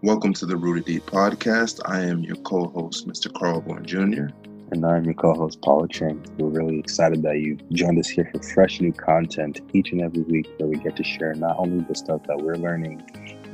Welcome 0.00 0.32
to 0.34 0.46
the 0.46 0.56
Rooted 0.56 0.84
Deep 0.84 1.06
podcast. 1.06 1.80
I 1.84 2.02
am 2.02 2.20
your 2.20 2.36
co 2.36 2.68
host, 2.68 3.08
Mr. 3.08 3.32
Carl 3.34 3.60
Bourne 3.60 3.84
Jr. 3.84 4.28
And 4.70 4.86
I'm 4.86 5.04
your 5.04 5.14
co 5.14 5.34
host, 5.34 5.60
Paula 5.60 5.88
Chang. 5.88 6.24
We're 6.38 6.50
really 6.50 6.78
excited 6.78 7.20
that 7.24 7.38
you 7.40 7.58
joined 7.72 7.98
us 7.98 8.08
here 8.08 8.30
for 8.32 8.40
fresh 8.40 8.80
new 8.80 8.92
content 8.92 9.60
each 9.72 9.90
and 9.90 10.00
every 10.00 10.22
week 10.22 10.46
where 10.58 10.68
we 10.68 10.76
get 10.76 10.94
to 10.98 11.02
share 11.02 11.34
not 11.34 11.58
only 11.58 11.84
the 11.88 11.96
stuff 11.96 12.22
that 12.28 12.38
we're 12.38 12.54
learning 12.54 13.02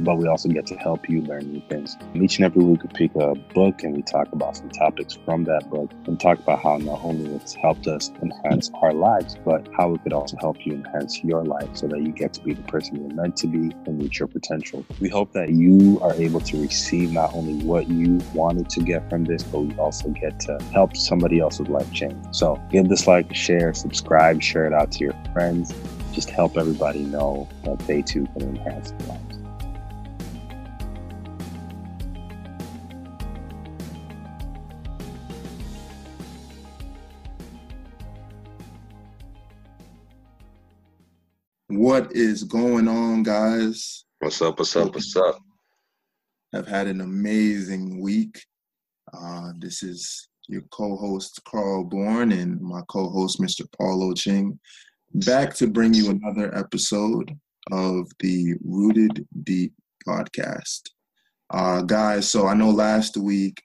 but 0.01 0.17
we 0.17 0.27
also 0.27 0.49
get 0.49 0.67
to 0.67 0.77
help 0.77 1.09
you 1.09 1.23
learn 1.23 1.53
new 1.53 1.62
things. 1.69 1.96
Each 2.14 2.39
and 2.39 2.45
every 2.45 2.62
week, 2.62 2.82
we 2.82 2.89
pick 2.89 3.14
a 3.16 3.34
book 3.55 3.82
and 3.82 3.95
we 3.95 4.02
talk 4.02 4.32
about 4.32 4.57
some 4.57 4.70
topics 4.70 5.19
from 5.25 5.45
that 5.45 5.69
book 5.70 5.91
and 6.07 6.19
talk 6.20 6.39
about 6.39 6.62
how 6.62 6.77
not 6.79 7.01
only 7.02 7.34
it's 7.34 7.55
helped 7.55 7.87
us 7.87 8.11
enhance 8.23 8.70
our 8.83 8.93
lives, 8.93 9.37
but 9.45 9.66
how 9.77 9.95
it 9.95 10.02
could 10.02 10.12
also 10.12 10.37
help 10.41 10.65
you 10.66 10.75
enhance 10.75 11.23
your 11.23 11.45
life 11.45 11.69
so 11.75 11.87
that 11.88 12.01
you 12.01 12.12
get 12.12 12.33
to 12.34 12.43
be 12.43 12.55
the 12.55 12.62
person 12.62 12.96
you're 12.96 13.15
meant 13.15 13.37
to 13.38 13.46
be 13.46 13.75
and 13.87 14.02
reach 14.02 14.19
your 14.19 14.29
potential. 14.29 14.84
We 15.01 15.09
hope 15.09 15.33
that 15.33 15.51
you 15.51 15.98
are 16.01 16.15
able 16.15 16.41
to 16.41 16.61
receive 16.61 17.12
not 17.12 17.34
only 17.34 17.65
what 17.65 17.88
you 17.88 18.20
wanted 18.34 18.69
to 18.70 18.80
get 18.80 19.09
from 19.09 19.24
this, 19.24 19.42
but 19.42 19.61
we 19.61 19.74
also 19.77 20.09
get 20.11 20.41
to 20.41 20.59
help 20.73 20.97
somebody 20.97 21.41
else's 21.41 21.69
life 21.69 21.91
change. 21.92 22.16
So 22.33 22.61
give 22.70 22.88
this 22.88 23.06
like, 23.06 23.34
share, 23.34 23.73
subscribe, 23.74 24.42
share 24.42 24.66
it 24.66 24.73
out 24.73 24.92
to 24.92 25.05
your 25.05 25.15
friends. 25.33 25.73
Just 26.12 26.30
help 26.30 26.56
everybody 26.56 27.01
know 27.01 27.48
that 27.65 27.79
they 27.80 28.02
too 28.02 28.27
can 28.27 28.42
enhance 28.42 28.92
their 28.92 29.09
lives. 29.09 29.23
What 41.84 42.16
is 42.16 42.45
going 42.45 42.88
on, 42.88 43.24
guys? 43.24 44.06
What's 44.20 44.41
up? 44.41 44.59
What's 44.59 44.74
up? 44.74 44.95
What's 44.95 45.15
up? 45.16 45.38
I've 46.55 46.66
had 46.66 46.87
an 46.87 47.02
amazing 47.02 48.01
week. 48.01 48.43
Uh, 49.12 49.51
this 49.59 49.83
is 49.83 50.30
your 50.49 50.62
co-host 50.71 51.43
Carl 51.46 51.85
Bourne 51.85 52.32
and 52.32 52.59
my 52.59 52.80
co-host 52.88 53.38
Mr. 53.38 53.66
Paulo 53.77 54.15
Ching, 54.15 54.59
back 55.27 55.52
to 55.57 55.66
bring 55.66 55.93
you 55.93 56.09
another 56.09 56.57
episode 56.57 57.30
of 57.71 58.10
the 58.21 58.55
Rooted 58.65 59.29
Deep 59.43 59.74
podcast. 60.09 60.88
Uh, 61.51 61.82
guys, 61.82 62.27
so 62.27 62.46
I 62.46 62.55
know 62.55 62.71
last 62.71 63.18
week 63.18 63.62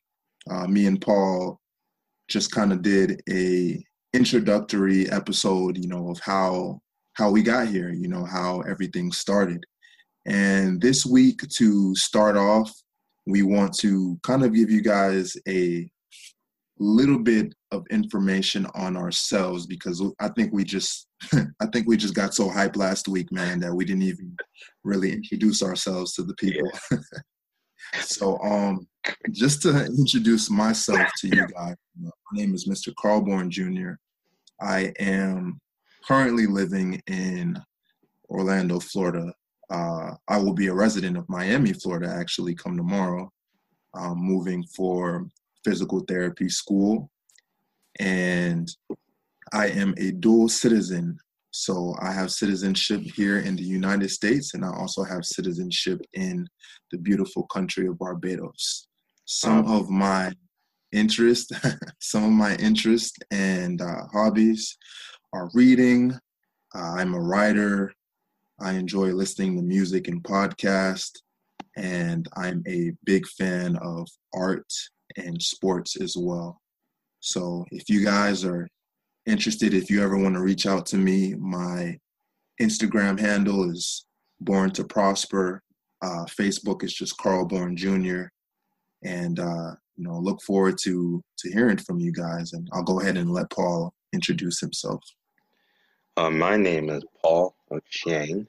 uh, 0.51 0.67
me 0.67 0.87
and 0.87 0.99
Paul 0.99 1.57
just 2.27 2.51
kind 2.51 2.73
of 2.73 2.81
did 2.81 3.21
a 3.29 3.81
introductory 4.13 5.09
episode, 5.09 5.77
you 5.77 5.87
know, 5.87 6.09
of 6.09 6.19
how 6.19 6.81
how 7.19 7.29
we 7.29 7.43
got 7.43 7.67
here, 7.67 7.91
you 7.91 8.07
know, 8.07 8.23
how 8.23 8.61
everything 8.61 9.11
started. 9.11 9.65
And 10.25 10.81
this 10.81 11.05
week, 11.05 11.41
to 11.57 11.93
start 11.95 12.37
off, 12.37 12.71
we 13.27 13.43
want 13.43 13.77
to 13.79 14.17
kind 14.23 14.43
of 14.43 14.53
give 14.53 14.71
you 14.71 14.81
guys 14.81 15.35
a 15.47 15.89
little 16.79 17.19
bit 17.19 17.53
of 17.71 17.85
information 17.91 18.65
on 18.73 18.95
ourselves 18.95 19.67
because 19.67 20.01
I 20.19 20.29
think 20.29 20.53
we 20.53 20.63
just 20.63 21.07
I 21.33 21.65
think 21.73 21.87
we 21.87 21.97
just 21.97 22.15
got 22.15 22.33
so 22.33 22.49
hyped 22.49 22.77
last 22.77 23.09
week, 23.09 23.31
man, 23.33 23.59
that 23.59 23.73
we 23.73 23.83
didn't 23.83 24.03
even 24.03 24.35
really 24.85 25.11
introduce 25.11 25.61
ourselves 25.61 26.13
to 26.13 26.23
the 26.23 26.33
people. 26.35 26.71
Yeah. 26.89 26.97
so 28.01 28.39
um 28.39 28.87
just 29.31 29.61
to 29.63 29.85
introduce 29.85 30.49
myself 30.49 31.07
to 31.19 31.27
you 31.27 31.47
guys, 31.47 31.75
my 32.01 32.11
name 32.31 32.55
is 32.55 32.67
Mr. 32.67 32.93
Carl 32.95 33.21
Bourne 33.21 33.51
Jr. 33.51 33.91
I 34.61 34.93
am 34.99 35.59
currently 36.05 36.45
living 36.45 37.01
in 37.07 37.59
Orlando, 38.29 38.79
Florida. 38.79 39.33
Uh, 39.69 40.15
I 40.27 40.37
will 40.37 40.53
be 40.53 40.67
a 40.67 40.73
resident 40.73 41.17
of 41.17 41.29
Miami, 41.29 41.73
Florida, 41.73 42.11
actually, 42.11 42.55
come 42.55 42.75
tomorrow. 42.75 43.31
I'm 43.93 44.17
moving 44.17 44.63
for 44.75 45.27
physical 45.63 46.01
therapy 46.01 46.49
school. 46.49 47.09
And 47.99 48.69
I 49.51 49.67
am 49.67 49.93
a 49.97 50.11
dual 50.11 50.49
citizen. 50.49 51.17
So 51.51 51.95
I 51.99 52.11
have 52.11 52.31
citizenship 52.31 53.01
here 53.01 53.39
in 53.39 53.55
the 53.55 53.63
United 53.63 54.09
States, 54.11 54.53
and 54.53 54.63
I 54.63 54.69
also 54.69 55.03
have 55.03 55.25
citizenship 55.25 55.99
in 56.13 56.47
the 56.91 56.97
beautiful 56.97 57.43
country 57.47 57.87
of 57.87 57.97
Barbados. 57.97 58.87
Some 59.25 59.65
of 59.67 59.89
my 59.89 60.31
interest, 60.91 61.51
some 61.99 62.23
of 62.23 62.31
my 62.31 62.55
interest 62.57 63.23
and 63.31 63.81
uh, 63.81 64.05
hobbies 64.13 64.77
are 65.33 65.49
reading. 65.53 66.13
Uh, 66.75 66.93
I'm 66.95 67.13
a 67.13 67.19
writer. 67.19 67.93
I 68.59 68.73
enjoy 68.73 69.07
listening 69.13 69.55
to 69.55 69.63
music 69.63 70.07
and 70.07 70.23
podcast, 70.23 71.11
and 71.77 72.27
I'm 72.35 72.63
a 72.67 72.91
big 73.05 73.27
fan 73.27 73.77
of 73.77 74.07
art 74.33 74.71
and 75.17 75.41
sports 75.41 75.99
as 76.01 76.15
well. 76.17 76.59
So 77.19 77.65
if 77.71 77.89
you 77.89 78.03
guys 78.03 78.43
are 78.43 78.67
interested, 79.25 79.73
if 79.73 79.89
you 79.89 80.03
ever 80.03 80.17
want 80.17 80.35
to 80.35 80.41
reach 80.41 80.65
out 80.65 80.85
to 80.87 80.97
me, 80.97 81.35
my 81.35 81.97
Instagram 82.61 83.19
handle 83.19 83.69
is 83.69 84.05
Born 84.41 84.71
to 84.71 84.83
Prosper. 84.83 85.61
Uh, 86.01 86.25
Facebook 86.25 86.83
is 86.83 86.93
just 86.93 87.17
Carl 87.17 87.45
Born 87.45 87.75
Jr. 87.75 88.23
And 89.03 89.39
uh, 89.39 89.71
you 89.97 90.05
know, 90.05 90.17
look 90.17 90.41
forward 90.41 90.77
to 90.83 91.21
to 91.39 91.51
hearing 91.51 91.77
from 91.77 91.99
you 91.99 92.11
guys. 92.11 92.53
And 92.53 92.67
I'll 92.73 92.83
go 92.83 93.01
ahead 93.01 93.17
and 93.17 93.31
let 93.31 93.49
Paul 93.51 93.93
introduce 94.13 94.59
himself. 94.59 95.03
Uh, 96.19 96.29
my 96.29 96.57
name 96.57 96.89
is 96.89 97.01
Paul 97.21 97.55
Chiang. 97.89 98.45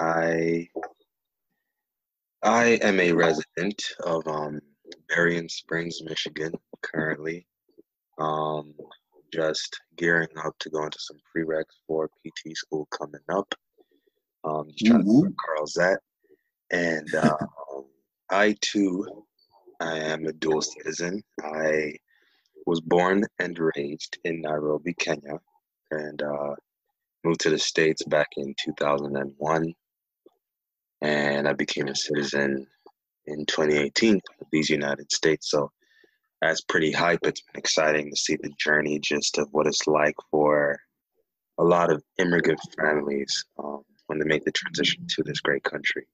I 0.00 0.68
I 2.42 2.64
am 2.82 2.98
a 2.98 3.12
resident 3.12 3.80
of 4.02 4.26
um, 4.26 4.60
Berrien 5.08 5.48
Springs, 5.48 6.02
Michigan, 6.02 6.52
currently. 6.82 7.46
Um, 8.18 8.74
just 9.32 9.80
gearing 9.96 10.36
up 10.44 10.58
to 10.58 10.70
go 10.70 10.82
into 10.82 10.98
some 10.98 11.18
prereqs 11.30 11.76
for 11.86 12.08
PT 12.08 12.56
school 12.56 12.88
coming 12.90 13.20
up. 13.28 13.54
Um, 14.42 14.66
just 14.70 14.86
trying 14.86 15.04
mm-hmm. 15.04 15.28
to 15.28 15.34
Carl's 15.46 15.76
at. 15.76 16.00
And 16.72 17.14
uh, 17.14 17.36
I 18.30 18.56
too, 18.60 19.24
I 19.78 19.96
am 19.96 20.26
a 20.26 20.32
dual 20.32 20.60
citizen. 20.60 21.22
I 21.40 21.92
was 22.66 22.80
born 22.80 23.22
and 23.38 23.56
raised 23.76 24.18
in 24.24 24.40
Nairobi, 24.40 24.94
Kenya, 24.94 25.38
and 25.92 26.20
uh, 26.20 26.56
moved 27.24 27.40
to 27.40 27.50
the 27.50 27.58
States 27.58 28.02
back 28.04 28.28
in 28.36 28.54
2001, 28.64 29.74
and 31.00 31.48
I 31.48 31.52
became 31.52 31.88
a 31.88 31.96
citizen 31.96 32.66
in 33.26 33.46
2018 33.46 34.20
of 34.40 34.46
these 34.50 34.70
United 34.70 35.10
States. 35.12 35.50
So 35.50 35.70
that's 36.40 36.60
pretty 36.62 36.92
hype. 36.92 37.20
It's 37.22 37.40
been 37.42 37.58
exciting 37.58 38.10
to 38.10 38.16
see 38.16 38.36
the 38.36 38.50
journey 38.58 38.98
just 38.98 39.38
of 39.38 39.48
what 39.52 39.66
it's 39.66 39.86
like 39.86 40.16
for 40.30 40.78
a 41.58 41.64
lot 41.64 41.90
of 41.90 42.02
immigrant 42.18 42.60
families 42.76 43.44
um, 43.62 43.82
when 44.06 44.18
they 44.18 44.24
make 44.24 44.44
the 44.44 44.52
transition 44.52 45.06
to 45.08 45.22
this 45.22 45.40
great 45.40 45.62
country. 45.62 46.04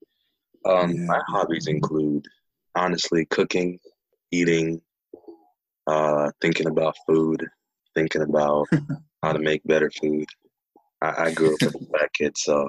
Um, 0.67 0.91
yeah. 0.91 1.05
My 1.07 1.21
hobbies 1.29 1.67
include, 1.67 2.27
honestly, 2.75 3.25
cooking, 3.27 3.79
eating, 4.31 4.83
uh, 5.87 6.31
thinking 6.41 6.67
about 6.67 6.97
food, 7.07 7.47
thinking 7.95 8.23
about 8.23 8.67
how 9.23 9.33
to 9.33 9.39
make 9.39 9.63
better 9.65 9.91
food, 9.91 10.27
I, 11.03 11.25
I 11.25 11.33
grew 11.33 11.55
up 11.55 11.63
with 11.63 11.75
a 11.75 11.99
fat 11.99 12.11
kid, 12.15 12.37
so 12.37 12.69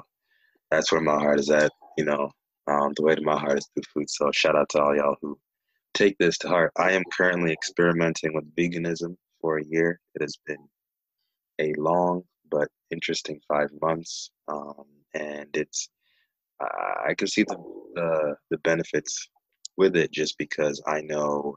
that's 0.70 0.92
where 0.92 1.00
my 1.00 1.18
heart 1.18 1.40
is 1.40 1.50
at. 1.50 1.72
You 1.98 2.04
know, 2.04 2.30
um, 2.66 2.92
the 2.96 3.02
way 3.02 3.14
to 3.14 3.22
my 3.22 3.38
heart 3.38 3.58
is 3.58 3.68
through 3.74 3.82
food. 3.92 4.10
So 4.10 4.30
shout 4.32 4.56
out 4.56 4.68
to 4.70 4.82
all 4.82 4.96
y'all 4.96 5.16
who 5.20 5.38
take 5.94 6.16
this 6.18 6.38
to 6.38 6.48
heart. 6.48 6.72
I 6.76 6.92
am 6.92 7.02
currently 7.16 7.52
experimenting 7.52 8.34
with 8.34 8.54
veganism 8.54 9.16
for 9.40 9.58
a 9.58 9.64
year. 9.64 10.00
It 10.14 10.22
has 10.22 10.36
been 10.46 10.68
a 11.60 11.74
long 11.78 12.22
but 12.50 12.68
interesting 12.90 13.40
five 13.48 13.70
months, 13.80 14.30
um, 14.48 14.84
and 15.14 15.48
it's 15.54 15.88
I 16.60 17.14
can 17.16 17.26
see 17.26 17.44
the, 17.44 17.56
the 17.94 18.36
the 18.50 18.58
benefits 18.58 19.28
with 19.76 19.96
it 19.96 20.12
just 20.12 20.36
because 20.38 20.82
I 20.86 21.00
know 21.00 21.56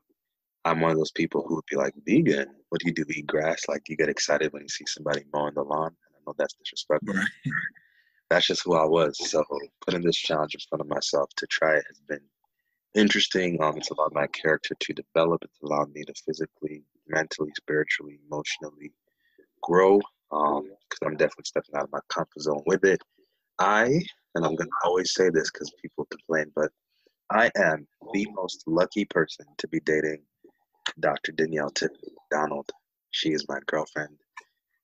I'm 0.66 0.80
one 0.80 0.92
of 0.92 0.98
those 0.98 1.12
people 1.12 1.44
who 1.46 1.56
would 1.56 1.66
be 1.70 1.76
like, 1.76 1.94
vegan? 2.08 2.48
What 2.70 2.82
do 2.82 2.88
you 2.88 2.94
do? 2.94 3.04
Eat 3.10 3.28
grass? 3.28 3.64
Like 3.68 3.90
you 3.90 3.98
get 3.98 4.10
excited 4.10 4.54
when 4.54 4.62
you 4.62 4.70
see 4.70 4.86
somebody 4.88 5.24
mowing 5.34 5.54
the 5.56 5.64
lawn 5.64 5.96
know 6.26 6.34
that's 6.38 6.54
disrespectful. 6.56 7.16
Right. 7.16 7.28
That's 8.30 8.48
just 8.48 8.64
who 8.66 8.76
I 8.76 8.86
was. 8.86 9.18
So 9.30 9.44
putting 9.86 10.02
this 10.02 10.16
challenge 10.16 10.56
in 10.56 10.62
front 10.68 10.82
of 10.82 10.88
myself 10.88 11.30
to 11.38 11.48
try 11.48 11.76
it 11.76 11.86
has 11.88 12.00
been 12.08 12.22
interesting. 12.96 13.62
Um, 13.62 13.78
it's 13.78 13.92
allowed 13.92 14.14
my 14.14 14.28
character 14.28 14.76
to 14.80 14.94
develop. 14.94 15.44
It's 15.44 15.62
allowed 15.62 15.94
me 15.94 16.04
to 16.04 16.14
physically, 16.26 16.84
mentally, 17.08 17.52
spiritually, 17.58 18.20
emotionally 18.28 18.92
grow. 19.62 20.02
Um, 20.32 20.64
because 20.64 21.00
I'm 21.06 21.18
definitely 21.18 21.46
stepping 21.46 21.76
out 21.76 21.84
of 21.84 21.92
my 21.92 22.00
comfort 22.10 22.42
zone 22.42 22.64
with 22.66 22.84
it. 22.86 23.00
I, 23.60 23.86
and 24.36 24.46
I'm 24.46 24.56
gonna 24.56 24.70
always 24.84 25.14
say 25.14 25.30
this 25.30 25.52
because 25.52 25.72
people 25.82 26.08
complain, 26.10 26.52
but 26.56 26.72
I 27.32 27.52
am 27.56 27.88
the 28.14 28.28
most 28.34 28.64
lucky 28.68 29.06
person 29.06 29.46
to 29.60 29.68
be 29.68 29.80
dating 29.82 30.24
Dr. 31.00 31.32
Danielle 31.32 31.70
Tiffany 31.70 32.14
Donald. 32.32 32.70
She 33.12 33.30
is 33.30 33.46
my 33.48 33.60
girlfriend, 33.68 34.18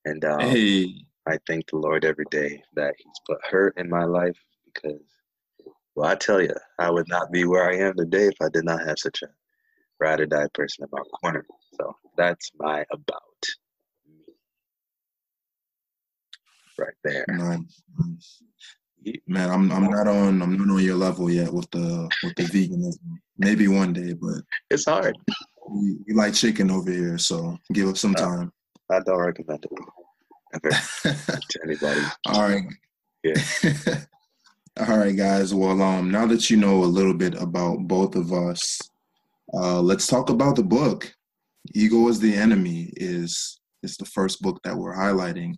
and 0.05 0.23
um, 0.23 0.41
hey. 0.41 0.93
I 1.29 1.37
thank 1.47 1.69
the 1.69 1.77
Lord 1.77 2.05
every 2.05 2.25
day 2.31 2.63
that 2.75 2.95
He's 2.97 3.21
put 3.27 3.37
her 3.51 3.69
in 3.77 3.87
my 3.89 4.03
life 4.05 4.37
because 4.73 5.01
Well, 5.95 6.09
I 6.09 6.15
tell 6.15 6.41
you, 6.41 6.55
I 6.79 6.89
would 6.89 7.07
not 7.07 7.31
be 7.31 7.45
where 7.45 7.69
I 7.69 7.75
am 7.77 7.95
today 7.95 8.25
if 8.27 8.35
I 8.41 8.49
did 8.51 8.65
not 8.65 8.85
have 8.87 8.97
such 8.97 9.21
a 9.21 9.27
ride 9.99 10.21
or 10.21 10.25
die 10.25 10.47
person 10.55 10.85
in 10.85 10.89
my 10.91 11.03
corner. 11.21 11.45
So 11.79 11.95
that's 12.17 12.51
my 12.57 12.83
about 12.91 13.21
me 14.07 14.33
right 16.79 16.95
there. 17.03 17.25
Nice. 17.29 18.41
Man, 19.27 19.49
I'm 19.49 19.71
I'm 19.71 19.89
not 19.89 20.07
on 20.07 20.41
I'm 20.41 20.57
not 20.57 20.73
on 20.73 20.83
your 20.83 20.95
level 20.95 21.29
yet 21.29 21.53
with 21.53 21.69
the 21.71 22.09
with 22.23 22.35
the 22.35 22.43
veganism. 22.43 23.19
Maybe 23.37 23.67
one 23.67 23.93
day, 23.93 24.13
but 24.13 24.41
it's 24.71 24.85
hard. 24.85 25.15
We, 25.69 25.97
we 26.07 26.13
like 26.15 26.33
chicken 26.33 26.71
over 26.71 26.91
here, 26.91 27.17
so 27.17 27.57
give 27.71 27.87
us 27.87 27.99
some 27.99 28.15
time. 28.15 28.51
I 28.91 28.99
don't 29.01 29.19
recommend 29.19 29.65
it 29.65 29.71
ever 30.53 30.69
to 31.49 31.59
anybody. 31.63 32.01
All 32.27 32.41
right. 32.41 32.63
Yeah. 33.23 33.41
All 34.79 34.97
right, 34.97 35.15
guys. 35.15 35.53
Well, 35.53 35.81
um, 35.81 36.09
now 36.09 36.25
that 36.27 36.49
you 36.49 36.57
know 36.57 36.83
a 36.83 36.85
little 36.85 37.13
bit 37.13 37.35
about 37.35 37.79
both 37.87 38.15
of 38.15 38.31
us, 38.31 38.79
uh, 39.53 39.81
let's 39.81 40.07
talk 40.07 40.29
about 40.29 40.55
the 40.55 40.63
book. 40.63 41.13
Ego 41.73 42.07
is 42.07 42.19
the 42.19 42.33
enemy 42.33 42.93
is 42.95 43.59
is 43.83 43.97
the 43.97 44.05
first 44.05 44.41
book 44.41 44.59
that 44.63 44.75
we're 44.75 44.95
highlighting, 44.95 45.55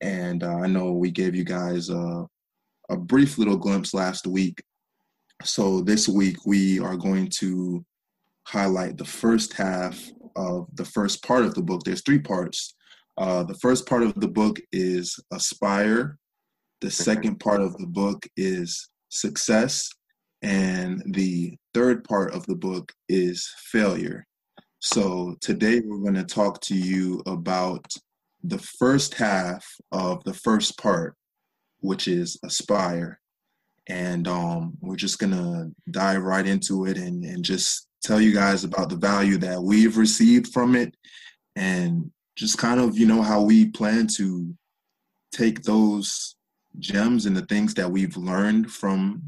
and 0.00 0.44
uh, 0.44 0.56
I 0.56 0.66
know 0.66 0.92
we 0.92 1.10
gave 1.10 1.34
you 1.34 1.44
guys 1.44 1.90
uh, 1.90 2.24
a 2.88 2.96
brief 2.96 3.38
little 3.38 3.56
glimpse 3.56 3.92
last 3.92 4.26
week. 4.26 4.62
So 5.42 5.80
this 5.80 6.08
week 6.08 6.46
we 6.46 6.78
are 6.78 6.96
going 6.96 7.30
to 7.38 7.84
highlight 8.44 8.96
the 8.96 9.04
first 9.04 9.52
half 9.52 10.00
of 10.36 10.68
the 10.74 10.84
first 10.84 11.22
part 11.24 11.44
of 11.44 11.54
the 11.54 11.62
book. 11.62 11.82
There's 11.84 12.02
three 12.02 12.20
parts. 12.20 12.74
Uh, 13.18 13.42
the 13.42 13.54
first 13.54 13.86
part 13.86 14.02
of 14.02 14.14
the 14.20 14.28
book 14.28 14.58
is 14.72 15.18
aspire. 15.32 16.18
The 16.80 16.90
second 16.90 17.40
part 17.40 17.62
of 17.62 17.76
the 17.78 17.86
book 17.86 18.26
is 18.36 18.88
success. 19.08 19.90
And 20.42 21.02
the 21.14 21.56
third 21.72 22.04
part 22.04 22.34
of 22.34 22.44
the 22.46 22.54
book 22.54 22.92
is 23.08 23.50
failure. 23.58 24.26
So 24.80 25.36
today 25.40 25.80
we're 25.80 26.02
going 26.02 26.14
to 26.14 26.24
talk 26.24 26.60
to 26.62 26.74
you 26.74 27.22
about 27.26 27.86
the 28.44 28.58
first 28.58 29.14
half 29.14 29.66
of 29.92 30.22
the 30.24 30.34
first 30.34 30.78
part, 30.78 31.16
which 31.80 32.06
is 32.06 32.38
aspire. 32.44 33.20
And 33.88 34.28
um, 34.28 34.74
we're 34.80 34.96
just 34.96 35.18
going 35.18 35.32
to 35.32 35.70
dive 35.90 36.22
right 36.22 36.46
into 36.46 36.86
it 36.86 36.98
and, 36.98 37.24
and 37.24 37.44
just 37.44 37.88
tell 38.02 38.20
you 38.20 38.32
guys 38.32 38.62
about 38.62 38.90
the 38.90 38.96
value 38.96 39.38
that 39.38 39.62
we've 39.62 39.96
received 39.96 40.52
from 40.52 40.76
it 40.76 40.94
and 41.56 42.10
just 42.36 42.58
kind 42.58 42.78
of, 42.78 42.98
you 42.98 43.06
know, 43.06 43.22
how 43.22 43.42
we 43.42 43.70
plan 43.70 44.06
to 44.06 44.54
take 45.32 45.62
those 45.62 46.36
gems 46.78 47.26
and 47.26 47.36
the 47.36 47.46
things 47.46 47.74
that 47.74 47.90
we've 47.90 48.16
learned 48.16 48.70
from 48.70 49.22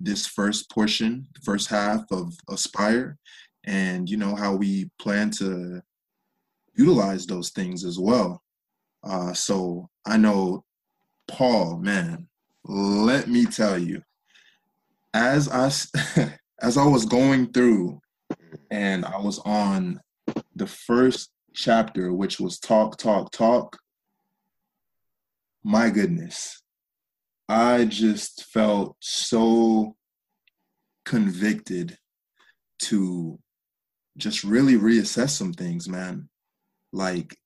this 0.00 0.26
first 0.26 0.68
portion, 0.70 1.26
first 1.44 1.68
half 1.68 2.04
of 2.10 2.34
Aspire, 2.50 3.16
and 3.64 4.10
you 4.10 4.16
know 4.16 4.34
how 4.34 4.54
we 4.54 4.90
plan 4.98 5.30
to 5.30 5.80
utilize 6.74 7.26
those 7.26 7.50
things 7.50 7.84
as 7.84 7.98
well. 7.98 8.42
Uh, 9.04 9.32
so 9.32 9.88
I 10.04 10.16
know 10.16 10.64
Paul, 11.28 11.78
man, 11.78 12.28
let 12.64 13.28
me 13.28 13.46
tell 13.46 13.78
you, 13.78 14.02
as 15.14 15.48
I 15.48 15.66
as 16.60 16.76
I 16.76 16.84
was 16.84 17.04
going 17.04 17.52
through 17.52 18.00
and 18.70 19.04
I 19.04 19.18
was 19.18 19.38
on 19.40 20.00
the 20.54 20.66
first 20.66 21.31
chapter, 21.54 22.12
which 22.12 22.40
was 22.40 22.58
talk, 22.58 22.98
talk, 22.98 23.30
talk. 23.30 23.78
My 25.64 25.90
goodness, 25.90 26.62
I 27.48 27.84
just 27.84 28.44
felt 28.44 28.96
so 29.00 29.96
convicted 31.04 31.98
to 32.80 33.38
just 34.16 34.44
really 34.44 34.74
reassess 34.74 35.30
some 35.30 35.52
things, 35.52 35.88
man. 35.88 36.28
Like 36.92 37.36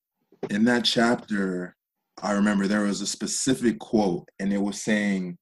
in 0.50 0.64
that 0.64 0.85
chapter, 0.85 1.76
I 2.23 2.32
remember 2.32 2.67
there 2.67 2.82
was 2.82 3.00
a 3.00 3.06
specific 3.06 3.79
quote, 3.79 4.29
and 4.38 4.52
it 4.52 4.61
was 4.61 4.82
saying, 4.82 5.38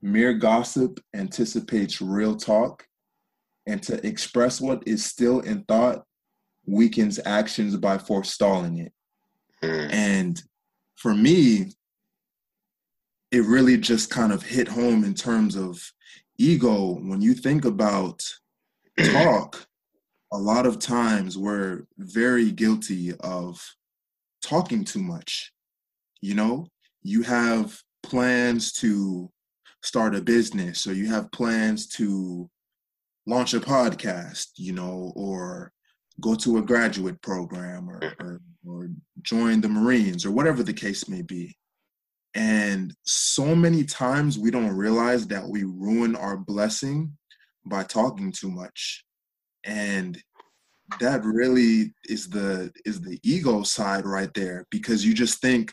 Mere 0.00 0.34
gossip 0.34 1.00
anticipates 1.14 2.00
real 2.00 2.36
talk, 2.36 2.86
and 3.66 3.82
to 3.84 4.06
express 4.06 4.60
what 4.60 4.82
is 4.86 5.04
still 5.04 5.40
in 5.40 5.64
thought 5.64 6.04
weakens 6.68 7.18
actions 7.24 7.76
by 7.76 7.98
forestalling 7.98 8.78
it. 8.78 8.92
Mm. 9.62 9.92
And 9.92 10.42
for 10.96 11.14
me, 11.14 11.72
it 13.30 13.44
really 13.44 13.76
just 13.76 14.10
kind 14.10 14.32
of 14.32 14.42
hit 14.42 14.68
home 14.68 15.04
in 15.04 15.14
terms 15.14 15.56
of 15.56 15.80
ego. 16.38 16.98
When 17.00 17.20
you 17.20 17.34
think 17.34 17.64
about 17.64 18.22
talk, 19.12 19.66
a 20.32 20.38
lot 20.38 20.66
of 20.66 20.78
times 20.78 21.38
we're 21.38 21.86
very 21.96 22.50
guilty 22.50 23.14
of 23.20 23.60
talking 24.42 24.84
too 24.84 25.02
much. 25.02 25.52
You 26.20 26.34
know, 26.34 26.66
you 27.02 27.22
have 27.22 27.80
plans 28.02 28.72
to 28.72 29.30
start 29.82 30.14
a 30.14 30.20
business 30.20 30.86
or 30.86 30.94
you 30.94 31.08
have 31.08 31.32
plans 31.32 31.86
to 31.86 32.50
launch 33.26 33.54
a 33.54 33.60
podcast, 33.60 34.48
you 34.56 34.72
know, 34.72 35.12
or 35.14 35.72
go 36.20 36.34
to 36.34 36.58
a 36.58 36.62
graduate 36.62 37.20
program 37.22 37.88
or, 37.88 38.00
or, 38.20 38.40
or 38.66 38.90
join 39.22 39.60
the 39.60 39.68
Marines 39.68 40.24
or 40.24 40.30
whatever 40.30 40.62
the 40.62 40.72
case 40.72 41.08
may 41.08 41.22
be. 41.22 41.56
And 42.34 42.94
so 43.04 43.54
many 43.54 43.84
times 43.84 44.38
we 44.38 44.50
don't 44.50 44.76
realize 44.76 45.26
that 45.28 45.46
we 45.48 45.64
ruin 45.64 46.14
our 46.14 46.36
blessing 46.36 47.16
by 47.64 47.84
talking 47.84 48.32
too 48.32 48.50
much. 48.50 49.04
And 49.64 50.20
that 51.00 51.24
really 51.24 51.92
is 52.08 52.28
the 52.28 52.72
is 52.84 53.00
the 53.00 53.18
ego 53.22 53.62
side 53.62 54.06
right 54.06 54.32
there 54.34 54.66
because 54.70 55.04
you 55.04 55.14
just 55.14 55.40
think, 55.40 55.72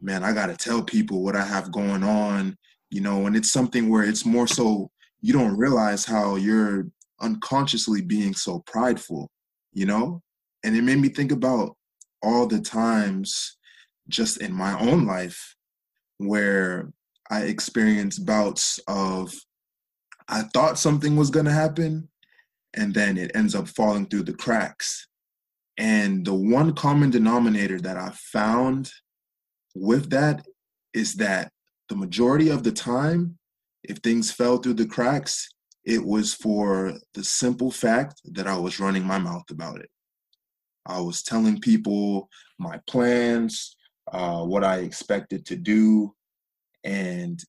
man, 0.00 0.24
I 0.24 0.32
got 0.32 0.46
to 0.46 0.56
tell 0.56 0.82
people 0.82 1.22
what 1.22 1.36
I 1.36 1.44
have 1.44 1.70
going 1.70 2.02
on, 2.02 2.56
you 2.90 3.00
know, 3.00 3.26
and 3.26 3.36
it's 3.36 3.52
something 3.52 3.88
where 3.88 4.02
it's 4.02 4.24
more 4.24 4.46
so 4.46 4.90
you 5.20 5.32
don't 5.32 5.56
realize 5.56 6.04
how 6.04 6.36
you're 6.36 6.86
unconsciously 7.20 8.02
being 8.02 8.34
so 8.34 8.62
prideful, 8.66 9.30
you 9.78 9.86
know? 9.86 10.22
And 10.64 10.76
it 10.76 10.82
made 10.82 10.98
me 10.98 11.08
think 11.08 11.30
about 11.30 11.76
all 12.20 12.46
the 12.46 12.60
times 12.60 13.56
just 14.08 14.38
in 14.38 14.52
my 14.52 14.78
own 14.80 15.06
life 15.06 15.54
where 16.18 16.92
I 17.30 17.42
experienced 17.42 18.26
bouts 18.26 18.80
of 18.88 19.32
I 20.28 20.42
thought 20.52 20.78
something 20.78 21.16
was 21.16 21.30
going 21.30 21.46
to 21.46 21.52
happen 21.52 22.08
and 22.74 22.92
then 22.92 23.16
it 23.16 23.30
ends 23.34 23.54
up 23.54 23.68
falling 23.68 24.06
through 24.06 24.24
the 24.24 24.34
cracks. 24.34 25.06
And 25.78 26.24
the 26.24 26.34
one 26.34 26.74
common 26.74 27.10
denominator 27.10 27.80
that 27.80 27.96
I 27.96 28.10
found 28.14 28.90
with 29.74 30.10
that 30.10 30.44
is 30.92 31.14
that 31.14 31.50
the 31.88 31.96
majority 31.96 32.48
of 32.48 32.64
the 32.64 32.72
time, 32.72 33.38
if 33.84 33.98
things 33.98 34.32
fell 34.32 34.58
through 34.58 34.74
the 34.74 34.86
cracks, 34.86 35.48
it 35.88 36.04
was 36.04 36.34
for 36.34 36.92
the 37.14 37.24
simple 37.24 37.70
fact 37.70 38.20
that 38.34 38.46
I 38.46 38.58
was 38.58 38.78
running 38.78 39.04
my 39.04 39.16
mouth 39.16 39.50
about 39.50 39.80
it. 39.80 39.88
I 40.84 41.00
was 41.00 41.22
telling 41.22 41.62
people 41.62 42.28
my 42.58 42.78
plans, 42.86 43.74
uh, 44.12 44.44
what 44.44 44.64
I 44.64 44.80
expected 44.80 45.46
to 45.46 45.56
do, 45.56 46.14
and 46.84 47.42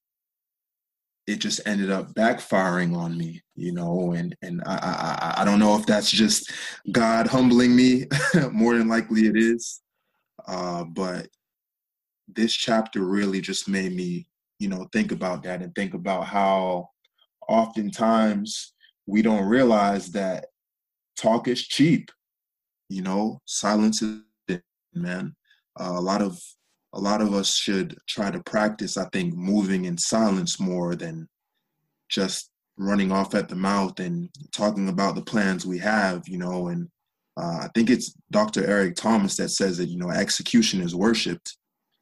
it 1.27 1.39
just 1.39 1.59
ended 1.65 1.91
up 1.91 2.13
backfiring 2.13 2.95
on 2.95 3.17
me, 3.17 3.41
you 3.55 3.73
know. 3.73 4.13
And 4.13 4.33
and 4.41 4.63
I 4.65 5.33
I, 5.35 5.41
I 5.41 5.45
don't 5.45 5.59
know 5.59 5.75
if 5.75 5.85
that's 5.85 6.09
just 6.09 6.49
God 6.93 7.27
humbling 7.27 7.75
me. 7.75 8.05
More 8.53 8.77
than 8.77 8.87
likely, 8.87 9.27
it 9.27 9.35
is. 9.35 9.81
Uh, 10.47 10.85
but 10.85 11.27
this 12.29 12.53
chapter 12.53 13.01
really 13.01 13.41
just 13.41 13.67
made 13.67 13.93
me, 13.93 14.27
you 14.59 14.69
know, 14.69 14.87
think 14.93 15.11
about 15.11 15.43
that 15.43 15.61
and 15.61 15.75
think 15.75 15.93
about 15.93 16.25
how 16.25 16.89
oftentimes 17.49 18.73
we 19.07 19.21
don't 19.21 19.43
realize 19.43 20.11
that 20.11 20.45
talk 21.17 21.47
is 21.47 21.67
cheap. 21.67 22.11
You 22.89 23.01
know, 23.01 23.41
silence 23.45 24.01
is 24.01 24.21
man. 24.93 25.35
Uh, 25.79 25.93
a 25.95 26.01
lot 26.01 26.21
of 26.21 26.39
a 26.93 26.99
lot 26.99 27.21
of 27.21 27.33
us 27.33 27.55
should 27.55 27.95
try 28.07 28.31
to 28.31 28.41
practice, 28.43 28.97
I 28.97 29.05
think, 29.09 29.35
moving 29.35 29.85
in 29.85 29.97
silence 29.97 30.59
more 30.59 30.95
than 30.95 31.27
just 32.09 32.49
running 32.77 33.11
off 33.11 33.35
at 33.35 33.47
the 33.47 33.55
mouth 33.55 33.99
and 33.99 34.29
talking 34.51 34.89
about 34.89 35.13
the 35.13 35.21
plans 35.21 35.65
we 35.65 35.77
have, 35.79 36.27
you 36.27 36.39
know. 36.39 36.69
And 36.69 36.87
uh, 37.37 37.59
I 37.63 37.69
think 37.75 37.89
it's 37.89 38.15
Dr. 38.31 38.65
Eric 38.65 38.95
Thomas 38.95 39.37
that 39.37 39.49
says 39.49 39.77
that, 39.77 39.89
you 39.89 39.97
know, 39.97 40.09
execution 40.09 40.81
is 40.81 40.95
worshiped, 40.95 41.57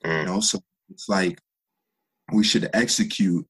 mm. 0.06 0.22
you 0.22 0.26
know. 0.26 0.40
So 0.40 0.60
it's 0.90 1.10
like 1.10 1.40
we 2.32 2.44
should 2.44 2.70
execute 2.74 3.46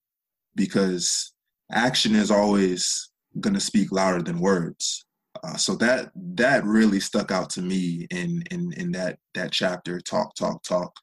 because 0.55 1.33
action 1.71 2.15
is 2.15 2.31
always 2.31 3.09
going 3.39 3.53
to 3.53 3.59
speak 3.59 3.91
louder 3.91 4.21
than 4.21 4.39
words. 4.39 5.05
Uh, 5.43 5.55
so 5.55 5.75
that 5.75 6.11
that 6.15 6.63
really 6.63 6.99
stuck 6.99 7.31
out 7.31 7.49
to 7.51 7.61
me 7.61 8.07
in 8.09 8.43
in 8.49 8.73
in 8.73 8.91
that 8.91 9.19
that 9.35 9.51
chapter. 9.51 9.99
Talk, 9.99 10.33
talk, 10.35 10.63
talk. 10.63 10.93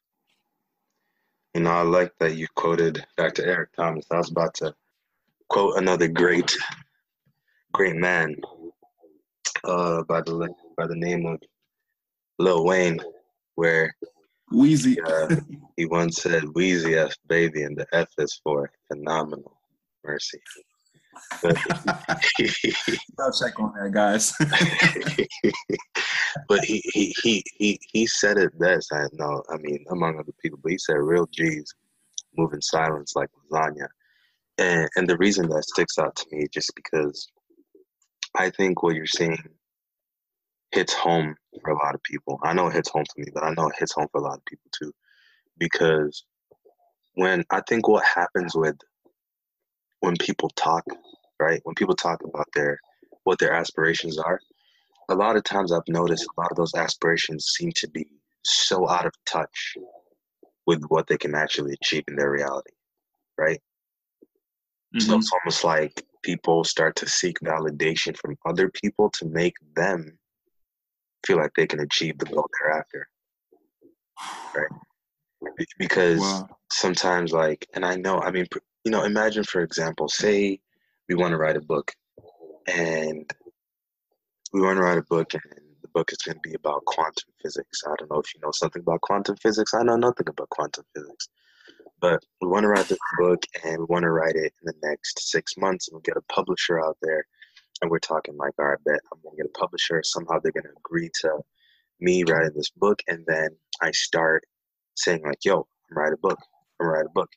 You 1.53 1.61
know, 1.61 1.71
I 1.71 1.83
like 1.83 2.11
that 2.19 2.35
you 2.35 2.47
quoted 2.55 3.05
Dr. 3.17 3.45
Eric 3.45 3.69
Thomas. 3.73 4.05
I 4.11 4.17
was 4.17 4.29
about 4.29 4.53
to 4.55 4.75
quote 5.47 5.77
another 5.77 6.09
great, 6.09 6.53
great 7.71 7.95
man 7.95 8.35
uh, 9.63 10.03
by 10.03 10.21
the 10.21 10.49
by 10.77 10.87
the 10.87 10.95
name 10.95 11.25
of 11.25 11.41
Lil 12.39 12.65
Wayne, 12.65 12.99
where 13.55 13.95
Weezy. 14.51 14.97
uh, 15.05 15.35
he 15.77 15.85
once 15.85 16.21
said, 16.21 16.43
"Weezy 16.43 16.97
F 16.97 17.15
baby," 17.27 17.63
and 17.63 17.77
the 17.77 17.87
F 17.93 18.09
is 18.17 18.39
for 18.43 18.69
phenomenal. 18.91 19.57
Mercy. 20.05 20.39
But 21.41 21.57
I'll 23.19 23.31
check 23.31 23.59
on 23.59 23.73
that, 23.79 23.91
guys. 23.91 24.33
but 26.47 26.63
he, 26.63 26.81
he 26.93 27.15
he 27.23 27.43
he 27.57 27.79
he 27.91 28.07
said 28.07 28.37
it 28.37 28.57
best. 28.59 28.91
I 28.93 29.07
know. 29.13 29.43
I 29.49 29.57
mean, 29.57 29.85
among 29.91 30.19
other 30.19 30.33
people, 30.41 30.59
but 30.61 30.71
he 30.71 30.77
said, 30.77 30.97
"Real 30.97 31.27
G's 31.31 31.73
move 32.37 32.53
in 32.53 32.61
silence 32.61 33.15
like 33.15 33.29
lasagna," 33.51 33.87
and 34.57 34.89
and 34.95 35.09
the 35.09 35.17
reason 35.17 35.49
that 35.49 35.63
sticks 35.63 35.97
out 35.97 36.15
to 36.15 36.25
me 36.31 36.47
just 36.53 36.71
because 36.75 37.31
I 38.35 38.49
think 38.49 38.83
what 38.83 38.95
you're 38.95 39.05
saying 39.05 39.37
hits 40.71 40.93
home 40.93 41.35
for 41.63 41.71
a 41.71 41.77
lot 41.77 41.95
of 41.95 42.03
people. 42.03 42.39
I 42.43 42.53
know 42.53 42.67
it 42.67 42.73
hits 42.73 42.89
home 42.89 43.05
for 43.05 43.21
me, 43.21 43.27
but 43.33 43.43
I 43.43 43.53
know 43.53 43.67
it 43.67 43.75
hits 43.79 43.93
home 43.93 44.07
for 44.11 44.19
a 44.19 44.23
lot 44.23 44.37
of 44.37 44.45
people 44.45 44.69
too, 44.77 44.91
because 45.57 46.25
when 47.15 47.45
I 47.49 47.61
think 47.67 47.87
what 47.87 48.03
happens 48.03 48.55
with 48.55 48.75
when 50.01 50.15
people 50.17 50.49
talk, 50.55 50.83
right? 51.39 51.59
When 51.63 51.75
people 51.75 51.95
talk 51.95 52.23
about 52.23 52.47
their 52.53 52.79
what 53.23 53.39
their 53.39 53.53
aspirations 53.53 54.17
are, 54.17 54.39
a 55.09 55.15
lot 55.15 55.35
of 55.35 55.43
times 55.43 55.71
I've 55.71 55.87
noticed 55.87 56.25
a 56.25 56.41
lot 56.41 56.51
of 56.51 56.57
those 56.57 56.75
aspirations 56.75 57.53
seem 57.57 57.71
to 57.77 57.89
be 57.89 58.07
so 58.43 58.87
out 58.87 59.05
of 59.05 59.13
touch 59.25 59.75
with 60.67 60.83
what 60.89 61.07
they 61.07 61.17
can 61.17 61.35
actually 61.35 61.73
achieve 61.73 62.03
in 62.07 62.15
their 62.15 62.31
reality, 62.31 62.71
right? 63.37 63.59
Mm-hmm. 64.95 64.99
So 64.99 65.17
it's 65.17 65.31
almost 65.31 65.63
like 65.63 66.05
people 66.23 66.63
start 66.63 66.95
to 66.97 67.07
seek 67.07 67.39
validation 67.39 68.17
from 68.17 68.37
other 68.45 68.69
people 68.69 69.09
to 69.11 69.25
make 69.25 69.55
them 69.75 70.17
feel 71.25 71.37
like 71.37 71.53
they 71.55 71.67
can 71.67 71.79
achieve 71.81 72.17
the 72.17 72.25
goal 72.25 72.47
they're 72.59 72.77
after, 72.77 73.07
right? 74.55 75.59
Because 75.77 76.19
wow. 76.19 76.49
sometimes, 76.71 77.31
like, 77.31 77.67
and 77.73 77.85
I 77.85 77.95
know, 77.95 78.19
I 78.19 78.31
mean, 78.31 78.47
you 78.85 78.91
know, 78.91 79.03
imagine 79.03 79.43
for 79.43 79.61
example, 79.61 80.07
say 80.07 80.59
we 81.09 81.15
want 81.15 81.31
to 81.31 81.37
write 81.37 81.57
a 81.57 81.61
book, 81.61 81.91
and 82.67 83.29
we 84.53 84.61
want 84.61 84.77
to 84.77 84.83
write 84.83 84.99
a 84.99 85.03
book, 85.03 85.33
and 85.33 85.43
the 85.81 85.89
book 85.89 86.11
is 86.11 86.19
going 86.19 86.35
to 86.35 86.49
be 86.49 86.53
about 86.53 86.85
quantum 86.85 87.33
physics. 87.41 87.81
I 87.85 87.95
don't 87.97 88.11
know 88.11 88.19
if 88.19 88.33
you 88.33 88.41
know 88.41 88.51
something 88.53 88.81
about 88.81 89.01
quantum 89.01 89.35
physics. 89.37 89.73
I 89.73 89.83
know 89.83 89.97
nothing 89.97 90.29
about 90.29 90.49
quantum 90.49 90.85
physics. 90.95 91.27
But 92.01 92.23
we 92.41 92.47
want 92.47 92.63
to 92.63 92.69
write 92.69 92.87
this 92.87 92.99
book 93.17 93.43
and 93.63 93.79
we 93.79 93.85
want 93.85 94.03
to 94.03 94.11
write 94.11 94.35
it 94.35 94.53
in 94.61 94.65
the 94.65 94.75
next 94.83 95.29
six 95.31 95.53
months 95.57 95.87
and 95.87 95.95
we'll 95.95 96.01
get 96.01 96.17
a 96.17 96.33
publisher 96.33 96.79
out 96.79 96.97
there. 97.01 97.25
And 97.81 97.89
we're 97.89 97.99
talking 97.99 98.37
like, 98.37 98.53
all 98.59 98.65
right, 98.65 98.77
bet 98.85 98.99
I'm 99.11 99.19
going 99.23 99.35
to 99.37 99.43
get 99.43 99.51
a 99.53 99.59
publisher. 99.59 100.01
Somehow 100.03 100.39
they're 100.39 100.51
going 100.51 100.63
to 100.63 100.77
agree 100.77 101.09
to 101.21 101.39
me 101.99 102.23
writing 102.23 102.53
this 102.55 102.69
book. 102.69 103.01
And 103.07 103.25
then 103.27 103.49
I 103.81 103.91
start 103.91 104.43
saying, 104.95 105.23
like, 105.23 105.39
yo, 105.43 105.67
I'm 105.89 105.97
writing 105.97 106.17
a 106.21 106.27
book. 106.27 106.39
I'm 106.79 106.87
writing 106.87 107.07
a 107.09 107.13
book. 107.13 107.29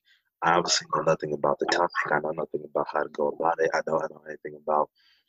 I 0.42 0.52
obviously 0.52 0.86
know 0.94 1.02
nothing 1.02 1.32
about 1.32 1.58
the 1.58 1.66
topic. 1.66 1.90
I 2.10 2.20
know 2.20 2.30
nothing 2.30 2.62
about 2.64 2.86
how 2.92 3.02
to 3.02 3.08
go 3.08 3.28
about 3.28 3.60
it. 3.60 3.70
I 3.74 3.80
don't 3.86 4.10
know 4.10 4.22
anything 4.26 4.58
about 4.62 4.88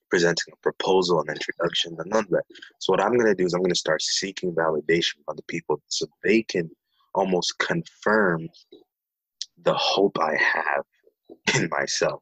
presenting 0.10 0.54
a 0.54 0.58
proposal, 0.58 1.22
an 1.22 1.30
introduction, 1.30 1.98
none 2.06 2.24
of 2.24 2.30
that. 2.30 2.44
So 2.80 2.94
what 2.94 3.01
I'm 3.01 3.13
going 3.13 3.25
to 3.25 3.36
do 3.36 3.46
is 3.46 3.54
I'm 3.54 3.62
going 3.62 3.70
to 3.72 3.75
start 3.75 4.01
seeking 4.01 4.54
validation 4.54 5.16
from 5.25 5.36
the 5.36 5.44
people 5.44 5.82
so 5.88 6.06
they 6.24 6.44
can 6.44 6.70
almost 7.13 7.58
confirm 7.60 8.48
the 9.63 9.74
hope 9.74 10.18
I 10.20 10.36
have 10.36 10.84
in 11.56 11.70
myself. 11.70 12.22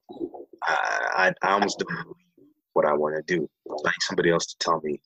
I, 0.64 1.34
I, 1.44 1.48
I 1.48 1.52
almost 1.54 1.80
don't 1.80 1.90
believe 1.90 2.50
what 2.74 2.86
I 2.86 2.94
want 2.94 3.16
to 3.16 3.36
do. 3.36 3.50
I 3.70 3.74
like 3.84 4.02
somebody 4.02 4.32
else 4.32 4.46
to 4.48 4.58
tell 4.60 4.82
me 4.84 5.00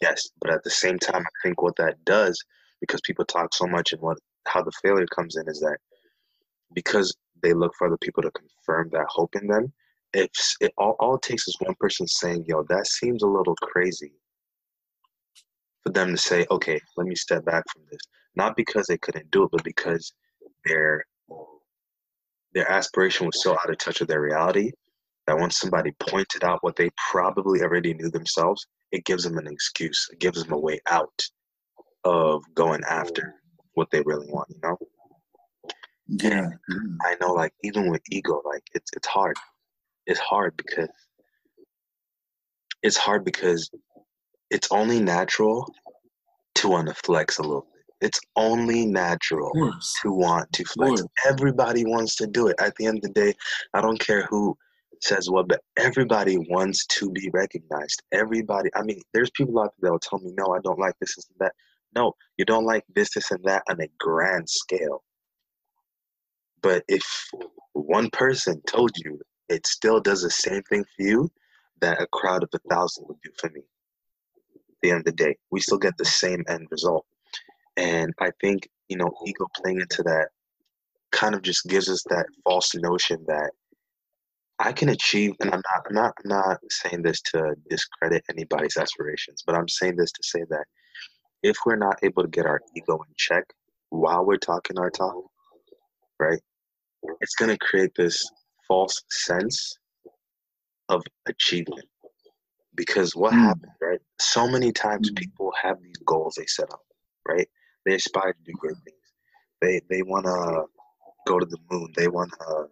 yes, 0.00 0.28
but 0.40 0.50
at 0.50 0.62
the 0.64 0.70
same 0.70 0.98
time, 0.98 1.22
I 1.22 1.46
think 1.46 1.62
what 1.62 1.76
that 1.76 2.04
does, 2.04 2.42
because 2.80 3.00
people 3.00 3.24
talk 3.24 3.54
so 3.54 3.66
much 3.66 3.92
and 3.92 4.00
what 4.00 4.18
how 4.46 4.62
the 4.62 4.72
failure 4.82 5.06
comes 5.06 5.36
in 5.36 5.48
is 5.48 5.60
that 5.60 5.78
because 6.72 7.14
they 7.42 7.52
look 7.52 7.72
for 7.76 7.86
other 7.86 7.98
people 7.98 8.22
to 8.22 8.30
confirm 8.30 8.90
that 8.90 9.06
hope 9.08 9.34
in 9.36 9.46
them. 9.46 9.72
If 10.14 10.30
it 10.60 10.72
all, 10.78 10.96
all 11.00 11.16
it 11.16 11.22
takes 11.22 11.46
is 11.48 11.56
one 11.60 11.74
person 11.80 12.06
saying, 12.06 12.44
"Yo, 12.46 12.62
that 12.64 12.86
seems 12.86 13.22
a 13.22 13.26
little 13.26 13.56
crazy," 13.56 14.12
for 15.82 15.92
them 15.92 16.10
to 16.12 16.16
say, 16.16 16.46
"Okay, 16.50 16.80
let 16.96 17.06
me 17.06 17.14
step 17.14 17.44
back 17.44 17.64
from 17.72 17.82
this." 17.90 18.00
Not 18.34 18.56
because 18.56 18.86
they 18.86 18.98
couldn't 18.98 19.30
do 19.30 19.44
it, 19.44 19.50
but 19.52 19.64
because 19.64 20.12
they're 20.64 21.04
their 22.54 22.70
aspiration 22.70 23.26
was 23.26 23.42
so 23.42 23.52
out 23.52 23.70
of 23.70 23.78
touch 23.78 24.00
with 24.00 24.08
their 24.08 24.20
reality 24.20 24.72
that 25.26 25.38
once 25.38 25.58
somebody 25.58 25.92
pointed 26.00 26.42
out 26.42 26.58
what 26.62 26.76
they 26.76 26.90
probably 27.10 27.60
already 27.62 27.92
knew 27.92 28.10
themselves, 28.10 28.66
it 28.92 29.04
gives 29.04 29.24
them 29.24 29.36
an 29.36 29.46
excuse. 29.46 30.08
It 30.10 30.18
gives 30.18 30.42
them 30.42 30.52
a 30.52 30.58
way 30.58 30.80
out 30.88 31.22
of 32.04 32.42
going 32.54 32.82
after 32.88 33.34
what 33.74 33.90
they 33.90 34.00
really 34.06 34.26
want, 34.30 34.48
you 34.48 34.58
know? 34.62 34.76
Yeah. 36.08 36.48
Mm-hmm. 36.70 36.96
I 37.02 37.16
know 37.20 37.32
like 37.32 37.52
even 37.62 37.90
with 37.90 38.02
ego, 38.10 38.42
like 38.44 38.62
it's 38.74 38.90
it's 38.96 39.06
hard. 39.06 39.36
It's 40.06 40.20
hard 40.20 40.56
because 40.56 40.88
it's 42.82 42.96
hard 42.96 43.24
because 43.24 43.70
it's 44.50 44.68
only 44.70 45.00
natural 45.00 45.70
to 46.56 46.68
want 46.68 46.88
to 46.88 46.94
flex 46.94 47.38
a 47.38 47.42
little 47.42 47.62
bit. 47.72 47.84
It's 48.00 48.20
only 48.36 48.86
natural 48.86 49.50
to 50.02 50.12
want 50.12 50.52
to 50.52 50.64
flex. 50.64 51.02
Everybody 51.28 51.84
wants 51.84 52.14
to 52.16 52.26
do 52.26 52.46
it. 52.46 52.56
At 52.60 52.74
the 52.76 52.86
end 52.86 52.98
of 52.98 53.02
the 53.02 53.08
day, 53.10 53.34
I 53.74 53.80
don't 53.80 53.98
care 53.98 54.24
who 54.26 54.56
says 55.02 55.28
what, 55.28 55.48
but 55.48 55.60
everybody 55.76 56.38
wants 56.38 56.86
to 56.86 57.10
be 57.10 57.28
recognized. 57.32 58.02
Everybody, 58.12 58.70
I 58.74 58.82
mean, 58.82 59.00
there's 59.12 59.30
people 59.30 59.60
out 59.60 59.72
there 59.80 59.88
that 59.88 59.92
will 59.92 59.98
tell 59.98 60.20
me, 60.20 60.32
no, 60.36 60.54
I 60.54 60.60
don't 60.62 60.78
like 60.78 60.94
this, 61.00 61.16
this, 61.16 61.26
and 61.28 61.46
that. 61.46 61.52
No, 61.94 62.12
you 62.36 62.44
don't 62.44 62.66
like 62.66 62.84
this, 62.94 63.14
this, 63.14 63.30
and 63.30 63.42
that 63.44 63.62
on 63.68 63.80
a 63.80 63.88
grand 63.98 64.48
scale. 64.48 65.02
But 66.68 66.84
if 66.86 67.02
one 67.72 68.10
person 68.10 68.60
told 68.66 68.90
you 69.02 69.18
it 69.48 69.66
still 69.66 70.00
does 70.00 70.20
the 70.20 70.28
same 70.28 70.62
thing 70.64 70.84
for 70.84 71.02
you 71.02 71.30
that 71.80 72.02
a 72.02 72.06
crowd 72.08 72.42
of 72.42 72.50
a 72.52 72.58
thousand 72.68 73.06
would 73.08 73.16
do 73.24 73.30
for 73.38 73.48
me. 73.48 73.60
At 73.60 74.76
the 74.82 74.90
end 74.90 74.98
of 74.98 75.04
the 75.06 75.12
day, 75.12 75.36
we 75.50 75.60
still 75.60 75.78
get 75.78 75.96
the 75.96 76.04
same 76.04 76.44
end 76.46 76.66
result. 76.70 77.06
And 77.78 78.12
I 78.20 78.32
think, 78.42 78.68
you 78.90 78.98
know, 78.98 79.10
ego 79.26 79.46
playing 79.56 79.80
into 79.80 80.02
that 80.02 80.28
kind 81.10 81.34
of 81.34 81.40
just 81.40 81.66
gives 81.68 81.88
us 81.88 82.02
that 82.10 82.26
false 82.44 82.74
notion 82.74 83.24
that 83.28 83.50
I 84.58 84.72
can 84.72 84.90
achieve, 84.90 85.36
and 85.40 85.50
I'm 85.50 85.62
not, 85.72 85.86
I'm 85.88 85.94
not, 85.94 86.12
I'm 86.22 86.28
not 86.28 86.58
saying 86.68 87.00
this 87.00 87.22
to 87.32 87.54
discredit 87.70 88.24
anybody's 88.28 88.76
aspirations, 88.76 89.42
but 89.46 89.54
I'm 89.54 89.68
saying 89.68 89.96
this 89.96 90.12
to 90.12 90.22
say 90.22 90.44
that 90.50 90.64
if 91.42 91.56
we're 91.64 91.76
not 91.76 91.96
able 92.02 92.24
to 92.24 92.28
get 92.28 92.44
our 92.44 92.60
ego 92.76 92.96
in 92.96 93.14
check 93.16 93.44
while 93.88 94.26
we're 94.26 94.36
talking 94.36 94.78
our 94.78 94.90
talk, 94.90 95.14
right, 96.20 96.40
it's 97.20 97.34
going 97.34 97.50
to 97.50 97.58
create 97.58 97.92
this 97.96 98.28
false 98.66 99.02
sense 99.10 99.78
of 100.88 101.02
achievement. 101.26 101.86
Because 102.74 103.16
what 103.16 103.32
mm. 103.32 103.38
happens, 103.38 103.72
right? 103.80 104.00
So 104.20 104.48
many 104.48 104.72
times 104.72 105.10
mm. 105.10 105.16
people 105.16 105.52
have 105.60 105.82
these 105.82 105.96
goals 106.06 106.34
they 106.36 106.46
set 106.46 106.72
up, 106.72 106.82
right? 107.26 107.48
They 107.84 107.94
aspire 107.94 108.32
to 108.32 108.38
do 108.44 108.52
great 108.58 108.76
things. 108.84 108.96
They 109.60 109.80
they 109.90 110.02
want 110.02 110.26
to 110.26 110.64
go 111.26 111.38
to 111.38 111.46
the 111.46 111.58
moon. 111.70 111.92
They 111.96 112.08
want 112.08 112.30
to, 112.32 112.66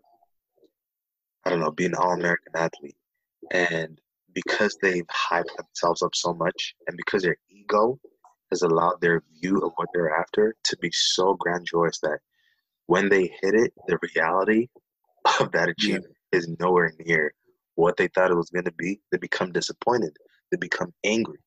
I 1.45 1.51
don't 1.51 1.61
know, 1.61 1.71
be 1.71 1.87
an 1.87 1.95
all 1.95 2.13
American 2.13 2.53
athlete. 2.55 2.97
And 3.51 4.01
because 4.33 4.77
they've 4.81 5.07
hyped 5.07 5.55
themselves 5.57 6.03
up 6.03 6.15
so 6.15 6.35
much, 6.35 6.75
and 6.87 6.97
because 6.97 7.23
their 7.23 7.39
ego 7.51 7.99
has 8.51 8.63
allowed 8.63 9.01
their 9.01 9.23
view 9.41 9.59
of 9.59 9.73
what 9.77 9.89
they're 9.93 10.15
after 10.15 10.55
to 10.65 10.77
be 10.79 10.91
so 10.93 11.35
grandiose 11.35 11.99
that 12.01 12.19
when 12.87 13.09
they 13.09 13.23
hit 13.41 13.55
it, 13.55 13.73
the 13.87 13.99
reality 14.03 14.69
of 15.41 15.53
that 15.53 15.69
achievement 15.69 16.15
yeah. 16.33 16.39
is 16.39 16.49
nowhere 16.61 16.93
near 17.05 17.33
what 17.75 17.97
they 17.97 18.09
thought 18.09 18.31
it 18.31 18.37
was 18.37 18.51
going 18.51 18.65
to 18.65 18.73
be. 18.73 19.01
They 19.13 19.19
become 19.19 19.53
disappointed. 19.53 20.17
They 20.51 20.57
become 20.57 20.93
angry. 21.05 21.39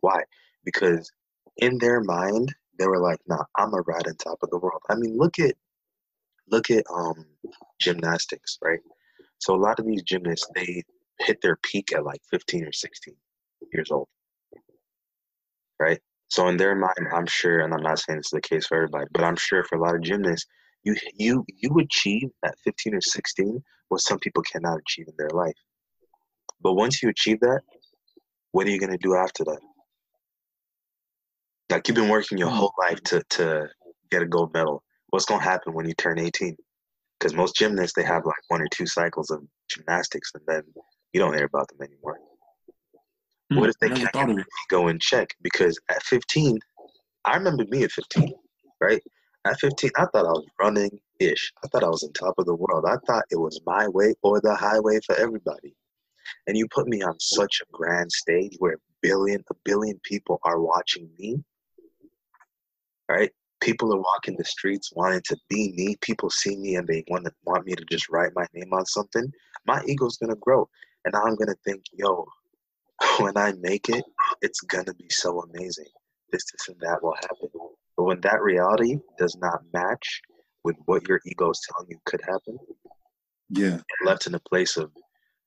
Why? 0.00 0.22
Because 0.64 1.10
in 1.58 1.78
their 1.78 2.00
mind, 2.02 2.54
they 2.78 2.86
were 2.86 3.00
like, 3.00 3.20
"Nah, 3.26 3.44
I'm 3.56 3.74
a 3.74 3.80
ride 3.82 4.08
on 4.08 4.16
top 4.16 4.38
of 4.42 4.50
the 4.50 4.58
world." 4.58 4.82
I 4.90 4.96
mean, 4.96 5.16
look 5.16 5.38
at 5.38 5.54
look 6.50 6.70
at 6.70 6.84
um 6.92 7.26
gymnastics, 7.80 8.58
right? 8.62 8.80
So 9.38 9.54
a 9.54 9.56
lot 9.56 9.78
of 9.78 9.86
these 9.86 10.02
gymnasts 10.02 10.48
they 10.54 10.82
hit 11.20 11.40
their 11.42 11.56
peak 11.62 11.92
at 11.94 12.04
like 12.04 12.20
15 12.30 12.64
or 12.64 12.72
16 12.72 13.14
years 13.72 13.90
old, 13.90 14.08
right? 15.80 16.00
So 16.28 16.48
in 16.48 16.56
their 16.56 16.74
mind, 16.74 17.08
I'm 17.12 17.26
sure, 17.26 17.60
and 17.60 17.74
I'm 17.74 17.82
not 17.82 17.98
saying 17.98 18.18
this 18.18 18.26
is 18.26 18.30
the 18.30 18.40
case 18.40 18.66
for 18.66 18.76
everybody, 18.76 19.06
but 19.12 19.24
I'm 19.24 19.36
sure 19.36 19.64
for 19.64 19.76
a 19.76 19.80
lot 19.80 19.94
of 19.94 20.02
gymnasts, 20.02 20.46
you 20.84 20.96
you 21.14 21.44
you 21.48 21.78
achieve 21.78 22.30
at 22.44 22.58
15 22.64 22.94
or 22.94 23.00
16 23.00 23.62
what 23.88 24.00
some 24.00 24.18
people 24.18 24.42
cannot 24.42 24.78
achieve 24.78 25.06
in 25.08 25.14
their 25.18 25.30
life. 25.30 25.56
But 26.60 26.74
once 26.74 27.02
you 27.02 27.08
achieve 27.08 27.40
that, 27.40 27.60
what 28.52 28.66
are 28.66 28.70
you 28.70 28.80
gonna 28.80 28.98
do 28.98 29.14
after 29.14 29.44
that? 29.44 29.60
Like 31.70 31.88
you've 31.88 31.96
been 31.96 32.08
working 32.08 32.38
your 32.38 32.50
whole 32.50 32.72
life 32.78 33.02
to 33.04 33.22
to 33.30 33.68
get 34.10 34.22
a 34.22 34.26
gold 34.26 34.52
medal. 34.54 34.82
What's 35.10 35.24
gonna 35.26 35.42
happen 35.42 35.74
when 35.74 35.86
you 35.86 35.94
turn 35.94 36.18
18? 36.18 36.56
Because 37.18 37.34
most 37.34 37.54
gymnasts 37.54 37.94
they 37.94 38.04
have 38.04 38.26
like 38.26 38.34
one 38.48 38.62
or 38.62 38.68
two 38.72 38.86
cycles 38.86 39.30
of 39.30 39.42
gymnastics, 39.68 40.32
and 40.34 40.42
then 40.46 40.62
you 41.12 41.20
don't 41.20 41.34
hear 41.34 41.44
about 41.44 41.68
them 41.68 41.86
anymore. 41.86 42.18
Mm, 43.52 43.60
what 43.60 43.68
if 43.68 43.78
they 43.78 43.88
can't 43.88 44.40
ego 44.70 44.88
in 44.88 44.98
check? 44.98 45.28
Because 45.42 45.78
at 45.88 46.02
15, 46.02 46.58
I 47.24 47.36
remember 47.36 47.64
me 47.68 47.84
at 47.84 47.92
15, 47.92 48.32
right? 48.80 49.02
At 49.44 49.58
15, 49.58 49.90
I 49.96 50.06
thought 50.06 50.26
I 50.26 50.30
was 50.30 50.46
running 50.60 51.00
ish. 51.18 51.52
I 51.64 51.68
thought 51.68 51.82
I 51.82 51.88
was 51.88 52.04
on 52.04 52.12
top 52.12 52.34
of 52.38 52.46
the 52.46 52.54
world. 52.54 52.84
I 52.86 52.96
thought 53.06 53.24
it 53.30 53.40
was 53.40 53.60
my 53.66 53.88
way 53.88 54.14
or 54.22 54.40
the 54.40 54.54
highway 54.54 55.00
for 55.04 55.16
everybody. 55.16 55.74
And 56.46 56.56
you 56.56 56.68
put 56.68 56.86
me 56.86 57.02
on 57.02 57.18
such 57.18 57.60
a 57.60 57.72
grand 57.72 58.10
stage 58.12 58.54
where 58.58 58.74
a 58.74 58.78
billion, 59.00 59.42
a 59.50 59.54
billion 59.64 60.00
people 60.04 60.38
are 60.44 60.60
watching 60.60 61.10
me, 61.18 61.42
right? 63.08 63.30
People 63.60 63.92
are 63.92 64.00
walking 64.00 64.36
the 64.36 64.44
streets 64.44 64.92
wanting 64.94 65.22
to 65.26 65.36
be 65.48 65.72
me. 65.76 65.96
People 66.00 66.30
see 66.30 66.56
me 66.56 66.76
and 66.76 66.86
they 66.86 67.04
want 67.08 67.24
to 67.24 67.32
want 67.44 67.66
me 67.66 67.74
to 67.74 67.84
just 67.84 68.08
write 68.08 68.32
my 68.34 68.46
name 68.54 68.72
on 68.72 68.86
something. 68.86 69.32
My 69.66 69.82
ego's 69.86 70.16
gonna 70.18 70.36
grow, 70.36 70.68
and 71.04 71.14
I'm 71.14 71.36
gonna 71.36 71.54
think, 71.64 71.84
yo, 71.92 72.26
when 73.18 73.36
I 73.36 73.52
make 73.60 73.88
it, 73.88 74.04
it's 74.40 74.60
gonna 74.62 74.94
be 74.94 75.08
so 75.10 75.42
amazing. 75.42 75.86
This, 76.32 76.44
this, 76.50 76.68
and 76.68 76.80
that 76.80 77.02
will 77.02 77.14
happen. 77.14 77.48
But 78.02 78.06
when 78.06 78.20
that 78.22 78.42
reality 78.42 78.98
does 79.16 79.36
not 79.40 79.60
match 79.72 80.22
with 80.64 80.74
what 80.86 81.06
your 81.06 81.20
ego 81.24 81.50
is 81.50 81.60
telling 81.70 81.88
you 81.88 81.98
could 82.04 82.20
happen, 82.22 82.58
yeah, 83.48 83.78
left 84.04 84.26
in 84.26 84.34
a 84.34 84.40
place 84.40 84.76
of 84.76 84.90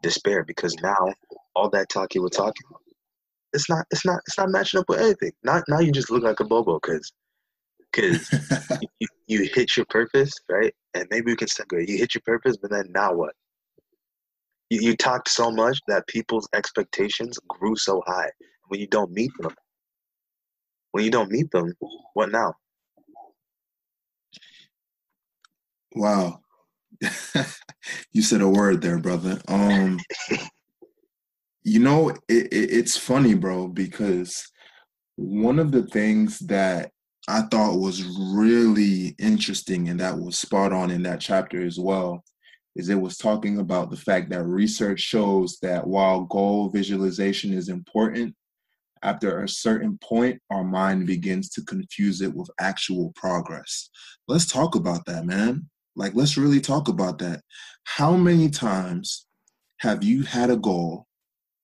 despair 0.01 0.45
because 0.45 0.73
now 0.81 1.13
all 1.53 1.69
that 1.71 1.89
talk 1.89 2.15
you 2.15 2.21
were 2.21 2.29
talking 2.29 2.63
about, 2.69 2.79
it's 3.51 3.69
not, 3.69 3.85
it's 3.91 4.05
not, 4.05 4.21
it's 4.25 4.37
not 4.37 4.51
matching 4.51 4.79
up 4.79 4.87
with 4.87 5.01
anything. 5.01 5.33
Not 5.43 5.65
now 5.67 5.79
you 5.79 5.91
just 5.91 6.09
look 6.09 6.23
like 6.23 6.39
a 6.39 6.45
bobo 6.45 6.79
because 6.79 7.11
because 7.91 8.31
you, 9.01 9.07
you 9.27 9.49
hit 9.53 9.75
your 9.75 9.85
purpose, 9.87 10.31
right? 10.49 10.73
And 10.93 11.05
maybe 11.11 11.33
we 11.33 11.35
can 11.35 11.49
segue. 11.49 11.85
You 11.89 11.97
hit 11.97 12.15
your 12.15 12.21
purpose, 12.25 12.55
but 12.55 12.71
then 12.71 12.85
now 12.91 13.13
what? 13.13 13.33
You, 14.69 14.79
you 14.79 14.95
talked 14.95 15.27
so 15.27 15.51
much 15.51 15.77
that 15.89 16.07
people's 16.07 16.47
expectations 16.53 17.37
grew 17.49 17.75
so 17.75 18.01
high. 18.07 18.31
When 18.69 18.79
you 18.79 18.87
don't 18.87 19.11
meet 19.11 19.31
them, 19.41 19.53
when 20.95 21.03
you 21.03 21.11
don't 21.11 21.29
meet 21.29 21.51
them, 21.51 21.73
what 22.13 22.31
now? 22.31 22.53
Wow. 25.93 26.39
you 28.13 28.21
said 28.21 28.39
a 28.39 28.47
word 28.47 28.81
there, 28.81 28.97
brother. 28.97 29.41
Um 29.49 29.99
you 31.65 31.79
know, 31.79 32.11
it, 32.11 32.21
it, 32.29 32.47
it's 32.53 32.95
funny, 32.95 33.33
bro, 33.33 33.67
because 33.67 34.49
one 35.17 35.59
of 35.59 35.73
the 35.73 35.83
things 35.83 36.39
that 36.39 36.91
I 37.27 37.41
thought 37.41 37.77
was 37.77 38.01
really 38.33 39.15
interesting 39.19 39.89
and 39.89 39.99
that 39.99 40.17
was 40.17 40.39
spot 40.39 40.71
on 40.71 40.91
in 40.91 41.03
that 41.03 41.19
chapter 41.19 41.65
as 41.65 41.77
well 41.77 42.23
is 42.77 42.87
it 42.87 42.95
was 42.95 43.17
talking 43.17 43.59
about 43.59 43.89
the 43.89 43.97
fact 43.97 44.29
that 44.29 44.45
research 44.45 45.01
shows 45.01 45.57
that 45.61 45.85
while 45.85 46.21
goal 46.21 46.69
visualization 46.69 47.51
is 47.51 47.67
important, 47.67 48.33
after 49.03 49.43
a 49.43 49.49
certain 49.49 49.97
point, 50.03 50.41
our 50.49 50.63
mind 50.63 51.07
begins 51.07 51.49
to 51.49 51.61
confuse 51.63 52.21
it 52.21 52.33
with 52.33 52.49
actual 52.59 53.11
progress. 53.15 53.89
Let's 54.27 54.45
talk 54.45 54.75
about 54.75 55.05
that, 55.05 55.25
man. 55.25 55.69
Like, 55.95 56.15
let's 56.15 56.37
really 56.37 56.61
talk 56.61 56.87
about 56.87 57.19
that. 57.19 57.41
How 57.83 58.15
many 58.15 58.49
times 58.49 59.25
have 59.79 60.03
you 60.03 60.23
had 60.23 60.49
a 60.49 60.57
goal 60.57 61.05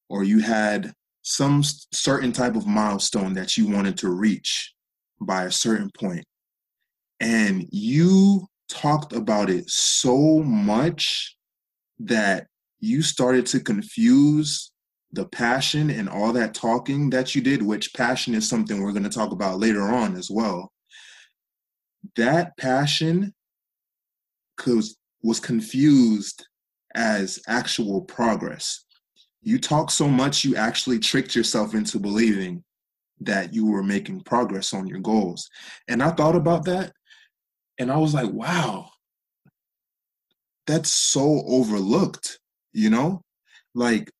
or 0.09 0.23
you 0.23 0.39
had 0.39 0.93
some 1.23 1.63
certain 1.63 2.31
type 2.31 2.55
of 2.55 2.67
milestone 2.67 3.33
that 3.33 3.57
you 3.57 3.67
wanted 3.67 3.97
to 3.97 4.09
reach 4.09 4.73
by 5.21 5.45
a 5.45 5.51
certain 5.51 5.89
point, 5.97 6.25
and 7.19 7.67
you 7.71 8.47
talked 8.69 9.13
about 9.13 9.49
it 9.49 9.69
so 9.69 10.39
much 10.39 11.35
that 11.99 12.47
you 12.79 13.01
started 13.01 13.45
to 13.45 13.59
confuse 13.59 14.70
the 15.13 15.25
passion 15.25 15.89
and 15.89 16.07
all 16.07 16.31
that 16.33 16.53
talking 16.53 17.09
that 17.09 17.35
you 17.35 17.41
did, 17.41 17.61
which 17.61 17.93
passion 17.93 18.33
is 18.33 18.47
something 18.47 18.81
we're 18.81 18.91
going 18.91 19.03
to 19.03 19.09
talk 19.09 19.31
about 19.31 19.59
later 19.59 19.81
on 19.81 20.15
as 20.15 20.29
well. 20.31 20.71
That 22.15 22.55
passion 22.57 23.33
was, 24.65 25.39
confused 25.41 26.45
as 26.95 27.39
actual 27.47 28.01
progress. 28.01 28.85
You 29.41 29.59
talk 29.59 29.91
so 29.91 30.07
much, 30.07 30.43
you 30.43 30.55
actually 30.55 30.99
tricked 30.99 31.35
yourself 31.35 31.73
into 31.73 31.99
believing 31.99 32.63
that 33.21 33.53
you 33.53 33.65
were 33.65 33.83
making 33.83 34.21
progress 34.21 34.73
on 34.73 34.87
your 34.87 34.99
goals. 34.99 35.49
And 35.87 36.01
I 36.01 36.11
thought 36.11 36.35
about 36.35 36.65
that 36.65 36.93
and 37.77 37.91
I 37.91 37.97
was 37.97 38.13
like, 38.13 38.31
wow, 38.31 38.89
that's 40.67 40.93
so 40.93 41.43
overlooked, 41.47 42.39
you 42.73 42.89
know? 42.89 43.23
Like, 43.73 44.11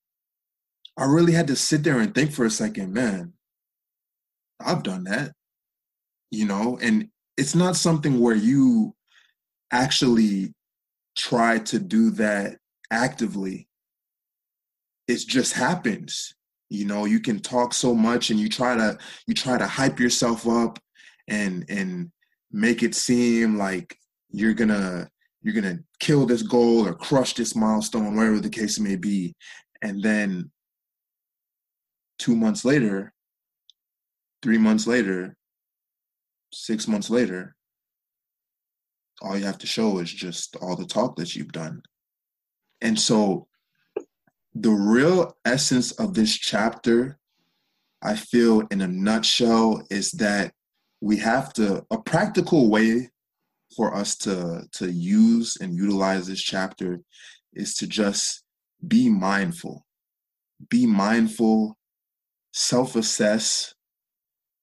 I 0.98 1.06
really 1.06 1.34
had 1.34 1.48
to 1.48 1.56
sit 1.56 1.84
there 1.84 2.00
and 2.00 2.14
think 2.14 2.32
for 2.32 2.46
a 2.46 2.52
second, 2.52 2.94
man, 2.94 3.34
I've 4.60 4.84
done 4.84 5.06
that, 5.06 5.32
you 6.30 6.46
know? 6.46 6.78
And 6.82 7.10
it's 7.38 7.56
not 7.56 7.76
something 7.76 8.20
where 8.20 8.36
you 8.36 8.94
actually 9.72 10.54
try 11.18 11.60
to 11.60 11.80
do 11.80 12.12
that 12.12 12.58
actively. 12.92 13.68
It 15.08 15.20
just 15.20 15.54
happens. 15.54 16.34
You 16.70 16.86
know, 16.86 17.06
you 17.06 17.20
can 17.20 17.40
talk 17.40 17.74
so 17.74 17.94
much 17.94 18.30
and 18.30 18.40
you 18.40 18.48
try 18.48 18.76
to 18.78 18.98
you 19.28 19.34
try 19.34 19.58
to 19.58 19.68
hype 19.68 20.00
yourself 20.00 20.48
up 20.48 20.80
and 21.28 21.66
and 21.70 22.12
make 22.52 22.84
it 22.84 22.96
seem 22.96 23.58
like 23.58 23.98
you're 24.30 24.54
gonna 24.54 25.10
you're 25.42 25.54
gonna 25.54 25.80
kill 26.00 26.26
this 26.26 26.44
goal 26.44 26.88
or 26.88 26.94
crush 26.94 27.34
this 27.34 27.56
milestone, 27.56 28.16
whatever 28.16 28.40
the 28.40 28.50
case 28.50 28.80
may 28.80 28.96
be. 28.96 29.34
And 29.82 30.02
then 30.02 30.50
two 32.22 32.36
months 32.36 32.64
later, 32.64 33.12
three 34.44 34.60
months 34.60 34.86
later, 34.86 35.36
six 36.54 36.88
months 36.88 37.10
later, 37.10 37.56
all 39.24 39.36
you 39.36 39.44
have 39.44 39.58
to 39.58 39.66
show 39.66 39.98
is 39.98 40.14
just 40.14 40.56
all 40.58 40.76
the 40.76 40.86
talk 40.86 41.16
that 41.16 41.36
you've 41.36 41.52
done. 41.52 41.82
And 42.80 43.00
so 43.00 43.48
the 44.54 44.70
real 44.70 45.36
essence 45.46 45.94
of 45.94 46.14
this 46.14 46.38
chapter, 46.38 47.18
I 48.04 48.16
feel 48.16 48.62
in 48.70 48.82
a 48.82 48.88
nutshell, 48.88 49.82
is 49.90 50.12
that 50.14 50.54
we 51.02 51.18
have 51.18 51.54
to, 51.54 51.84
a 51.90 52.00
practical 52.00 52.70
way 52.70 53.10
for 53.76 53.96
us 53.96 54.16
to, 54.18 54.68
to 54.74 54.92
use 54.92 55.58
and 55.60 55.76
utilize 55.76 56.28
this 56.28 56.42
chapter 56.42 57.00
is 57.56 57.74
to 57.78 57.88
just 57.88 58.44
be 58.88 59.10
mindful. 59.10 59.88
Be 60.70 60.86
mindful 60.86 61.78
self 62.52 62.96
assess, 62.96 63.74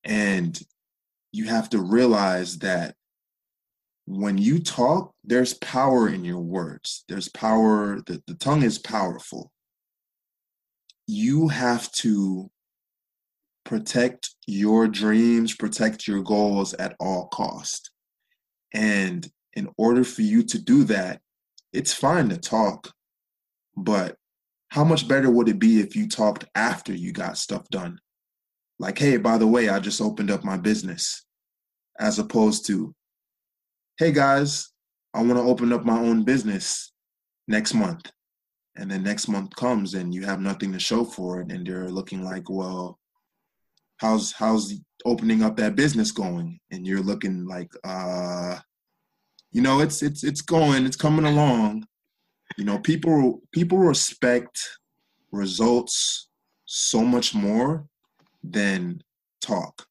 and 0.04 0.60
you 1.32 1.46
have 1.46 1.70
to 1.70 1.80
realize 1.80 2.58
that 2.58 2.94
when 4.06 4.38
you 4.38 4.58
talk, 4.58 5.12
there's 5.22 5.54
power 5.54 6.08
in 6.08 6.24
your 6.24 6.40
words. 6.40 7.04
There's 7.08 7.28
power, 7.28 8.00
the, 8.06 8.22
the 8.26 8.34
tongue 8.34 8.62
is 8.62 8.78
powerful. 8.78 9.52
You 11.06 11.48
have 11.48 11.92
to 11.92 12.50
protect 13.64 14.30
your 14.46 14.88
dreams, 14.88 15.54
protect 15.54 16.08
your 16.08 16.22
goals 16.22 16.72
at 16.74 16.96
all 16.98 17.26
cost. 17.28 17.90
And 18.72 19.30
in 19.52 19.68
order 19.76 20.04
for 20.04 20.22
you 20.22 20.42
to 20.44 20.58
do 20.58 20.84
that, 20.84 21.20
it's 21.74 21.92
fine 21.92 22.30
to 22.30 22.38
talk, 22.38 22.92
but 23.76 24.16
how 24.70 24.84
much 24.84 25.08
better 25.08 25.30
would 25.30 25.48
it 25.48 25.58
be 25.58 25.80
if 25.80 25.96
you 25.96 26.08
talked 26.08 26.44
after 26.54 26.92
you 26.92 27.12
got 27.12 27.38
stuff 27.38 27.68
done? 27.70 27.98
Like, 28.78 28.98
hey, 28.98 29.16
by 29.16 29.38
the 29.38 29.46
way, 29.46 29.68
I 29.68 29.80
just 29.80 30.00
opened 30.00 30.30
up 30.30 30.44
my 30.44 30.56
business, 30.56 31.24
as 31.98 32.18
opposed 32.18 32.66
to, 32.66 32.94
hey 33.98 34.12
guys, 34.12 34.68
I 35.14 35.22
want 35.22 35.38
to 35.38 35.40
open 35.40 35.72
up 35.72 35.84
my 35.84 35.98
own 35.98 36.22
business 36.22 36.92
next 37.48 37.74
month. 37.74 38.12
And 38.76 38.88
then 38.88 39.02
next 39.02 39.26
month 39.26 39.56
comes 39.56 39.94
and 39.94 40.14
you 40.14 40.24
have 40.24 40.40
nothing 40.40 40.72
to 40.72 40.78
show 40.78 41.04
for 41.04 41.40
it, 41.40 41.50
and 41.50 41.66
they're 41.66 41.90
looking 41.90 42.22
like, 42.22 42.48
well, 42.48 43.00
how's 43.96 44.30
how's 44.30 44.74
opening 45.04 45.42
up 45.42 45.56
that 45.56 45.74
business 45.74 46.12
going? 46.12 46.60
And 46.70 46.86
you're 46.86 47.02
looking 47.02 47.44
like, 47.46 47.72
uh, 47.82 48.58
you 49.50 49.62
know, 49.62 49.80
it's 49.80 50.04
it's 50.04 50.22
it's 50.22 50.42
going, 50.42 50.86
it's 50.86 50.96
coming 50.96 51.24
along, 51.24 51.87
you 52.56 52.64
know 52.64 52.78
people 52.78 53.42
people 53.52 53.78
respect 53.78 54.78
results 55.30 56.28
so 56.64 57.02
much 57.02 57.34
more 57.34 57.86
than 58.42 59.02
talk. 59.40 59.86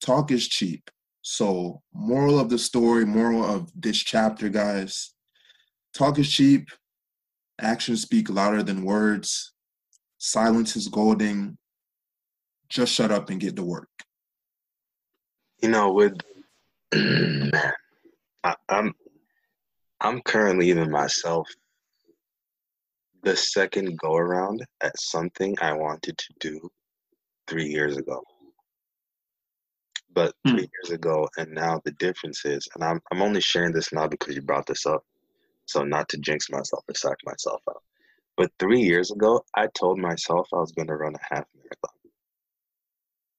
Talk 0.00 0.30
is 0.30 0.48
cheap. 0.48 0.90
So 1.22 1.82
moral 1.92 2.38
of 2.38 2.48
the 2.48 2.58
story 2.58 3.04
moral 3.04 3.44
of 3.44 3.70
this 3.74 3.98
chapter 3.98 4.48
guys 4.48 5.14
talk 5.92 6.18
is 6.18 6.30
cheap 6.30 6.68
actions 7.60 8.02
speak 8.02 8.30
louder 8.30 8.62
than 8.62 8.84
words 8.84 9.52
silence 10.18 10.76
is 10.76 10.88
golden. 10.88 11.56
Just 12.68 12.92
shut 12.92 13.10
up 13.10 13.30
and 13.30 13.40
get 13.40 13.56
to 13.56 13.62
work. 13.62 13.88
You 15.62 15.70
know 15.70 15.92
with 15.92 16.14
man 16.94 17.72
I, 18.44 18.54
i'm 18.68 18.94
I'm 20.00 20.20
currently 20.22 20.68
even 20.68 20.90
myself 20.90 21.48
the 23.22 23.36
second 23.36 23.98
go 23.98 24.16
around 24.16 24.64
at 24.80 24.98
something 24.98 25.56
I 25.60 25.72
wanted 25.72 26.16
to 26.18 26.34
do 26.40 26.70
three 27.48 27.66
years 27.66 27.96
ago. 27.96 28.22
But 30.12 30.34
Hmm. 30.44 30.52
three 30.52 30.68
years 30.82 30.90
ago 30.92 31.28
and 31.36 31.52
now 31.52 31.80
the 31.84 31.92
difference 31.92 32.44
is, 32.44 32.66
and 32.74 32.84
I'm 32.84 33.00
I'm 33.12 33.22
only 33.22 33.40
sharing 33.40 33.72
this 33.72 33.92
now 33.92 34.06
because 34.08 34.34
you 34.34 34.42
brought 34.42 34.66
this 34.66 34.86
up, 34.86 35.04
so 35.66 35.82
not 35.84 36.08
to 36.10 36.18
jinx 36.18 36.50
myself 36.50 36.84
or 36.88 36.94
psych 36.94 37.18
myself 37.24 37.62
out. 37.68 37.82
But 38.36 38.52
three 38.58 38.80
years 38.80 39.10
ago, 39.10 39.44
I 39.54 39.66
told 39.74 39.98
myself 39.98 40.48
I 40.52 40.58
was 40.58 40.72
going 40.72 40.88
to 40.88 40.96
run 40.96 41.14
a 41.14 41.34
half 41.34 41.44
marathon. 41.56 41.90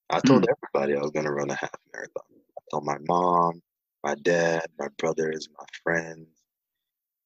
I 0.10 0.20
told 0.20 0.46
everybody 0.50 0.98
I 0.98 1.02
was 1.02 1.12
going 1.12 1.26
to 1.26 1.32
run 1.32 1.50
a 1.50 1.56
half 1.56 1.76
marathon. 1.94 2.24
I 2.32 2.62
told 2.72 2.86
my 2.86 2.98
mom, 3.08 3.62
my 4.04 4.16
dad, 4.16 4.66
my 4.78 4.88
brothers, 4.98 5.48
my 5.58 5.66
friends. 5.84 6.28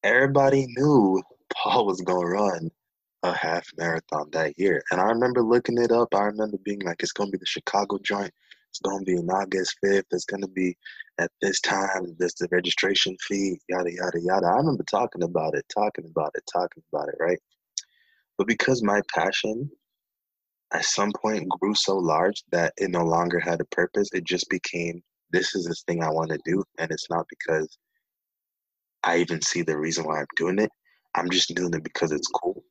Everybody 0.04 0.68
knew 0.76 1.22
Paul 1.56 1.86
was 1.86 2.02
going 2.02 2.26
to 2.26 2.32
run 2.32 2.72
a 3.24 3.34
half 3.34 3.66
marathon 3.78 4.30
that 4.32 4.58
year. 4.58 4.84
And 4.92 5.00
I 5.00 5.06
remember 5.06 5.42
looking 5.42 5.78
it 5.78 5.92
up. 5.92 6.14
I 6.14 6.24
remember 6.24 6.58
being 6.64 6.82
like, 6.82 7.02
it's 7.02 7.14
going 7.14 7.30
to 7.30 7.38
be 7.38 7.40
the 7.40 7.46
Chicago 7.46 7.98
joint. 8.04 8.34
It's 8.70 8.80
going 8.80 9.00
to 9.00 9.06
be 9.06 9.18
on 9.18 9.30
August 9.30 9.78
5th. 9.86 10.06
It's 10.12 10.26
going 10.26 10.42
to 10.42 10.48
be 10.48 10.76
at 11.20 11.32
this 11.42 11.62
time. 11.62 12.16
This 12.18 12.34
the 12.34 12.48
registration 12.52 13.16
fee, 13.22 13.60
yada, 13.70 13.94
yada, 13.94 14.20
yada. 14.20 14.48
I 14.48 14.58
remember 14.58 14.84
talking 14.84 15.24
about 15.24 15.56
it, 15.56 15.66
talking 15.74 16.06
about 16.06 16.32
it, 16.36 16.44
talking 16.52 16.84
about 16.92 17.10
it, 17.10 17.16
right? 17.20 17.40
But 18.38 18.48
because 18.48 18.82
my 18.82 19.02
passion 19.14 19.70
at 20.74 20.86
some 20.86 21.12
point 21.14 21.48
grew 21.50 21.76
so 21.76 21.96
large 21.96 22.44
that 22.52 22.74
it 22.78 22.90
no 22.90 23.04
longer 23.04 23.40
had 23.40 23.62
a 23.62 23.66
purpose, 23.66 24.10
it 24.12 24.24
just 24.24 24.50
became 24.50 25.04
this 25.32 25.56
is 25.56 25.66
this 25.66 25.84
thing 25.84 26.04
I 26.04 26.10
want 26.10 26.32
to 26.32 26.40
do. 26.46 26.64
And 26.80 26.92
it's 26.92 27.10
not 27.10 27.26
because 27.30 27.78
I 29.04 29.18
even 29.18 29.42
see 29.42 29.62
the 29.62 29.78
reason 29.78 30.06
why 30.06 30.20
I'm 30.20 30.28
doing 30.36 30.60
it. 30.60 30.72
I'm 31.16 31.30
just 31.30 31.54
doing 31.56 31.74
it 31.74 31.84
because 31.84 32.12
it's 32.12 32.28
cool. 32.28 32.64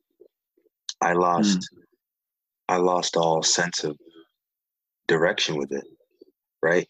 I 1.01 1.13
hmm. 1.13 1.21
lost 1.21 1.69
I 2.69 2.77
lost 2.77 3.17
all 3.17 3.43
sense 3.43 3.85
of 3.85 3.99
direction 5.09 5.57
with 5.57 5.73
it, 5.73 5.85
right? 6.63 6.89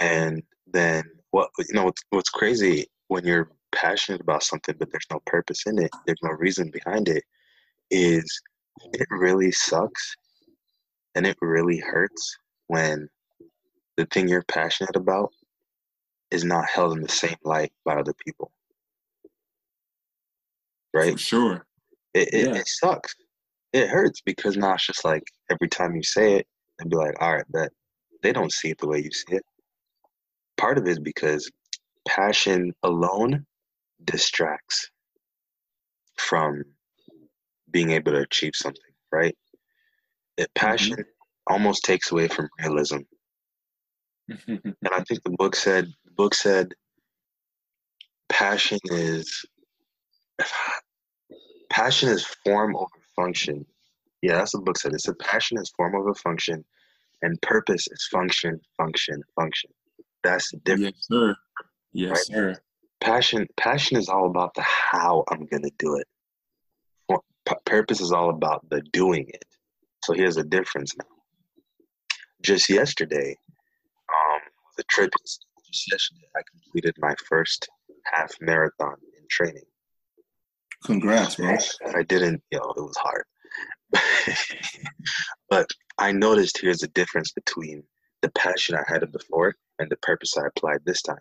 And 0.00 0.42
then 0.66 1.04
what 1.30 1.50
you 1.58 1.74
know 1.74 1.84
what's, 1.84 2.02
what's 2.10 2.30
crazy 2.30 2.86
when 3.08 3.24
you're 3.24 3.50
passionate 3.72 4.20
about 4.20 4.42
something 4.42 4.74
but 4.78 4.90
there's 4.92 5.06
no 5.10 5.20
purpose 5.26 5.66
in 5.66 5.78
it, 5.78 5.90
there's 6.06 6.22
no 6.22 6.30
reason 6.30 6.70
behind 6.70 7.08
it, 7.08 7.24
is 7.90 8.40
it 8.92 9.06
really 9.10 9.50
sucks 9.50 10.14
and 11.14 11.26
it 11.26 11.36
really 11.40 11.78
hurts 11.78 12.36
when 12.68 13.08
the 13.96 14.06
thing 14.06 14.28
you're 14.28 14.44
passionate 14.44 14.96
about 14.96 15.30
is 16.30 16.44
not 16.44 16.68
held 16.68 16.96
in 16.96 17.02
the 17.02 17.08
same 17.08 17.36
light 17.44 17.72
by 17.84 17.96
other 17.96 18.14
people. 18.24 18.50
Right? 20.94 21.12
For 21.12 21.18
sure. 21.18 21.66
It, 22.14 22.28
it, 22.32 22.48
Yeah. 22.48 22.60
it 22.60 22.68
sucks. 22.68 23.14
It 23.72 23.88
hurts 23.88 24.20
because 24.20 24.56
now 24.56 24.74
it's 24.74 24.86
just 24.86 25.04
like 25.04 25.24
every 25.50 25.68
time 25.68 25.96
you 25.96 26.02
say 26.02 26.34
it, 26.34 26.46
and 26.78 26.90
be 26.90 26.96
like, 26.96 27.14
all 27.20 27.34
right, 27.34 27.44
but 27.50 27.70
they 28.22 28.32
don't 28.32 28.52
see 28.52 28.70
it 28.70 28.78
the 28.78 28.88
way 28.88 28.98
you 28.98 29.10
see 29.10 29.36
it. 29.36 29.44
Part 30.56 30.78
of 30.78 30.86
it 30.86 30.90
is 30.90 30.98
because 30.98 31.50
passion 32.06 32.72
alone 32.82 33.46
distracts 34.04 34.90
from 36.16 36.62
being 37.70 37.90
able 37.90 38.12
to 38.12 38.20
achieve 38.20 38.52
something, 38.54 38.92
right? 39.10 39.36
It 40.36 40.42
mm-hmm. 40.42 40.66
passion 40.66 41.04
almost 41.46 41.84
takes 41.84 42.12
away 42.12 42.28
from 42.28 42.48
realism. 42.60 42.98
And 44.46 44.74
I 44.90 45.02
think 45.02 45.22
the 45.24 45.34
book 45.36 45.54
said 45.54 45.86
the 46.04 46.10
book 46.12 46.34
said 46.34 46.72
passion 48.28 48.78
is 48.84 49.44
passion 51.70 52.08
is 52.08 52.24
form 52.44 52.76
over 52.76 52.88
function. 53.16 53.64
Yeah, 54.22 54.34
that's 54.36 54.54
what 54.54 54.60
the 54.60 54.64
book 54.64 54.78
said. 54.78 54.94
It 54.94 55.00
said 55.00 55.18
passion 55.18 55.58
is 55.58 55.70
form 55.70 55.94
over 55.94 56.14
function 56.14 56.64
and 57.22 57.40
purpose 57.42 57.88
is 57.90 58.06
function, 58.10 58.60
function, 58.76 59.22
function. 59.34 59.70
That's 60.22 60.50
the 60.50 60.58
difference. 60.58 61.06
yes, 61.10 61.18
sir. 61.20 61.36
Yes, 61.92 62.10
Right. 62.10 62.36
sir. 62.36 62.62
Passion 63.00 63.48
passion 63.56 63.96
is 63.96 64.08
all 64.08 64.26
about 64.26 64.54
the 64.54 64.62
how 64.62 65.24
I'm 65.28 65.46
gonna 65.46 65.70
do 65.78 65.96
it. 65.96 66.06
Purpose 67.66 68.00
is 68.00 68.12
all 68.12 68.30
about 68.30 68.68
the 68.70 68.80
doing 68.92 69.26
it. 69.28 69.44
So 70.04 70.12
here's 70.12 70.36
the 70.36 70.44
difference 70.44 70.96
now. 70.96 71.04
Just 72.40 72.68
yesterday, 72.70 73.36
um, 74.08 74.40
the 74.76 74.84
trip. 74.84 75.10
Just 75.66 75.90
yesterday, 75.90 76.28
I 76.36 76.40
completed 76.48 76.94
my 76.98 77.14
first 77.28 77.68
half 78.04 78.30
marathon 78.40 78.96
in 79.18 79.26
training. 79.28 79.64
Congrats, 80.84 81.36
bro. 81.36 81.56
I 81.94 82.02
didn't, 82.02 82.42
know, 82.52 82.74
it 82.76 82.80
was 82.80 82.96
hard. 82.96 83.24
but 85.50 85.68
I 85.98 86.12
noticed 86.12 86.58
here's 86.58 86.78
the 86.78 86.88
difference 86.88 87.32
between 87.32 87.84
the 88.22 88.30
passion 88.30 88.74
I 88.74 88.82
had 88.86 89.10
before 89.12 89.54
and 89.78 89.90
the 89.90 89.96
purpose 89.96 90.36
I 90.36 90.46
applied 90.46 90.80
this 90.84 91.02
time. 91.02 91.20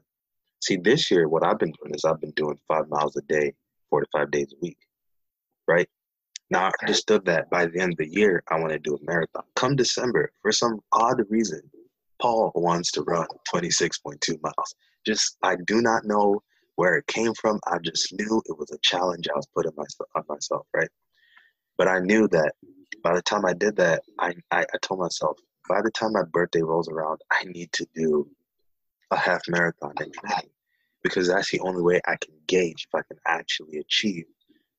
See, 0.62 0.78
this 0.78 1.10
year, 1.12 1.28
what 1.28 1.44
I've 1.44 1.60
been 1.60 1.74
doing 1.82 1.94
is 1.96 2.06
I've 2.06 2.22
been 2.22 2.32
doing 2.32 2.60
five 2.68 2.88
miles 2.90 3.16
a 3.18 3.22
day, 3.22 3.54
four 3.90 4.02
to 4.02 4.08
five 4.12 4.32
days 4.32 4.54
a 4.54 4.60
week, 4.62 4.78
right? 5.68 5.90
Now, 6.50 6.66
I 6.66 6.72
understood 6.82 7.26
that 7.26 7.50
by 7.50 7.66
the 7.66 7.80
end 7.80 7.94
of 7.94 7.98
the 7.98 8.12
year, 8.12 8.44
I 8.50 8.60
want 8.60 8.74
to 8.74 8.80
do 8.80 8.96
a 8.96 9.06
marathon. 9.06 9.44
Come 9.56 9.76
December, 9.76 10.32
for 10.42 10.52
some 10.52 10.80
odd 10.92 11.22
reason, 11.30 11.62
Paul 12.22 12.52
wants 12.56 12.92
to 12.92 13.02
run 13.04 13.26
26.2 13.54 14.42
miles. 14.44 14.76
Just, 15.06 15.38
I 15.42 15.56
do 15.66 15.82
not 15.82 16.06
know 16.06 16.44
where 16.82 16.96
it 16.96 17.06
came 17.06 17.32
from. 17.36 17.60
I 17.68 17.78
just 17.78 18.12
knew 18.12 18.42
it 18.48 18.58
was 18.58 18.72
a 18.72 18.78
challenge 18.82 19.28
I 19.28 19.36
was 19.36 19.46
putting 19.56 19.74
myself 19.78 20.10
on 20.16 20.24
myself, 20.28 20.66
right? 20.74 20.90
But 21.78 21.88
I 21.88 22.00
knew 22.00 22.28
that 22.30 22.54
by 23.04 23.14
the 23.14 23.22
time 23.22 23.46
I 23.46 23.54
did 23.54 23.76
that, 23.76 24.02
I, 24.18 24.34
I, 24.50 24.62
I 24.62 24.78
told 24.82 25.00
myself, 25.00 25.38
by 25.70 25.84
the 25.84 25.92
time 25.92 26.14
my 26.14 26.24
birthday 26.34 26.64
rolls 26.64 26.90
around, 26.90 27.22
I 27.32 27.44
need 27.44 27.72
to 27.74 27.86
do 27.94 28.28
a 29.12 29.16
half 29.16 29.44
marathon 29.48 29.94
in 30.00 30.12
training 30.12 30.50
because 31.04 31.28
that's 31.28 31.52
the 31.52 31.60
only 31.60 31.84
way 31.84 32.02
I 32.08 32.16
can 32.16 32.34
gauge 32.48 32.88
if 32.90 32.96
I 32.96 33.04
can 33.08 33.20
actually 33.28 33.78
achieve 33.78 34.26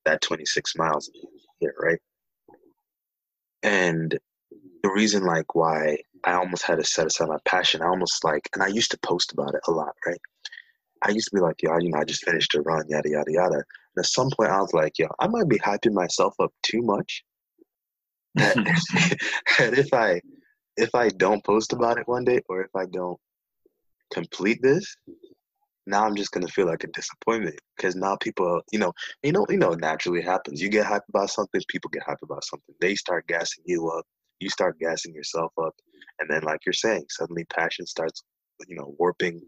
that 0.04 0.22
26 0.22 0.74
miles 0.74 1.08
here, 1.60 1.74
right? 1.80 2.00
And 3.62 4.18
the 4.82 4.90
reason, 4.90 5.22
like, 5.22 5.54
why 5.54 5.98
I 6.24 6.32
almost 6.32 6.64
had 6.64 6.78
to 6.78 6.84
set 6.84 7.06
aside 7.06 7.28
my 7.28 7.38
passion, 7.44 7.80
I 7.80 7.86
almost 7.86 8.24
like, 8.24 8.50
and 8.54 8.62
I 8.64 8.66
used 8.66 8.90
to 8.90 8.98
post 8.98 9.32
about 9.32 9.54
it 9.54 9.60
a 9.68 9.70
lot, 9.70 9.94
right? 10.04 10.18
I 11.02 11.10
used 11.10 11.28
to 11.30 11.36
be 11.36 11.40
like, 11.40 11.62
yo, 11.62 11.76
you 11.78 11.90
know, 11.90 11.98
I 11.98 12.04
just 12.04 12.24
finished 12.24 12.54
a 12.54 12.62
run, 12.62 12.84
yada, 12.88 13.08
yada, 13.08 13.30
yada. 13.30 13.54
And 13.54 13.64
at 13.98 14.06
some 14.06 14.30
point, 14.36 14.50
I 14.50 14.60
was 14.60 14.72
like, 14.72 14.98
yo, 14.98 15.08
I 15.20 15.26
might 15.26 15.48
be 15.48 15.58
hyping 15.58 15.92
myself 15.92 16.34
up 16.40 16.52
too 16.62 16.82
much. 16.82 17.24
That 18.34 18.56
if 19.78 19.92
I 19.92 20.20
if 20.76 20.94
I 20.94 21.10
don't 21.10 21.44
post 21.44 21.72
about 21.74 21.98
it 21.98 22.08
one 22.08 22.24
day, 22.24 22.40
or 22.48 22.62
if 22.62 22.74
I 22.74 22.86
don't 22.86 23.18
complete 24.12 24.60
this, 24.62 24.96
now 25.86 26.06
I'm 26.06 26.16
just 26.16 26.32
gonna 26.32 26.48
feel 26.48 26.66
like 26.66 26.84
a 26.84 26.88
disappointment 26.88 27.58
because 27.76 27.94
now 27.94 28.16
people, 28.16 28.62
you 28.72 28.78
know, 28.78 28.92
you 29.22 29.32
know, 29.32 29.44
you 29.50 29.58
know, 29.58 29.74
naturally 29.74 30.22
happens. 30.22 30.62
You 30.62 30.70
get 30.70 30.86
hyped 30.86 31.08
about 31.10 31.30
something, 31.30 31.60
people 31.68 31.90
get 31.90 32.04
hyped 32.04 32.22
about 32.22 32.44
something. 32.44 32.74
They 32.80 32.94
start 32.94 33.26
gassing 33.26 33.64
you 33.66 33.88
up, 33.90 34.06
you 34.40 34.48
start 34.48 34.78
gassing 34.78 35.14
yourself 35.14 35.52
up, 35.62 35.74
and 36.18 36.30
then, 36.30 36.42
like 36.42 36.60
you're 36.64 36.72
saying, 36.72 37.04
suddenly 37.10 37.44
passion 37.46 37.86
starts, 37.86 38.22
you 38.66 38.76
know, 38.76 38.94
warping 38.98 39.42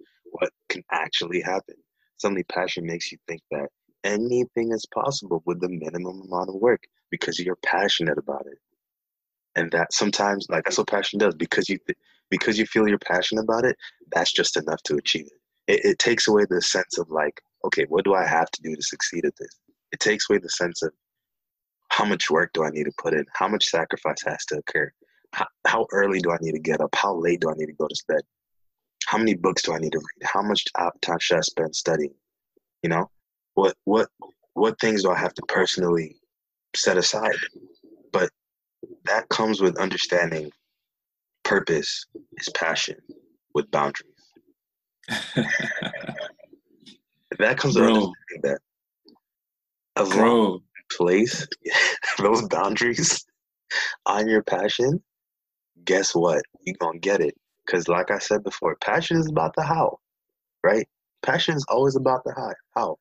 what 0.44 0.52
can 0.68 0.82
actually 0.92 1.40
happen. 1.40 1.74
Suddenly, 2.18 2.44
passion 2.44 2.86
makes 2.86 3.10
you 3.10 3.18
think 3.26 3.40
that 3.50 3.68
anything 4.04 4.72
is 4.72 4.86
possible 4.94 5.42
with 5.46 5.60
the 5.60 5.68
minimum 5.68 6.22
amount 6.22 6.50
of 6.50 6.56
work 6.56 6.82
because 7.10 7.38
you're 7.38 7.58
passionate 7.64 8.18
about 8.18 8.46
it. 8.46 8.58
And 9.56 9.70
that 9.72 9.92
sometimes, 9.92 10.46
like 10.50 10.64
that's 10.64 10.78
what 10.78 10.88
passion 10.88 11.18
does, 11.18 11.34
because 11.34 11.68
you 11.68 11.78
because 12.30 12.58
you 12.58 12.66
feel 12.66 12.88
you're 12.88 12.98
passionate 12.98 13.42
about 13.42 13.64
it, 13.64 13.76
that's 14.12 14.32
just 14.32 14.56
enough 14.56 14.82
to 14.84 14.96
achieve 14.96 15.26
it. 15.26 15.72
It, 15.72 15.90
it 15.90 15.98
takes 15.98 16.28
away 16.28 16.44
the 16.48 16.60
sense 16.60 16.98
of 16.98 17.08
like, 17.10 17.40
okay, 17.64 17.84
what 17.88 18.04
do 18.04 18.14
I 18.14 18.26
have 18.26 18.50
to 18.50 18.62
do 18.62 18.74
to 18.74 18.82
succeed 18.82 19.24
at 19.24 19.34
this? 19.38 19.60
It 19.92 20.00
takes 20.00 20.28
away 20.28 20.38
the 20.38 20.50
sense 20.50 20.82
of 20.82 20.92
how 21.88 22.04
much 22.04 22.30
work 22.30 22.50
do 22.52 22.64
I 22.64 22.70
need 22.70 22.84
to 22.84 22.92
put 22.98 23.14
in? 23.14 23.24
How 23.32 23.46
much 23.48 23.66
sacrifice 23.66 24.22
has 24.26 24.44
to 24.46 24.58
occur? 24.58 24.90
How, 25.32 25.46
how 25.66 25.86
early 25.92 26.20
do 26.20 26.32
I 26.32 26.38
need 26.40 26.52
to 26.52 26.58
get 26.58 26.80
up? 26.80 26.94
How 26.94 27.14
late 27.14 27.40
do 27.40 27.50
I 27.50 27.54
need 27.54 27.66
to 27.66 27.72
go 27.72 27.86
to 27.86 28.04
bed? 28.08 28.22
How 29.14 29.18
many 29.18 29.34
books 29.34 29.62
do 29.62 29.72
I 29.72 29.78
need 29.78 29.92
to 29.92 29.98
read? 29.98 30.24
How 30.24 30.42
much 30.42 30.64
uh, 30.74 30.90
time 31.00 31.18
should 31.20 31.38
I 31.38 31.42
spend 31.42 31.76
studying? 31.76 32.14
You 32.82 32.88
know, 32.90 33.08
what 33.54 33.76
what 33.84 34.08
what 34.54 34.80
things 34.80 35.04
do 35.04 35.10
I 35.12 35.16
have 35.16 35.32
to 35.34 35.42
personally 35.46 36.16
set 36.74 36.96
aside? 36.96 37.36
But 38.12 38.30
that 39.04 39.28
comes 39.28 39.60
with 39.60 39.78
understanding 39.78 40.50
purpose 41.44 42.06
is 42.38 42.48
passion 42.56 42.96
with 43.54 43.70
boundaries. 43.70 44.10
That 47.38 47.56
comes 47.56 47.76
with 47.76 47.84
Bro. 47.84 47.94
understanding 47.94 48.40
that 48.42 48.58
as 49.94 50.08
long 50.12 50.18
Bro, 50.18 50.62
place 50.90 51.46
those 52.18 52.48
boundaries 52.48 53.24
on 54.06 54.28
your 54.28 54.42
passion, 54.42 55.04
guess 55.84 56.16
what? 56.16 56.42
You're 56.64 56.74
gonna 56.80 56.98
get 56.98 57.20
it. 57.20 57.36
Cause 57.68 57.88
like 57.88 58.10
I 58.10 58.18
said 58.18 58.44
before, 58.44 58.76
passion 58.76 59.16
is 59.18 59.28
about 59.28 59.54
the 59.56 59.62
how, 59.62 59.98
right? 60.62 60.86
Passion 61.22 61.56
is 61.56 61.64
always 61.68 61.96
about 61.96 62.22
the 62.24 62.34
how. 62.36 62.52
How? 62.76 62.98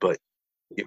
but 0.00 0.18
your 0.76 0.86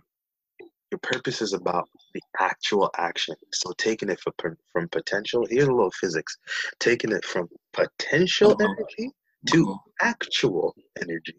your 0.91 0.99
purpose 0.99 1.41
is 1.41 1.53
about 1.53 1.89
the 2.13 2.21
actual 2.39 2.89
action. 2.97 3.35
So 3.53 3.71
taking 3.77 4.09
it 4.09 4.19
from 4.19 4.57
from 4.71 4.89
potential, 4.89 5.45
here's 5.49 5.67
a 5.67 5.71
little 5.73 5.91
physics. 5.91 6.37
Taking 6.79 7.11
it 7.11 7.25
from 7.25 7.47
potential 7.73 8.51
Uh-oh. 8.51 8.65
energy 8.65 9.11
to 9.47 9.69
Uh-oh. 9.69 9.79
actual 10.01 10.75
energy. 11.01 11.35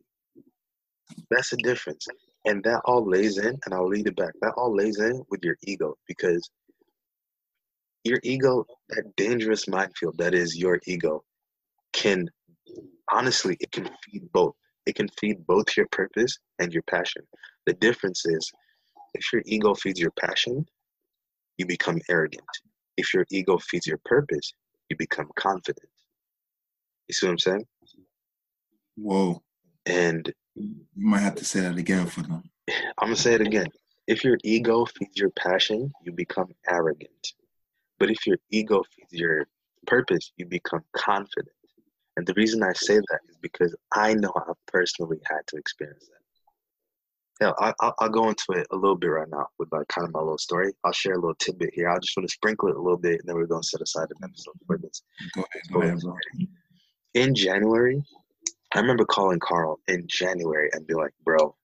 That's 1.31 1.51
the 1.51 1.59
difference. 1.59 2.07
And 2.45 2.63
that 2.65 2.81
all 2.87 3.09
lays 3.09 3.39
in, 3.39 3.59
and 3.65 3.75
I'll 3.75 3.89
lead 3.89 4.09
it 4.09 4.17
back. 4.17 4.33
That 4.41 4.55
all 4.57 4.75
lays 4.75 4.99
in 4.99 5.23
with 5.31 5.45
your 5.45 5.57
ego 5.63 5.97
because 6.09 6.51
your 8.05 8.21
ego, 8.23 8.65
that 8.91 9.05
dangerous 9.17 9.69
minefield 9.69 10.19
that 10.19 10.35
is 10.35 10.57
your 10.57 10.81
ego, 10.87 11.23
can 11.93 12.29
honestly, 13.13 13.57
it 13.61 13.71
can 13.71 13.89
feed 14.05 14.23
both. 14.33 14.55
It 14.87 14.97
can 14.97 15.09
feed 15.21 15.47
both 15.47 15.77
your 15.77 15.87
purpose 15.93 16.39
and 16.59 16.73
your 16.73 16.83
passion. 16.83 17.23
The 17.67 17.75
difference 17.75 18.27
is 18.27 18.51
if 19.15 19.33
your 19.33 19.43
ego 19.47 19.75
feeds 19.75 20.01
your 20.01 20.11
passion, 20.13 20.67
you 21.59 21.67
become 21.67 22.01
arrogant. 22.09 22.43
If 22.97 23.15
your 23.15 23.25
ego 23.31 23.59
feeds 23.59 23.87
your 23.87 24.01
purpose, 24.05 24.53
you 24.89 24.97
become 24.97 25.29
confident. 25.37 25.89
You 27.09 27.15
see 27.15 27.27
what 27.27 27.33
I'm 27.33 27.39
saying? 27.39 27.65
Whoa. 28.97 29.43
And 29.87 30.33
You 30.55 30.75
might 30.97 31.21
have 31.21 31.37
to 31.37 31.45
say 31.45 31.61
that 31.61 31.77
again 31.77 32.07
for 32.07 32.23
them. 32.23 32.43
I'm 32.69 33.09
gonna 33.09 33.17
say 33.17 33.35
it 33.35 33.41
again. 33.41 33.69
If 34.07 34.25
your 34.25 34.39
ego 34.45 34.85
feeds 34.85 35.17
your 35.17 35.31
passion, 35.31 35.93
you 36.05 36.13
become 36.13 36.49
arrogant. 36.69 37.33
But 38.03 38.11
if 38.11 38.27
your 38.27 38.39
ego 38.51 38.83
feeds 38.97 39.13
your 39.13 39.47
purpose, 39.87 40.33
you 40.37 40.45
become 40.45 40.83
confident. 40.97 41.55
And 42.17 42.27
the 42.27 42.35
reason 42.35 42.61
I 42.61 42.73
say 42.73 42.97
that 42.97 43.21
is 43.31 43.37
because 43.41 43.77
I 43.95 44.13
know 44.15 44.33
I've 44.35 44.57
personally 44.67 45.21
had 45.25 45.43
to 45.47 45.57
experience 45.57 46.09
that. 46.09 47.45
Hell, 47.45 47.55
I, 47.61 47.73
I'll, 47.79 47.95
I'll 48.01 48.09
go 48.09 48.29
into 48.29 48.45
it 48.57 48.67
a 48.73 48.75
little 48.75 48.97
bit 48.97 49.07
right 49.07 49.29
now 49.31 49.47
with 49.61 49.69
like 49.71 49.87
kind 49.87 50.05
of 50.05 50.13
my 50.13 50.19
little 50.19 50.37
story. 50.37 50.73
I'll 50.83 50.91
share 50.91 51.13
a 51.13 51.21
little 51.21 51.37
tidbit 51.37 51.75
here. 51.75 51.91
I 51.91 51.99
just 52.01 52.17
want 52.17 52.29
to 52.29 52.33
sprinkle 52.35 52.71
it 52.71 52.77
a 52.77 52.83
little 52.83 52.99
bit, 52.99 53.21
and 53.21 53.29
then 53.29 53.37
we're 53.37 53.47
going 53.47 53.63
to 53.63 53.69
set 53.69 53.81
aside 53.81 54.09
an 54.11 54.25
episode 54.25 54.55
for 54.67 54.79
this. 54.79 55.03
Go 55.37 55.43
ahead, 55.43 56.01
go 56.03 56.11
ahead. 56.11 56.49
In 57.15 57.37
January, 57.37 58.03
I 58.75 58.81
remember 58.81 59.05
calling 59.05 59.39
Carl 59.39 59.79
in 59.87 60.09
January 60.09 60.71
and 60.73 60.85
be 60.89 60.95
like, 60.95 61.13
"Bro, 61.25 61.55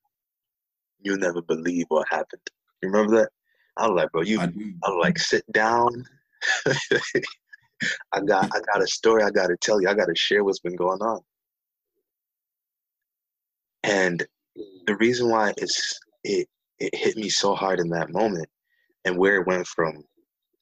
you'll 1.01 1.18
never 1.18 1.42
believe 1.42 1.87
what 1.88 2.07
happened." 2.09 2.42
You 2.81 2.90
remember 2.90 3.16
that? 3.16 3.31
I 3.77 3.88
was 3.88 3.96
like, 3.96 4.12
"Bro, 4.12 4.22
you 4.22 4.38
I. 4.38 4.44
I 4.44 4.90
was 4.90 5.01
like, 5.03 5.18
sit 5.18 5.42
down. 5.51 6.07
I 8.12 8.20
got 8.27 8.51
I 8.55 8.61
got 8.72 8.83
a 8.83 8.87
story 8.87 9.22
I 9.22 9.31
gotta 9.31 9.57
tell 9.61 9.81
you. 9.81 9.88
I 9.88 9.94
gotta 9.94 10.16
share 10.16 10.44
what's 10.44 10.61
been 10.61 10.77
going 10.77 11.01
on. 11.01 11.20
And 13.85 14.27
the 14.87 14.96
reason 14.96 15.31
why 15.31 15.55
it's 15.57 15.98
it 16.24 16.48
it 16.79 16.94
hit 16.94 17.16
me 17.16 17.29
so 17.29 17.55
hard 17.55 17.81
in 17.81 17.90
that 17.90 18.11
moment 18.11 18.48
and 19.05 19.16
where 19.18 19.40
it 19.40 19.46
went 19.46 19.66
from 19.66 20.05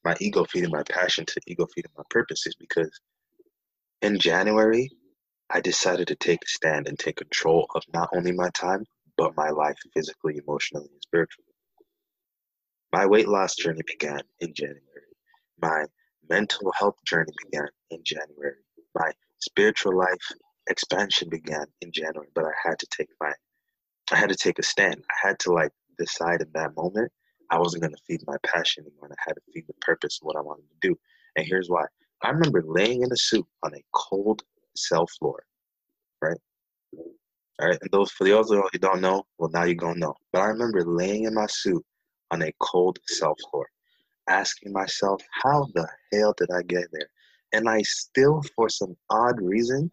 my 0.05 0.17
ego 0.21 0.45
feeding 0.45 0.71
my 0.71 0.83
passion 0.85 1.25
to 1.27 1.41
ego 1.47 1.67
feeding 1.75 1.91
my 1.97 2.05
purpose 2.11 2.47
is 2.47 2.55
because 2.55 2.91
in 4.03 4.19
January 4.19 4.91
I 5.51 5.61
decided 5.61 6.09
to 6.09 6.17
take 6.17 6.43
a 6.45 6.49
stand 6.49 6.89
and 6.89 6.99
take 6.99 7.17
control 7.17 7.69
of 7.75 7.83
not 7.93 8.11
only 8.15 8.33
my 8.33 8.51
time, 8.51 8.85
but 9.17 9.37
my 9.37 9.51
life 9.51 9.79
physically, 9.95 10.39
emotionally, 10.39 10.89
and 10.93 11.03
spiritually. 11.03 11.47
My 12.93 13.07
weight 13.07 13.29
loss 13.29 13.55
journey 13.55 13.83
began 13.87 14.21
in 14.41 14.55
January. 14.55 14.81
My 15.61 15.87
mental 16.29 16.73
health 16.73 16.97
journey 17.07 17.33
began 17.45 17.69
in 17.91 18.03
January. 18.05 18.57
My 18.95 19.13
spiritual 19.39 19.97
life 19.97 20.33
expansion 20.69 21.29
began 21.29 21.67
in 21.81 21.93
January, 21.93 22.29
but 22.35 22.45
I 22.45 22.53
had 22.65 22.79
to 22.81 22.87
take 22.87 23.09
my 23.21 23.33
I 24.13 24.17
had 24.17 24.29
to 24.31 24.37
take 24.37 24.59
a 24.59 24.63
stand. 24.63 25.03
I 25.11 25.29
had 25.29 25.39
to 25.41 25.53
like 25.53 25.73
decide 25.99 26.41
in 26.43 26.51
that 26.55 26.77
moment 26.77 27.13
I 27.51 27.59
wasn't 27.59 27.83
gonna 27.83 27.97
feed 28.07 28.23
my 28.27 28.37
passion 28.45 28.85
anymore. 28.85 29.07
and 29.07 29.15
I 29.15 29.23
had 29.27 29.35
to 29.35 29.53
feed 29.53 29.67
the 29.67 29.75
purpose 29.81 30.19
of 30.21 30.27
what 30.27 30.37
I 30.37 30.41
wanted 30.41 30.65
to 30.69 30.89
do. 30.89 30.99
And 31.37 31.47
here's 31.47 31.69
why. 31.69 31.85
I 32.23 32.31
remember 32.31 32.63
laying 32.65 33.03
in 33.03 33.13
a 33.13 33.17
suit 33.17 33.47
on 33.63 33.75
a 33.75 33.85
cold 33.93 34.43
cell 34.77 35.07
floor, 35.19 35.45
right? 36.23 36.39
All 37.61 37.69
right, 37.69 37.79
and 37.81 37.91
those 37.91 38.11
for 38.11 38.27
those 38.27 38.51
of 38.51 38.57
you 38.59 38.69
who 38.73 38.79
don't 38.79 39.01
know, 39.01 39.25
well 39.39 39.51
now 39.51 39.65
you're 39.65 39.75
gonna 39.77 39.99
know. 39.99 40.15
But 40.33 40.43
I 40.43 40.47
remember 40.47 40.85
laying 40.85 41.25
in 41.25 41.35
my 41.35 41.47
suit 41.47 41.85
on 42.31 42.43
a 42.43 42.53
cold 42.61 42.99
cell 43.07 43.35
floor, 43.51 43.67
asking 44.29 44.73
myself, 44.73 45.23
how 45.31 45.67
the 45.75 45.89
hell 46.13 46.35
did 46.37 46.51
I 46.51 46.63
get 46.63 46.87
there? 46.93 47.09
And 47.53 47.69
I 47.69 47.83
still, 47.83 48.43
for 48.55 48.69
some 48.69 48.97
odd 49.11 49.41
reason, 49.41 49.91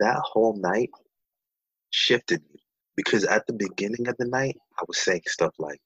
that 0.00 0.18
whole 0.18 0.56
night 0.56 0.90
shifted 1.90 2.42
me. 2.52 2.60
Because 2.96 3.24
at 3.24 3.46
the 3.46 3.52
beginning 3.52 4.06
of 4.08 4.16
the 4.18 4.26
night, 4.26 4.56
I 4.78 4.84
was 4.86 4.98
saying 4.98 5.22
stuff 5.26 5.54
like, 5.58 5.80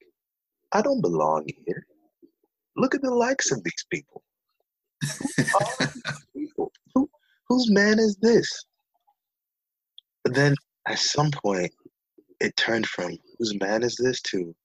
I 0.71 0.81
don't 0.81 1.01
belong 1.01 1.47
here. 1.65 1.85
Look 2.75 2.93
at 2.93 3.01
the 3.01 3.13
likes 3.13 3.51
of 3.51 3.63
these 3.63 3.85
people. 3.89 4.23
People. 6.35 6.71
Who, 6.93 7.09
whose 7.47 7.71
man 7.71 7.99
is 7.99 8.15
this? 8.17 8.65
But 10.23 10.35
then 10.35 10.55
at 10.87 10.99
some 10.99 11.31
point, 11.31 11.73
it 12.39 12.55
turned 12.55 12.87
from 12.87 13.17
whose 13.37 13.59
man 13.59 13.83
is 13.83 13.95
this 13.95 14.21
to 14.21 14.55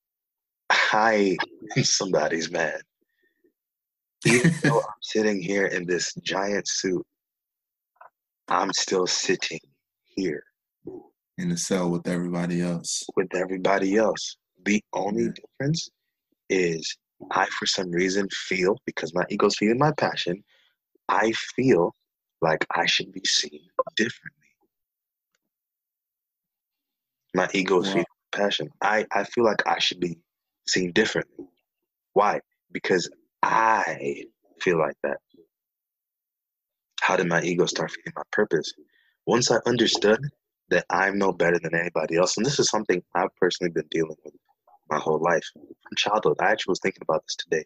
I 0.70 1.36
am 1.76 1.84
somebody's 1.84 2.50
man. 2.50 2.80
Even 4.26 4.58
though 4.62 4.78
I'm 4.80 5.02
sitting 5.02 5.40
here 5.40 5.66
in 5.66 5.86
this 5.86 6.14
giant 6.22 6.66
suit, 6.68 7.04
I'm 8.48 8.72
still 8.72 9.06
sitting 9.06 9.60
here 10.04 10.42
in 11.38 11.48
the 11.48 11.56
cell 11.56 11.90
with 11.90 12.06
everybody 12.06 12.60
else. 12.62 13.04
with 13.16 13.34
everybody 13.34 13.96
else. 13.96 14.36
The 14.64 14.82
only 14.92 15.24
Yeah. 15.24 15.30
difference 15.34 15.90
is 16.48 16.96
I, 17.30 17.46
for 17.46 17.66
some 17.66 17.90
reason, 17.90 18.28
feel 18.30 18.76
because 18.86 19.14
my 19.14 19.24
ego's 19.30 19.56
feeding 19.56 19.78
my 19.78 19.92
passion, 19.92 20.44
I 21.08 21.32
feel 21.56 21.94
like 22.42 22.64
I 22.70 22.86
should 22.86 23.12
be 23.12 23.24
seen 23.24 23.60
differently. 23.96 24.48
My 27.34 27.48
ego's 27.52 27.86
Wow. 27.88 27.92
feeding 27.94 28.06
my 28.32 28.38
passion. 28.38 28.70
I, 28.82 29.06
I 29.12 29.24
feel 29.24 29.44
like 29.44 29.66
I 29.66 29.78
should 29.78 30.00
be 30.00 30.18
seen 30.68 30.92
differently. 30.92 31.46
Why? 32.12 32.40
Because 32.72 33.10
I 33.44 34.24
feel 34.60 34.78
like 34.78 34.96
that. 35.02 35.18
How 37.00 37.16
did 37.16 37.28
my 37.28 37.42
ego 37.42 37.66
start 37.66 37.90
feeding 37.90 38.14
my 38.16 38.22
purpose? 38.32 38.72
Once 39.26 39.50
I 39.50 39.58
understood 39.66 40.20
that 40.70 40.86
I'm 40.90 41.18
no 41.18 41.32
better 41.32 41.58
than 41.62 41.74
anybody 41.74 42.16
else, 42.16 42.36
and 42.36 42.46
this 42.46 42.58
is 42.58 42.70
something 42.70 43.02
I've 43.14 43.34
personally 43.36 43.70
been 43.70 43.88
dealing 43.90 44.16
with 44.24 44.34
my 44.90 44.98
whole 44.98 45.20
life 45.20 45.44
from 45.54 45.96
childhood. 45.96 46.36
I 46.40 46.52
actually 46.52 46.72
was 46.72 46.80
thinking 46.80 47.02
about 47.02 47.22
this 47.26 47.36
today 47.36 47.64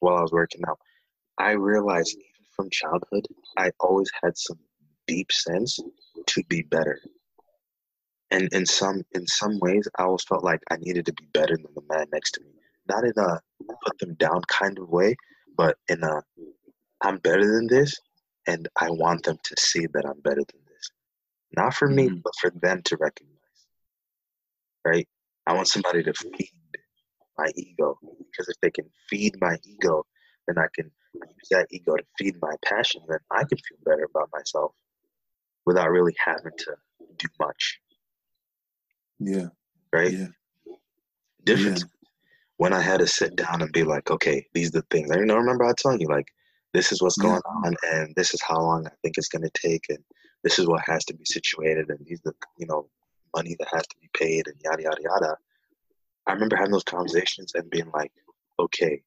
while 0.00 0.16
I 0.16 0.22
was 0.22 0.32
working 0.32 0.62
out. 0.68 0.78
I 1.38 1.52
realized 1.52 2.16
even 2.16 2.46
from 2.54 2.70
childhood, 2.70 3.26
I 3.58 3.72
always 3.80 4.10
had 4.22 4.38
some 4.38 4.58
deep 5.08 5.32
sense 5.32 5.80
to 6.26 6.44
be 6.48 6.62
better. 6.62 7.00
And 8.30 8.48
in 8.52 8.66
some 8.66 9.02
in 9.12 9.26
some 9.26 9.58
ways, 9.60 9.88
I 9.98 10.04
always 10.04 10.24
felt 10.24 10.44
like 10.44 10.62
I 10.70 10.76
needed 10.76 11.06
to 11.06 11.12
be 11.12 11.26
better 11.32 11.56
than 11.56 11.74
the 11.74 11.82
man 11.88 12.06
next 12.12 12.32
to 12.32 12.40
me. 12.42 12.55
Not 12.88 13.04
in 13.04 13.12
a 13.16 13.40
put 13.84 13.98
them 13.98 14.14
down 14.14 14.42
kind 14.48 14.78
of 14.78 14.88
way, 14.88 15.16
but 15.56 15.76
in 15.88 16.02
a 16.02 16.22
I'm 17.02 17.18
better 17.18 17.44
than 17.44 17.66
this, 17.66 17.94
and 18.46 18.68
I 18.80 18.90
want 18.90 19.24
them 19.24 19.38
to 19.42 19.54
see 19.58 19.86
that 19.86 20.06
I'm 20.06 20.20
better 20.20 20.42
than 20.52 20.60
this. 20.66 20.90
Not 21.56 21.74
for 21.74 21.88
me, 21.88 22.08
Mhm. 22.08 22.22
but 22.22 22.32
for 22.40 22.50
them 22.50 22.82
to 22.82 22.96
recognize. 22.96 23.32
Right? 24.84 25.08
I 25.46 25.52
want 25.54 25.68
somebody 25.68 26.02
to 26.04 26.12
feed 26.14 26.50
my 27.38 27.50
ego 27.54 27.98
because 28.18 28.48
if 28.48 28.58
they 28.60 28.70
can 28.70 28.90
feed 29.08 29.38
my 29.40 29.58
ego, 29.64 30.06
then 30.46 30.58
I 30.58 30.68
can 30.74 30.90
use 31.14 31.48
that 31.50 31.66
ego 31.70 31.96
to 31.96 32.04
feed 32.18 32.40
my 32.40 32.54
passion. 32.64 33.02
Then 33.08 33.18
I 33.30 33.44
can 33.44 33.58
feel 33.58 33.78
better 33.84 34.04
about 34.04 34.30
myself 34.32 34.74
without 35.66 35.90
really 35.90 36.14
having 36.18 36.56
to 36.56 36.76
do 37.16 37.28
much. 37.38 37.80
Yeah, 39.18 39.48
Right? 39.92 40.12
yeah, 40.12 40.28
Difference 41.44 41.84
when 42.58 42.72
I 42.72 42.80
had 42.80 43.00
to 43.00 43.06
sit 43.06 43.36
down 43.36 43.62
and 43.62 43.72
be 43.72 43.84
like, 43.84 44.10
okay, 44.10 44.46
these 44.54 44.68
are 44.68 44.80
the 44.80 44.86
things. 44.90 45.10
I 45.10 45.18
you 45.18 45.26
know, 45.26 45.36
remember 45.36 45.64
I 45.64 45.72
telling 45.76 46.00
you 46.00 46.08
like, 46.08 46.26
this 46.72 46.92
is 46.92 47.00
what's 47.00 47.16
going 47.16 47.40
on, 47.64 47.74
and 47.92 48.14
this 48.16 48.34
is 48.34 48.42
how 48.42 48.60
long 48.60 48.86
I 48.86 48.90
think 49.02 49.16
it's 49.16 49.28
going 49.28 49.48
to 49.48 49.50
take, 49.54 49.84
and 49.88 49.98
this 50.44 50.58
is 50.58 50.66
what 50.66 50.82
has 50.86 51.04
to 51.06 51.14
be 51.14 51.24
situated, 51.24 51.88
and 51.88 51.98
these 52.04 52.20
are 52.26 52.30
the 52.30 52.34
you 52.58 52.66
know 52.66 52.88
money 53.34 53.56
that 53.58 53.68
has 53.72 53.86
to 53.86 53.96
be 54.00 54.08
paid, 54.14 54.46
and 54.46 54.56
yada 54.62 54.82
yada 54.82 55.02
yada. 55.02 55.36
I 56.26 56.32
remember 56.32 56.56
having 56.56 56.72
those 56.72 56.84
conversations 56.84 57.52
and 57.54 57.70
being 57.70 57.90
like, 57.94 58.12
okay, 58.58 59.00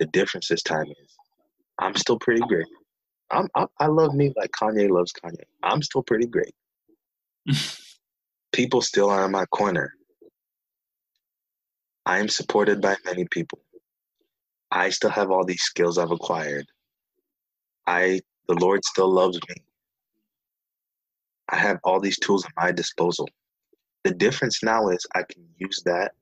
the 0.00 0.06
difference 0.06 0.48
this 0.48 0.62
time 0.62 0.86
is 0.86 1.16
I'm 1.78 1.94
still 1.96 2.18
pretty 2.18 2.42
great. 2.42 2.66
I'm, 3.30 3.48
I, 3.54 3.66
I 3.78 3.86
love 3.86 4.14
me 4.14 4.32
like 4.36 4.50
Kanye 4.50 4.90
loves 4.90 5.12
Kanye. 5.12 5.44
I'm 5.62 5.82
still 5.82 6.02
pretty 6.02 6.26
great. 6.26 6.54
People 8.52 8.80
still 8.80 9.10
are 9.10 9.26
in 9.26 9.32
my 9.32 9.46
corner. 9.46 9.94
I 12.08 12.20
am 12.20 12.28
supported 12.30 12.80
by 12.80 12.96
many 13.04 13.26
people. 13.30 13.60
I 14.70 14.88
still 14.88 15.10
have 15.10 15.30
all 15.30 15.44
these 15.44 15.60
skills 15.60 15.98
I've 15.98 16.10
acquired. 16.10 16.64
I 17.86 18.20
the 18.48 18.54
Lord 18.54 18.82
still 18.86 19.12
loves 19.12 19.38
me. 19.46 19.56
I 21.50 21.56
have 21.56 21.78
all 21.84 22.00
these 22.00 22.18
tools 22.18 22.46
at 22.46 22.52
my 22.56 22.72
disposal. 22.72 23.28
The 24.04 24.14
difference 24.14 24.62
now 24.62 24.88
is 24.88 25.06
I 25.14 25.22
can 25.30 25.46
use 25.58 25.82
that 25.84 26.12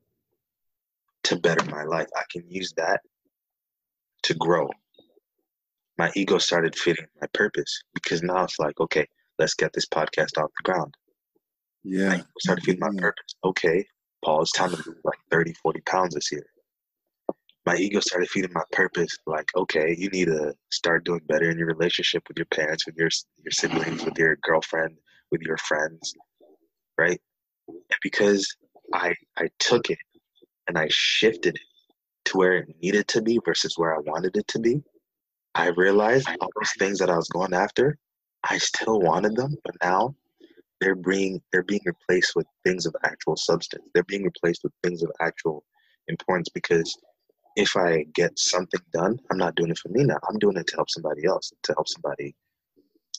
to 1.25 1.37
better 1.37 1.65
my 1.71 1.85
life. 1.85 2.09
I 2.17 2.25
can 2.33 2.43
use 2.51 2.73
that 2.77 3.01
to 4.25 4.35
grow. 4.35 4.69
My 5.99 6.11
ego 6.17 6.39
started 6.39 6.77
fitting 6.77 7.07
my 7.21 7.29
purpose 7.33 7.81
because 7.95 8.25
now 8.25 8.43
it's 8.43 8.59
like, 8.59 8.81
okay, 8.81 9.07
let's 9.39 9.55
get 9.55 9.73
this 9.73 9.87
podcast 9.87 10.37
off 10.37 10.51
the 10.59 10.73
ground. 10.73 10.95
Yeah. 11.85 12.15
I 12.15 12.25
started 12.41 12.65
feeling 12.65 12.81
my 12.81 12.91
Yeah. 12.93 13.01
purpose. 13.03 13.37
Okay, 13.45 13.87
It's 14.27 14.53
time 14.53 14.71
to 14.71 14.77
lose 14.77 14.97
like 15.05 15.19
30, 15.31 15.53
40 15.55 15.81
pounds 15.83 16.15
this 16.15 16.33
year. 16.33 16.45
My 17.65 17.77
ego 17.77 18.01
started 18.01 18.29
feeding 18.29 18.53
my 18.53 18.63
purpose. 18.73 19.17
Like, 19.27 19.49
okay, 19.57 19.95
you 19.99 20.09
need 20.11 20.27
to 20.27 20.55
start 20.71 21.05
doing 21.05 21.21
better 21.29 21.51
in 21.51 21.59
your 21.59 21.67
relationship 21.67 22.23
with 22.29 22.37
your 22.37 22.47
parents, 22.47 22.87
with 22.87 22.97
your 22.97 23.09
your 23.45 23.51
siblings, 23.51 24.05
with 24.05 24.19
your 24.19 24.37
girlfriend, 24.43 24.97
with 25.31 25.43
your 25.43 25.57
friends, 25.57 26.13
right? 26.99 27.21
And 27.69 27.99
because 28.03 28.47
I 28.93 29.15
I 29.37 29.49
took 29.59 29.91
it 29.91 29.99
and 30.69 30.79
I 30.79 30.87
shifted 30.91 31.57
it 31.57 31.61
to 32.27 32.39
where 32.39 32.55
it 32.55 32.69
needed 32.83 33.09
to 33.09 33.23
be 33.23 33.41
versus 33.45 33.77
where 33.77 33.95
I 33.95 34.01
wanted 34.01 34.37
it 34.37 34.47
to 34.49 34.59
be, 34.59 34.83
I 35.55 35.69
realized 35.69 36.29
all 36.41 36.51
those 36.57 36.73
things 36.79 36.99
that 36.99 37.11
I 37.11 37.17
was 37.17 37.29
going 37.29 37.55
after, 37.55 37.97
I 38.45 38.59
still 38.59 39.01
wanted 39.01 39.37
them, 39.37 39.57
but 39.65 39.75
now 39.83 40.15
they're 40.81 40.95
being 40.95 41.41
they're 41.53 41.63
being 41.63 41.83
replaced 41.85 42.33
with 42.37 42.47
things 42.65 42.87
of 42.87 42.95
actual 43.05 43.37
substance. 43.37 43.89
They're 43.95 44.05
being 44.05 44.25
replaced 44.25 44.63
with 44.63 44.73
things 44.83 45.03
of 45.03 45.11
actual 45.21 45.65
importance 46.09 46.49
because 46.49 46.97
if 47.57 47.75
I 47.77 48.05
get 48.15 48.39
something 48.39 48.81
done, 48.93 49.19
I'm 49.31 49.39
not 49.39 49.55
doing 49.55 49.71
it 49.71 49.79
for 49.79 49.89
me 49.89 50.05
now. 50.05 50.19
I'm 50.29 50.39
doing 50.39 50.57
it 50.57 50.67
to 50.69 50.77
help 50.77 50.91
somebody 50.91 51.25
else, 51.27 51.53
to 51.63 51.75
help 51.75 51.89
somebody 51.89 52.35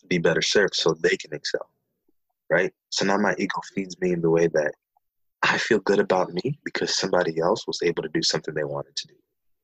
be 0.08 0.20
better 0.20 0.42
served 0.42 0.76
so 0.76 0.94
they 0.94 1.18
can 1.18 1.34
excel. 1.34 1.70
Right? 2.50 2.72
So 2.90 3.06
now 3.06 3.18
my 3.18 3.34
ego 3.38 3.60
feeds 3.74 4.00
me 4.00 4.14
in 4.14 4.22
the 4.22 4.30
way 4.30 4.48
that 4.48 4.74
I 5.44 5.58
feel 5.58 5.80
good 5.80 6.00
about 6.00 6.34
me 6.34 6.60
because 6.64 6.96
somebody 6.96 7.40
else 7.40 7.66
was 7.68 7.80
able 7.84 8.04
to 8.04 8.10
do 8.10 8.22
something 8.22 8.54
they 8.54 8.64
wanted 8.64 8.96
to 8.96 9.08
do. 9.08 9.16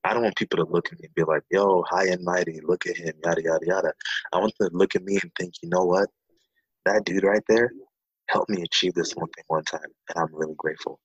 I 0.03 0.13
don't 0.13 0.23
want 0.23 0.35
people 0.35 0.63
to 0.63 0.69
look 0.69 0.91
at 0.91 0.99
me 0.99 1.05
and 1.05 1.15
be 1.15 1.23
like, 1.23 1.43
yo, 1.49 1.83
high 1.89 2.07
and 2.07 2.23
mighty, 2.23 2.59
look 2.61 2.85
at 2.87 2.97
him, 2.97 3.13
yada, 3.23 3.41
yada, 3.41 3.65
yada. 3.65 3.93
I 4.33 4.39
want 4.39 4.53
them 4.59 4.69
to 4.69 4.75
look 4.75 4.95
at 4.95 5.03
me 5.03 5.17
and 5.21 5.31
think, 5.39 5.53
you 5.61 5.69
know 5.69 5.85
what? 5.85 6.09
That 6.85 7.05
dude 7.05 7.23
right 7.23 7.43
there 7.47 7.71
helped 8.29 8.49
me 8.49 8.61
achieve 8.63 8.93
this 8.93 9.13
one 9.13 9.29
thing 9.35 9.45
one 9.47 9.63
time, 9.63 9.81
and 10.09 10.19
I'm 10.19 10.33
really 10.35 10.55
grateful. 10.57 10.99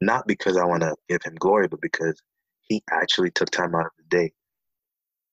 Not 0.00 0.26
because 0.26 0.56
I 0.56 0.64
want 0.64 0.82
to 0.82 0.94
give 1.08 1.22
him 1.24 1.34
glory, 1.36 1.68
but 1.68 1.80
because 1.80 2.20
he 2.62 2.82
actually 2.90 3.30
took 3.30 3.50
time 3.50 3.74
out 3.74 3.86
of 3.86 3.92
the 3.98 4.16
day 4.16 4.32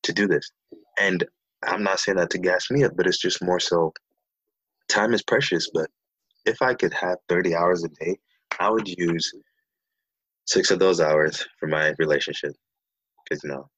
to 0.03 0.13
do 0.13 0.27
this. 0.27 0.51
And 0.99 1.23
I'm 1.63 1.83
not 1.83 1.99
saying 1.99 2.17
that 2.17 2.29
to 2.31 2.39
gas 2.39 2.71
me 2.71 2.83
up, 2.83 2.93
but 2.95 3.07
it's 3.07 3.19
just 3.19 3.43
more 3.43 3.59
so 3.59 3.93
time 4.89 5.13
is 5.13 5.23
precious. 5.23 5.69
But 5.73 5.89
if 6.45 6.61
I 6.61 6.73
could 6.73 6.93
have 6.93 7.17
30 7.29 7.55
hours 7.55 7.83
a 7.83 7.89
day, 7.89 8.17
I 8.59 8.69
would 8.69 8.87
use 8.87 9.31
six 10.47 10.71
of 10.71 10.79
those 10.79 10.99
hours 11.01 11.45
for 11.59 11.67
my 11.67 11.93
relationship. 11.99 12.53
Because, 13.23 13.43
you 13.43 13.51
know, 13.51 13.69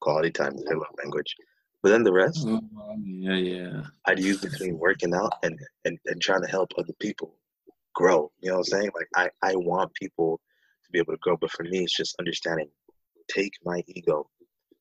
quality 0.00 0.30
time 0.30 0.54
is 0.54 0.64
their 0.64 0.76
love 0.78 0.88
language. 0.98 1.34
But 1.84 1.90
then 1.90 2.02
the 2.02 2.14
rest, 2.14 2.46
Oh, 2.48 2.96
yeah, 3.04 3.34
yeah. 3.34 3.82
I'd 4.06 4.18
use 4.18 4.40
between 4.40 4.78
working 4.78 5.14
out 5.14 5.34
and, 5.42 5.58
and, 5.84 5.98
and 6.06 6.18
trying 6.18 6.40
to 6.40 6.48
help 6.48 6.72
other 6.78 6.94
people 6.98 7.36
grow. 7.94 8.32
You 8.40 8.48
know 8.48 8.54
what 8.56 8.60
I'm 8.72 8.80
saying? 8.80 8.90
Like 8.94 9.08
I, 9.14 9.28
I 9.42 9.54
want 9.54 9.92
people 9.92 10.40
to 10.86 10.90
be 10.92 10.98
able 10.98 11.12
to 11.12 11.18
grow, 11.18 11.36
but 11.36 11.50
for 11.50 11.64
me 11.64 11.80
it's 11.80 11.94
just 11.94 12.16
understanding. 12.18 12.70
Take 13.28 13.52
my 13.66 13.84
ego, 13.86 14.30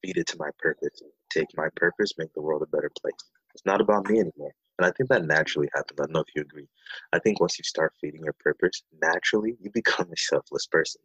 feed 0.01 0.15
it 0.15 0.27
to 0.27 0.37
my 0.39 0.49
purpose. 0.59 1.01
Take 1.29 1.49
my 1.57 1.67
purpose, 1.75 2.13
make 2.17 2.33
the 2.35 2.41
world 2.41 2.61
a 2.61 2.67
better 2.67 2.91
place. 3.01 3.19
It's 3.53 3.65
not 3.65 3.81
about 3.81 4.07
me 4.07 4.21
anymore. 4.21 4.53
And 4.79 4.85
I 4.85 4.91
think 4.91 5.09
that 5.09 5.25
naturally 5.25 5.67
happens. 5.75 5.99
I 5.99 6.05
don't 6.05 6.13
know 6.13 6.21
if 6.21 6.33
you 6.33 6.41
agree. 6.41 6.69
I 7.11 7.19
think 7.19 7.41
once 7.41 7.59
you 7.59 7.65
start 7.65 7.91
feeding 7.99 8.23
your 8.23 8.35
purpose, 8.39 8.81
naturally 9.01 9.57
you 9.59 9.71
become 9.73 10.07
a 10.09 10.17
selfless 10.17 10.67
person. 10.67 11.01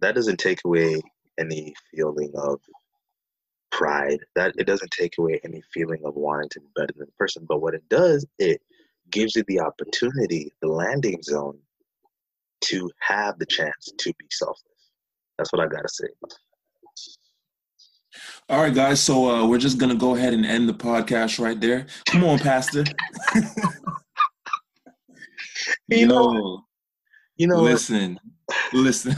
That 0.00 0.14
doesn't 0.14 0.38
take 0.38 0.60
away 0.66 1.00
any 1.38 1.72
feeling 1.90 2.32
of 2.36 2.60
pride. 3.78 4.18
That 4.36 4.54
it 4.58 4.64
doesn't 4.66 4.90
take 4.90 5.18
away 5.18 5.40
any 5.44 5.62
feeling 5.72 6.00
of 6.04 6.14
wanting 6.14 6.48
to 6.50 6.60
be 6.60 6.66
better 6.76 6.92
than 6.96 7.06
the 7.06 7.12
person. 7.18 7.44
But 7.48 7.60
what 7.60 7.74
it 7.74 7.86
does, 7.88 8.26
it 8.38 8.60
gives 9.10 9.36
you 9.36 9.44
the 9.48 9.60
opportunity, 9.60 10.50
the 10.62 10.68
landing 10.68 11.22
zone, 11.22 11.58
to 12.62 12.90
have 13.00 13.38
the 13.38 13.46
chance 13.46 13.92
to 13.98 14.12
be 14.18 14.26
selfless. 14.30 14.90
That's 15.38 15.52
what 15.52 15.60
I 15.60 15.66
gotta 15.66 15.88
say. 15.88 16.06
All 18.48 18.62
right, 18.62 18.74
guys. 18.74 19.00
So 19.00 19.28
uh, 19.28 19.46
we're 19.46 19.58
just 19.58 19.78
gonna 19.78 19.94
go 19.96 20.14
ahead 20.16 20.32
and 20.34 20.46
end 20.46 20.68
the 20.68 20.74
podcast 20.74 21.38
right 21.42 21.60
there. 21.60 21.86
Come 22.06 22.24
on, 22.24 22.38
Pastor. 22.38 22.84
You 25.88 26.06
know- 26.06 26.64
You 27.36 27.46
know, 27.48 27.60
listen, 27.60 28.18
listen. 28.72 29.14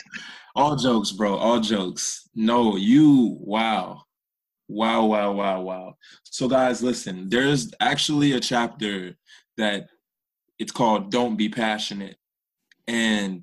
All 0.56 0.76
jokes, 0.76 1.12
bro. 1.12 1.36
All 1.36 1.60
jokes. 1.60 2.27
No, 2.38 2.76
you. 2.76 3.36
Wow, 3.40 4.04
wow, 4.68 5.06
wow, 5.06 5.32
wow, 5.32 5.60
wow. 5.60 5.96
So, 6.22 6.46
guys, 6.48 6.80
listen. 6.80 7.28
There's 7.28 7.72
actually 7.80 8.30
a 8.30 8.38
chapter 8.38 9.16
that 9.56 9.88
it's 10.56 10.70
called 10.70 11.10
"Don't 11.10 11.36
Be 11.36 11.48
Passionate," 11.48 12.16
and 12.86 13.42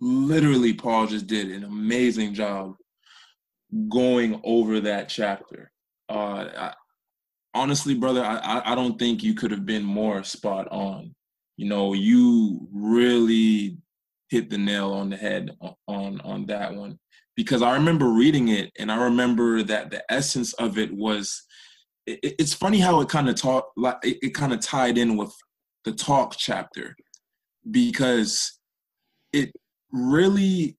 literally, 0.00 0.72
Paul 0.72 1.06
just 1.06 1.26
did 1.26 1.50
an 1.50 1.64
amazing 1.64 2.32
job 2.32 2.76
going 3.90 4.40
over 4.42 4.80
that 4.80 5.10
chapter. 5.10 5.70
Uh, 6.08 6.46
I, 6.56 6.74
honestly, 7.52 7.92
brother, 7.92 8.24
I, 8.24 8.62
I 8.72 8.74
don't 8.74 8.98
think 8.98 9.22
you 9.22 9.34
could 9.34 9.50
have 9.50 9.66
been 9.66 9.84
more 9.84 10.24
spot 10.24 10.66
on. 10.70 11.14
You 11.58 11.68
know, 11.68 11.92
you 11.92 12.66
really 12.72 13.76
hit 14.30 14.48
the 14.48 14.56
nail 14.56 14.94
on 14.94 15.10
the 15.10 15.16
head 15.18 15.50
on 15.86 16.22
on 16.22 16.46
that 16.46 16.74
one 16.74 16.98
because 17.36 17.62
I 17.62 17.74
remember 17.74 18.08
reading 18.10 18.48
it 18.48 18.70
and 18.78 18.90
I 18.90 18.96
remember 19.04 19.62
that 19.62 19.90
the 19.90 20.02
essence 20.12 20.52
of 20.54 20.78
it 20.78 20.92
was. 20.94 21.42
It, 22.06 22.20
it- 22.22 22.34
it's 22.38 22.54
funny 22.54 22.78
how 22.80 23.00
it 23.00 23.08
kind 23.08 23.28
of 23.28 23.36
taught 23.36 23.64
like 23.76 23.96
it, 24.04 24.18
it 24.22 24.30
kind 24.34 24.52
of 24.52 24.60
tied 24.60 24.98
in 24.98 25.16
with 25.16 25.34
the 25.84 25.92
talk 25.92 26.36
chapter 26.36 26.96
because 27.70 28.58
it 29.32 29.52
really 29.92 30.76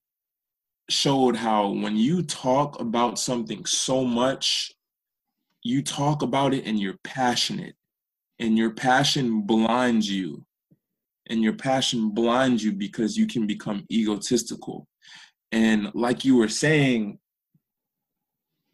showed 0.89 1.35
how 1.35 1.69
when 1.69 1.97
you 1.97 2.23
talk 2.23 2.79
about 2.79 3.19
something 3.19 3.65
so 3.65 4.03
much, 4.05 4.71
you 5.63 5.81
talk 5.83 6.21
about 6.21 6.53
it 6.53 6.65
and 6.65 6.79
you're 6.79 6.97
passionate, 7.03 7.75
and 8.39 8.57
your 8.57 8.71
passion 8.71 9.41
blinds 9.41 10.09
you, 10.09 10.45
and 11.29 11.41
your 11.43 11.53
passion 11.53 12.09
blinds 12.11 12.63
you 12.63 12.71
because 12.71 13.17
you 13.17 13.27
can 13.27 13.45
become 13.47 13.85
egotistical. 13.91 14.87
And 15.51 15.91
like 15.93 16.25
you 16.25 16.35
were 16.35 16.49
saying, 16.49 17.19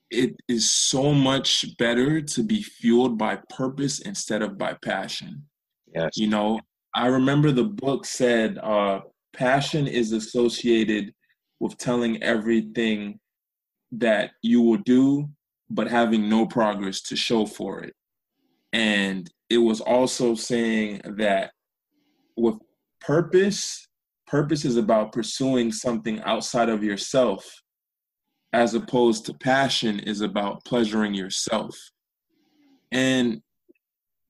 it 0.09 0.35
is 0.47 0.69
so 0.69 1.13
much 1.13 1.65
better 1.77 2.21
to 2.21 2.43
be 2.43 2.61
fueled 2.61 3.17
by 3.17 3.39
purpose 3.49 3.99
instead 3.99 4.41
of 4.41 4.57
by 4.57 4.75
passion. 4.83 5.43
yes, 5.93 6.11
You 6.15 6.27
know, 6.27 6.59
I 6.95 7.07
remember 7.07 7.51
the 7.51 7.63
book 7.63 8.05
said 8.05 8.59
uh, 8.59 9.01
passion 9.35 9.87
is 9.87 10.11
associated 10.11 11.13
with 11.59 11.77
telling 11.77 12.21
everything 12.21 13.19
that 13.91 14.31
you 14.41 14.61
will 14.61 14.77
do, 14.77 15.29
but 15.69 15.89
having 15.89 16.29
no 16.29 16.45
progress 16.45 17.01
to 17.01 17.15
show 17.15 17.45
for 17.45 17.81
it. 17.81 17.93
And 18.73 19.29
it 19.49 19.57
was 19.57 19.81
also 19.81 20.35
saying 20.35 21.01
that 21.17 21.51
with 22.35 22.55
purpose, 23.01 23.87
purpose 24.33 24.65
is 24.65 24.77
about 24.77 25.11
pursuing 25.11 25.71
something 25.71 26.19
outside 26.21 26.67
of 26.67 26.83
yourself, 26.83 27.61
as 28.51 28.73
opposed 28.73 29.27
to 29.27 29.33
passion 29.35 29.99
is 29.99 30.21
about 30.21 30.65
pleasuring 30.65 31.13
yourself. 31.13 31.77
And 32.91 33.43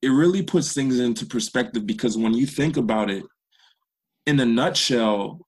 it 0.02 0.10
really 0.10 0.44
puts 0.44 0.74
things 0.74 1.00
into 1.00 1.26
perspective 1.26 1.86
because 1.86 2.18
when 2.18 2.34
you 2.34 2.46
think 2.46 2.76
about 2.76 3.10
it, 3.10 3.24
in 4.26 4.38
a 4.42 4.46
nutshell, 4.46 5.40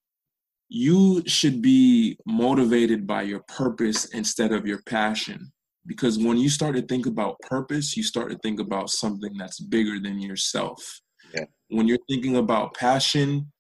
you 0.70 1.22
should 1.28 1.62
be 1.62 2.18
motivated 2.26 3.06
by 3.06 3.24
your 3.24 3.42
purpose 3.50 4.06
instead 4.14 4.54
of 4.54 4.66
your 4.66 4.82
passion. 4.84 5.52
Because 5.86 6.18
when 6.18 6.38
you 6.38 6.48
start 6.48 6.78
to 6.78 6.82
think 6.82 7.08
about 7.08 7.42
purpose, 7.42 7.98
you 7.98 8.04
start 8.04 8.32
to 8.32 8.38
think 8.38 8.62
about 8.62 8.90
something 8.90 9.34
that's 9.38 9.60
bigger 9.60 10.00
than 10.00 10.22
yourself. 10.22 11.02
Yeah. 11.34 11.44
When 11.68 11.90
you're 11.90 12.08
thinking 12.10 12.38
about 12.38 12.74
passion, 12.74 13.52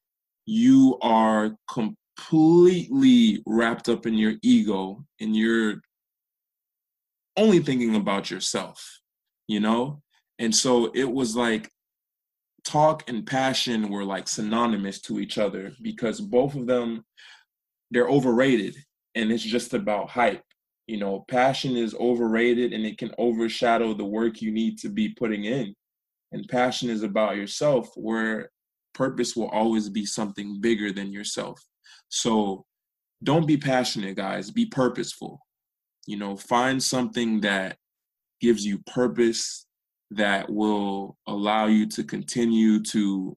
you 0.45 0.97
are 1.01 1.55
completely 1.71 3.43
wrapped 3.45 3.89
up 3.89 4.05
in 4.05 4.13
your 4.13 4.33
ego 4.41 5.03
and 5.19 5.35
you're 5.35 5.81
only 7.37 7.59
thinking 7.59 7.95
about 7.95 8.31
yourself, 8.31 9.01
you 9.47 9.59
know? 9.59 10.01
And 10.39 10.55
so 10.55 10.91
it 10.93 11.11
was 11.11 11.35
like 11.35 11.69
talk 12.63 13.03
and 13.07 13.25
passion 13.25 13.89
were 13.89 14.03
like 14.03 14.27
synonymous 14.27 14.99
to 15.01 15.19
each 15.19 15.37
other 15.37 15.69
mm-hmm. 15.69 15.83
because 15.83 16.19
both 16.19 16.55
of 16.55 16.67
them 16.67 17.03
they're 17.91 18.09
overrated 18.09 18.75
and 19.13 19.31
it's 19.31 19.43
just 19.43 19.73
about 19.73 20.09
hype. 20.09 20.43
You 20.87 20.97
know, 20.97 21.25
passion 21.29 21.75
is 21.75 21.95
overrated 21.95 22.73
and 22.73 22.85
it 22.85 22.97
can 22.97 23.11
overshadow 23.17 23.93
the 23.93 24.05
work 24.05 24.41
you 24.41 24.51
need 24.51 24.77
to 24.79 24.89
be 24.89 25.09
putting 25.09 25.45
in. 25.45 25.73
And 26.31 26.47
passion 26.47 26.89
is 26.89 27.03
about 27.03 27.37
yourself 27.37 27.89
where 27.95 28.49
purpose 28.95 29.35
will 29.35 29.49
always 29.49 29.89
be 29.89 30.05
something 30.05 30.59
bigger 30.59 30.91
than 30.91 31.11
yourself. 31.11 31.63
So 32.09 32.65
don't 33.23 33.45
be 33.45 33.57
passionate, 33.57 34.15
guys. 34.15 34.49
Be 34.49 34.65
purposeful. 34.65 35.39
You 36.07 36.17
know, 36.17 36.35
find 36.35 36.81
something 36.81 37.41
that 37.41 37.77
gives 38.41 38.65
you 38.65 38.79
purpose 38.87 39.65
that 40.11 40.49
will 40.49 41.17
allow 41.27 41.67
you 41.67 41.87
to 41.87 42.03
continue 42.03 42.81
to 42.83 43.35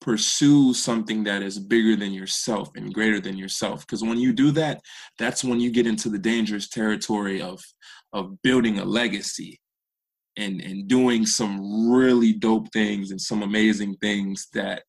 pursue 0.00 0.74
something 0.74 1.22
that 1.24 1.42
is 1.42 1.58
bigger 1.58 1.94
than 1.94 2.12
yourself 2.12 2.70
and 2.74 2.92
greater 2.92 3.20
than 3.20 3.38
yourself 3.38 3.86
because 3.86 4.02
when 4.02 4.18
you 4.18 4.32
do 4.32 4.50
that 4.50 4.80
that's 5.16 5.44
when 5.44 5.60
you 5.60 5.70
get 5.70 5.86
into 5.86 6.08
the 6.08 6.18
dangerous 6.18 6.68
territory 6.68 7.40
of 7.40 7.62
of 8.12 8.42
building 8.42 8.80
a 8.80 8.84
legacy 8.84 9.60
and 10.36 10.60
and 10.60 10.88
doing 10.88 11.26
some 11.26 11.90
really 11.90 12.32
dope 12.32 12.72
things 12.72 13.10
and 13.10 13.20
some 13.20 13.42
amazing 13.42 13.96
things 13.96 14.48
that 14.54 14.82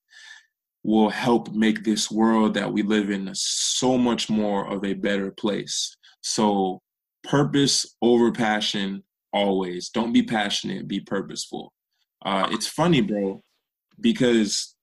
will 0.84 1.10
help 1.10 1.54
make 1.54 1.84
this 1.84 2.12
world 2.12 2.54
that 2.54 2.72
we 2.72 2.84
live 2.84 3.10
in 3.10 3.30
so 3.34 3.98
much 3.98 4.30
more 4.30 4.68
of 4.70 4.84
a 4.84 4.94
better 4.94 5.32
place. 5.32 5.96
So 6.22 6.82
purpose 7.24 7.96
over 8.02 8.32
passion 8.32 9.04
always. 9.32 9.90
Don't 9.90 10.14
be 10.14 10.24
passionate 10.24 10.88
be 10.88 11.00
purposeful. 11.00 11.74
Uh, 12.26 12.48
it's 12.52 12.68
funny 12.68 13.02
bro 13.02 13.42
because 14.00 14.76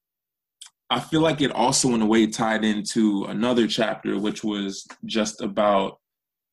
I 0.91 0.99
feel 0.99 1.21
like 1.21 1.41
it 1.41 1.53
also, 1.53 1.95
in 1.95 2.03
a 2.03 2.07
way, 2.07 2.27
tied 2.27 2.65
into 2.65 3.25
another 3.27 3.69
chapter, 3.69 4.19
which 4.19 4.43
was 4.43 4.85
just 5.05 5.41
about 5.41 6.01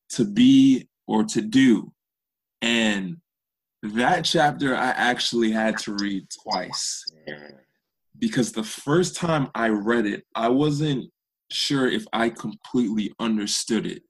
to 0.09 0.25
be 0.25 0.87
or 1.07 1.23
to 1.23 1.41
do. 1.41 1.91
And 2.61 3.17
that 3.83 4.25
chapter 4.25 4.75
I 4.75 4.89
actually 4.89 5.51
had 5.51 5.77
to 5.79 5.95
read 5.95 6.27
twice 6.43 7.05
because 8.17 8.51
the 8.51 8.63
first 8.63 9.15
time 9.15 9.49
I 9.53 9.69
read 9.69 10.05
it, 10.05 10.25
I 10.33 10.49
wasn't 10.49 11.11
sure 11.51 11.87
if 11.87 12.05
I 12.11 12.29
completely 12.29 13.13
understood 13.19 13.85
it. 13.85 14.03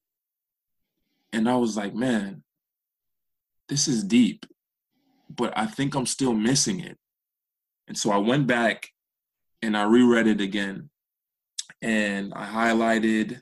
And 1.34 1.50
I 1.50 1.58
was 1.58 1.76
like, 1.76 1.94
man, 1.94 2.44
this 3.68 3.88
is 3.88 4.04
deep, 4.04 4.46
but 5.30 5.54
I 5.58 5.66
think 5.66 5.96
I'm 5.96 6.06
still 6.06 6.34
missing 6.34 6.80
it. 6.80 6.98
And 7.88 7.98
so 7.98 8.12
I 8.12 8.18
went 8.18 8.48
back 8.48 8.90
and 9.62 9.76
I 9.76 9.84
reread 9.84 10.28
it 10.28 10.40
again, 10.40 10.90
and 11.82 12.34
I 12.34 12.46
highlighted, 12.46 13.42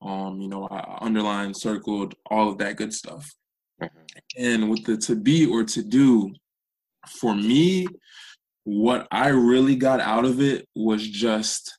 um, 0.00 0.40
you 0.40 0.48
know, 0.48 0.66
I 0.70 0.98
underlined, 1.00 1.56
circled, 1.56 2.14
all 2.26 2.48
of 2.48 2.58
that 2.58 2.76
good 2.76 2.94
stuff. 2.94 3.34
Mm-hmm. 3.82 4.44
And 4.44 4.70
with 4.70 4.84
the 4.84 4.96
to 4.98 5.16
be 5.16 5.46
or 5.46 5.64
to 5.64 5.82
do, 5.82 6.32
for 7.08 7.34
me, 7.34 7.86
what 8.64 9.08
I 9.10 9.28
really 9.28 9.76
got 9.76 10.00
out 10.00 10.24
of 10.24 10.40
it 10.40 10.68
was 10.74 11.06
just 11.06 11.78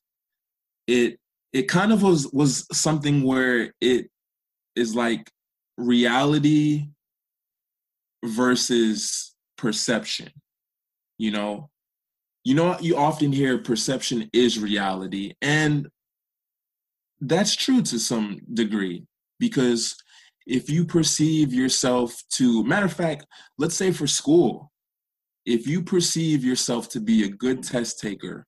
it. 0.88 1.20
It 1.54 1.68
kind 1.68 1.94
of 1.94 2.02
was 2.02 2.32
was 2.34 2.66
something 2.72 3.24
where 3.24 3.74
it 3.80 4.10
is 4.76 4.96
like 4.96 5.30
reality 5.78 6.88
versus 8.26 9.36
perception. 9.58 10.30
You 11.20 11.32
know, 11.32 11.70
you 12.44 12.54
know 12.54 12.78
you 12.80 12.98
often 12.98 13.32
hear 13.32 13.58
perception 13.58 14.30
is 14.34 14.60
reality 14.60 15.34
and 15.42 15.88
that's 17.22 17.56
true 17.56 17.82
to 17.82 18.00
some 18.00 18.42
degree 18.54 19.06
because 19.40 19.96
if 20.46 20.70
you 20.70 20.86
perceive 20.86 21.54
yourself 21.54 22.22
to 22.30 22.64
matter 22.64 22.86
of 22.86 22.94
fact 22.94 23.26
let's 23.58 23.76
say 23.76 23.92
for 23.92 24.08
school 24.08 24.72
if 25.46 25.68
you 25.68 25.82
perceive 25.82 26.44
yourself 26.44 26.90
to 26.90 27.00
be 27.00 27.24
a 27.24 27.30
good 27.30 27.64
test 27.64 28.00
taker 28.00 28.46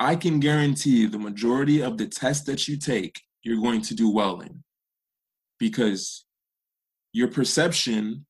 i 0.00 0.14
can 0.14 0.40
guarantee 0.40 1.06
the 1.06 1.18
majority 1.18 1.82
of 1.82 1.96
the 1.98 2.06
tests 2.06 2.44
that 2.44 2.68
you 2.68 2.76
take 2.76 3.20
you're 3.42 3.62
going 3.62 3.82
to 3.82 3.94
do 3.94 4.10
well 4.10 4.40
in 4.40 4.62
because 5.58 6.24
your 7.12 7.28
perception 7.28 8.24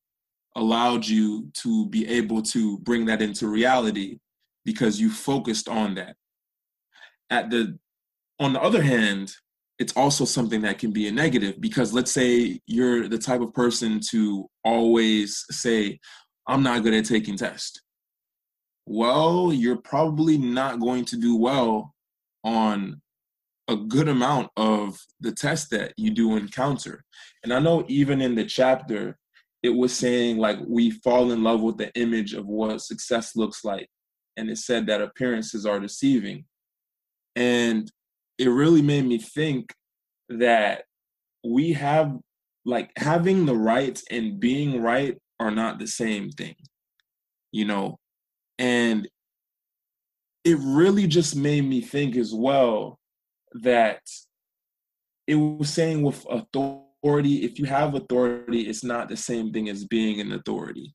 allowed 0.56 1.06
you 1.06 1.50
to 1.54 1.86
be 1.88 2.06
able 2.08 2.42
to 2.42 2.78
bring 2.80 3.06
that 3.06 3.22
into 3.22 3.48
reality 3.48 4.18
because 4.64 5.00
you 5.00 5.10
focused 5.10 5.68
on 5.68 5.94
that. 5.94 6.16
At 7.30 7.50
the 7.50 7.78
on 8.40 8.52
the 8.52 8.60
other 8.60 8.82
hand, 8.82 9.32
it's 9.78 9.92
also 9.96 10.24
something 10.24 10.62
that 10.62 10.78
can 10.78 10.90
be 10.90 11.06
a 11.06 11.12
negative 11.12 11.60
because 11.60 11.92
let's 11.92 12.10
say 12.10 12.60
you're 12.66 13.08
the 13.08 13.18
type 13.18 13.40
of 13.40 13.54
person 13.54 14.00
to 14.10 14.48
always 14.64 15.44
say, 15.50 15.98
I'm 16.48 16.62
not 16.62 16.82
good 16.82 16.94
at 16.94 17.04
taking 17.04 17.36
tests. 17.36 17.80
Well, 18.86 19.52
you're 19.52 19.76
probably 19.76 20.38
not 20.38 20.80
going 20.80 21.04
to 21.06 21.16
do 21.16 21.36
well 21.36 21.94
on 22.42 23.00
a 23.68 23.76
good 23.76 24.08
amount 24.08 24.48
of 24.56 24.98
the 25.20 25.30
tests 25.30 25.68
that 25.68 25.92
you 25.96 26.10
do 26.10 26.36
encounter. 26.36 27.04
And 27.44 27.52
I 27.52 27.60
know 27.60 27.84
even 27.86 28.20
in 28.20 28.34
the 28.34 28.46
chapter, 28.46 29.18
it 29.62 29.70
was 29.70 29.94
saying 29.94 30.38
like 30.38 30.58
we 30.66 30.90
fall 30.90 31.30
in 31.30 31.42
love 31.42 31.60
with 31.60 31.76
the 31.76 31.92
image 31.94 32.32
of 32.32 32.46
what 32.46 32.80
success 32.80 33.36
looks 33.36 33.64
like 33.64 33.88
and 34.36 34.48
it 34.48 34.58
said 34.58 34.86
that 34.86 35.02
appearances 35.02 35.66
are 35.66 35.80
deceiving 35.80 36.44
and 37.36 37.90
it 38.38 38.48
really 38.48 38.82
made 38.82 39.04
me 39.04 39.18
think 39.18 39.72
that 40.28 40.84
we 41.44 41.72
have 41.72 42.16
like 42.64 42.90
having 42.96 43.46
the 43.46 43.54
rights 43.54 44.04
and 44.10 44.40
being 44.40 44.82
right 44.82 45.16
are 45.40 45.50
not 45.50 45.78
the 45.78 45.86
same 45.86 46.30
thing 46.30 46.54
you 47.52 47.64
know 47.64 47.96
and 48.58 49.08
it 50.44 50.58
really 50.60 51.06
just 51.06 51.36
made 51.36 51.64
me 51.64 51.80
think 51.80 52.16
as 52.16 52.34
well 52.34 52.98
that 53.52 54.00
it 55.26 55.34
was 55.34 55.70
saying 55.70 56.02
with 56.02 56.24
authority 56.30 56.88
if 57.04 57.58
you 57.58 57.64
have 57.64 57.94
authority, 57.94 58.62
it's 58.62 58.84
not 58.84 59.08
the 59.08 59.16
same 59.16 59.52
thing 59.52 59.68
as 59.68 59.84
being 59.84 60.20
an 60.20 60.32
authority. 60.32 60.94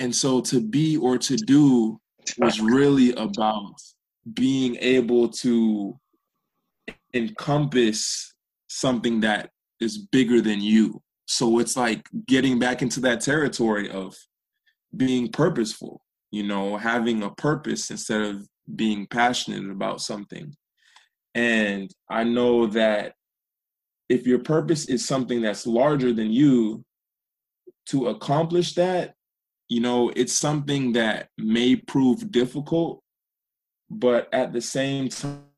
And 0.00 0.14
so 0.14 0.40
to 0.42 0.60
be 0.60 0.96
or 0.96 1.18
to 1.18 1.36
do 1.36 1.98
was 2.38 2.60
really 2.60 3.12
about 3.14 3.74
being 4.34 4.76
able 4.76 5.28
to 5.28 5.98
encompass 7.14 8.34
something 8.68 9.20
that 9.20 9.50
is 9.80 9.98
bigger 9.98 10.40
than 10.40 10.60
you. 10.60 11.00
So 11.26 11.58
it's 11.58 11.76
like 11.76 12.06
getting 12.26 12.58
back 12.58 12.82
into 12.82 13.00
that 13.00 13.20
territory 13.20 13.90
of 13.90 14.14
being 14.96 15.30
purposeful, 15.30 16.02
you 16.30 16.42
know, 16.42 16.76
having 16.76 17.22
a 17.22 17.30
purpose 17.30 17.90
instead 17.90 18.22
of 18.22 18.46
being 18.76 19.06
passionate 19.06 19.70
about 19.70 20.00
something. 20.00 20.54
And 21.34 21.90
I 22.10 22.24
know 22.24 22.66
that 22.68 23.14
if 24.08 24.26
your 24.26 24.40
purpose 24.40 24.86
is 24.86 25.06
something 25.06 25.40
that's 25.40 25.66
larger 25.66 26.12
than 26.12 26.30
you, 26.30 26.84
to 27.86 28.08
accomplish 28.08 28.74
that, 28.74 29.14
you 29.68 29.80
know, 29.80 30.10
it's 30.16 30.32
something 30.32 30.92
that 30.92 31.28
may 31.38 31.76
prove 31.76 32.30
difficult, 32.30 33.02
but 33.90 34.32
at 34.32 34.52
the 34.52 34.60
same 34.60 35.08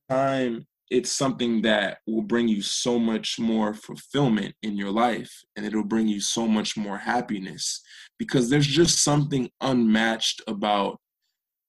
time, 0.08 0.66
it's 0.90 1.10
something 1.10 1.62
that 1.62 1.98
will 2.06 2.22
bring 2.22 2.46
you 2.46 2.62
so 2.62 2.98
much 2.98 3.38
more 3.38 3.74
fulfillment 3.74 4.54
in 4.62 4.76
your 4.76 4.90
life 4.90 5.42
and 5.56 5.66
it'll 5.66 5.84
bring 5.84 6.06
you 6.06 6.20
so 6.20 6.46
much 6.46 6.76
more 6.76 6.98
happiness 6.98 7.82
because 8.18 8.48
there's 8.48 8.66
just 8.66 9.02
something 9.02 9.50
unmatched 9.60 10.42
about 10.46 11.00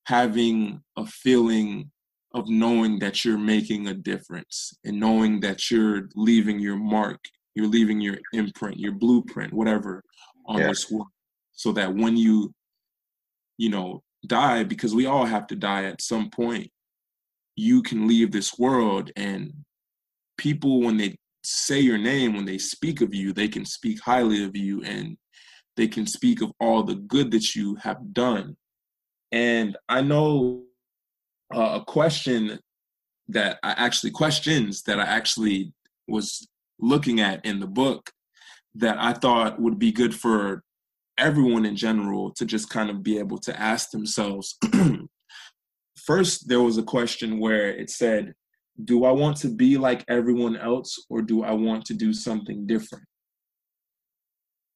having 0.06 0.82
a 0.98 1.06
feeling 1.06 1.92
of 2.34 2.48
knowing 2.48 3.00
that 3.00 3.26
you're 3.26 3.38
making 3.38 3.88
a 3.88 3.94
difference 3.94 4.74
and 4.86 5.00
knowing 5.00 5.40
that 5.40 5.72
you're 5.72 6.10
leaving 6.16 6.60
your 6.60 6.78
mark, 6.78 7.20
you're 7.56 7.68
leaving 7.68 8.00
your 8.00 8.18
imprint, 8.34 8.80
your 8.80 8.92
blueprint, 8.92 9.52
whatever 9.52 10.04
on 10.46 10.60
yeah. 10.60 10.68
this 10.68 10.92
world. 10.92 11.08
So 11.54 11.72
that 11.72 11.94
when 11.94 12.16
you, 12.16 12.54
you 13.58 13.70
know, 13.70 14.04
die, 14.28 14.64
because 14.64 14.94
we 14.94 15.08
all 15.08 15.26
have 15.26 15.48
to 15.48 15.56
die 15.56 15.86
at 15.86 16.02
some 16.02 16.30
point, 16.30 16.70
you 17.58 17.82
can 17.82 18.08
leave 18.08 18.32
this 18.32 18.58
world 18.58 19.12
and 19.18 19.52
people, 20.38 20.80
when 20.82 20.96
they 20.96 21.18
say 21.44 21.80
your 21.80 21.98
name, 21.98 22.36
when 22.36 22.46
they 22.46 22.60
speak 22.60 23.02
of 23.02 23.14
you, 23.14 23.34
they 23.34 23.48
can 23.48 23.66
speak 23.66 24.00
highly 24.02 24.44
of 24.44 24.56
you 24.56 24.84
and 24.84 25.18
they 25.76 25.88
can 25.88 26.06
speak 26.06 26.42
of 26.42 26.52
all 26.62 26.84
the 26.84 26.96
good 26.96 27.32
that 27.32 27.56
you 27.56 27.76
have 27.76 28.14
done. 28.14 28.56
And 29.32 29.76
I 29.90 30.02
know 30.02 30.64
uh, 31.54 31.80
a 31.82 31.86
question 31.86 32.60
that 33.30 33.60
I 33.64 33.72
actually 33.72 34.12
questions 34.12 34.84
that 34.84 35.00
I 35.00 35.04
actually 35.04 35.74
was 36.08 36.48
looking 36.80 37.20
at 37.20 37.44
in 37.44 37.60
the 37.60 37.68
book 37.68 38.12
that 38.76 38.98
I 39.00 39.14
thought 39.14 39.60
would 39.60 39.80
be 39.80 39.92
good 39.92 40.14
for 40.14 40.64
everyone 41.18 41.66
in 41.66 41.76
general 41.76 42.32
to 42.32 42.46
just 42.46 42.70
kind 42.70 42.90
of 42.90 43.02
be 43.02 43.18
able 43.18 43.40
to 43.40 43.60
ask 43.60 43.90
themselves. 43.90 44.58
First, 46.08 46.48
there 46.48 46.62
was 46.62 46.78
a 46.78 46.84
question 46.84 47.38
where 47.38 47.68
it 47.68 47.90
said, 47.90 48.34
Do 48.86 49.04
I 49.04 49.12
want 49.12 49.36
to 49.38 49.50
be 49.50 49.78
like 49.78 50.06
everyone 50.08 50.56
else 50.56 51.06
or 51.10 51.22
do 51.22 51.44
I 51.44 51.52
want 51.52 51.84
to 51.88 51.94
do 51.94 52.14
something 52.14 52.66
different? 52.66 53.04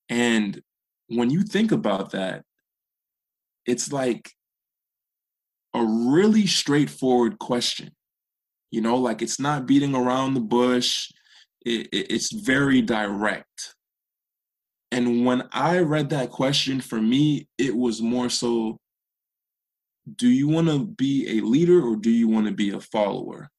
And 0.09 0.61
when 1.07 1.29
you 1.29 1.43
think 1.43 1.71
about 1.71 2.11
that, 2.11 2.43
it's 3.65 3.93
like 3.93 4.29
a 5.73 5.81
really 5.85 6.47
straightforward 6.47 7.39
question. 7.39 7.91
You 8.69 8.81
know, 8.81 8.97
like 8.97 9.21
it's 9.21 9.39
not 9.39 9.65
beating 9.65 9.95
around 9.95 10.33
the 10.33 10.41
bush. 10.41 11.09
It, 11.65 11.87
it, 11.93 12.11
it's 12.11 12.33
very 12.33 12.81
direct. 12.81 13.75
And 14.91 15.25
when 15.25 15.47
I 15.53 15.79
read 15.79 16.09
that 16.09 16.29
question, 16.29 16.81
for 16.81 17.01
me, 17.01 17.47
it 17.57 17.73
was 17.73 18.01
more 18.01 18.29
so 18.29 18.81
do 20.15 20.29
you 20.29 20.47
want 20.47 20.67
to 20.67 20.85
be 20.85 21.37
a 21.37 21.45
leader 21.45 21.81
or 21.81 21.95
do 21.95 22.09
you 22.09 22.27
want 22.27 22.47
to 22.47 22.53
be 22.53 22.71
a 22.71 22.79
follower? 22.79 23.49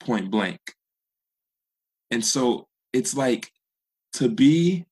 Point 0.00 0.30
blank. 0.30 0.60
And 2.10 2.24
so 2.24 2.68
it's 2.92 3.14
like 3.14 3.50
to 4.14 4.28
be 4.28 4.86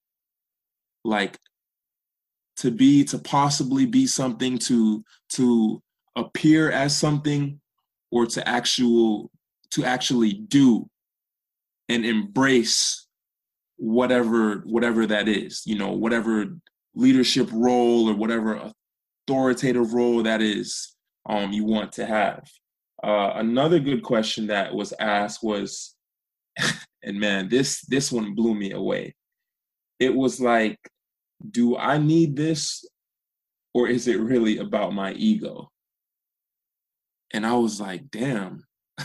like 1.05 1.39
to 2.57 2.71
be 2.71 3.05
to 3.05 3.19
possibly 3.19 3.87
be 3.87 4.07
something 4.07 4.59
to 4.59 5.05
to 5.31 5.83
appear 6.17 6.71
as 6.71 6.97
something 6.97 7.61
or 8.11 8.27
to 8.27 8.47
actual 8.49 9.31
to 9.71 9.85
actually 9.85 10.33
do 10.33 10.89
and 11.89 12.05
embrace 12.05 13.07
whatever 13.77 14.63
whatever 14.67 15.07
that 15.07 15.29
is 15.29 15.63
you 15.67 15.77
know 15.77 15.93
whatever 15.93 16.47
leadership 16.95 17.49
role 17.53 18.09
or 18.09 18.15
whatever 18.15 18.73
authoritative 19.27 19.95
role 19.95 20.23
that 20.23 20.43
is 20.43 20.95
um, 21.29 21.53
you 21.53 21.65
want 21.65 21.93
to 21.93 22.07
have. 22.07 22.49
Uh, 23.03 23.33
another 23.37 23.79
good 23.79 24.03
question 24.03 24.47
that 24.47 24.75
was 24.75 24.93
asked 24.99 25.43
was 25.43 25.95
and 27.03 27.19
man 27.19 27.49
this 27.49 27.83
this 27.87 28.13
one 28.13 28.35
blew 28.35 28.55
me 28.55 28.73
away. 28.73 29.15
It 30.01 30.15
was 30.15 30.41
like 30.41 30.79
do 31.51 31.77
i 31.77 31.99
need 31.99 32.35
this 32.37 32.87
or 33.75 33.87
is 33.89 34.09
it 34.09 34.19
really 34.21 34.59
about 34.59 34.95
my 34.95 35.13
ego? 35.13 35.71
And 37.33 37.47
i 37.47 37.55
was 37.55 37.81
like 37.81 38.11
damn. 38.11 38.65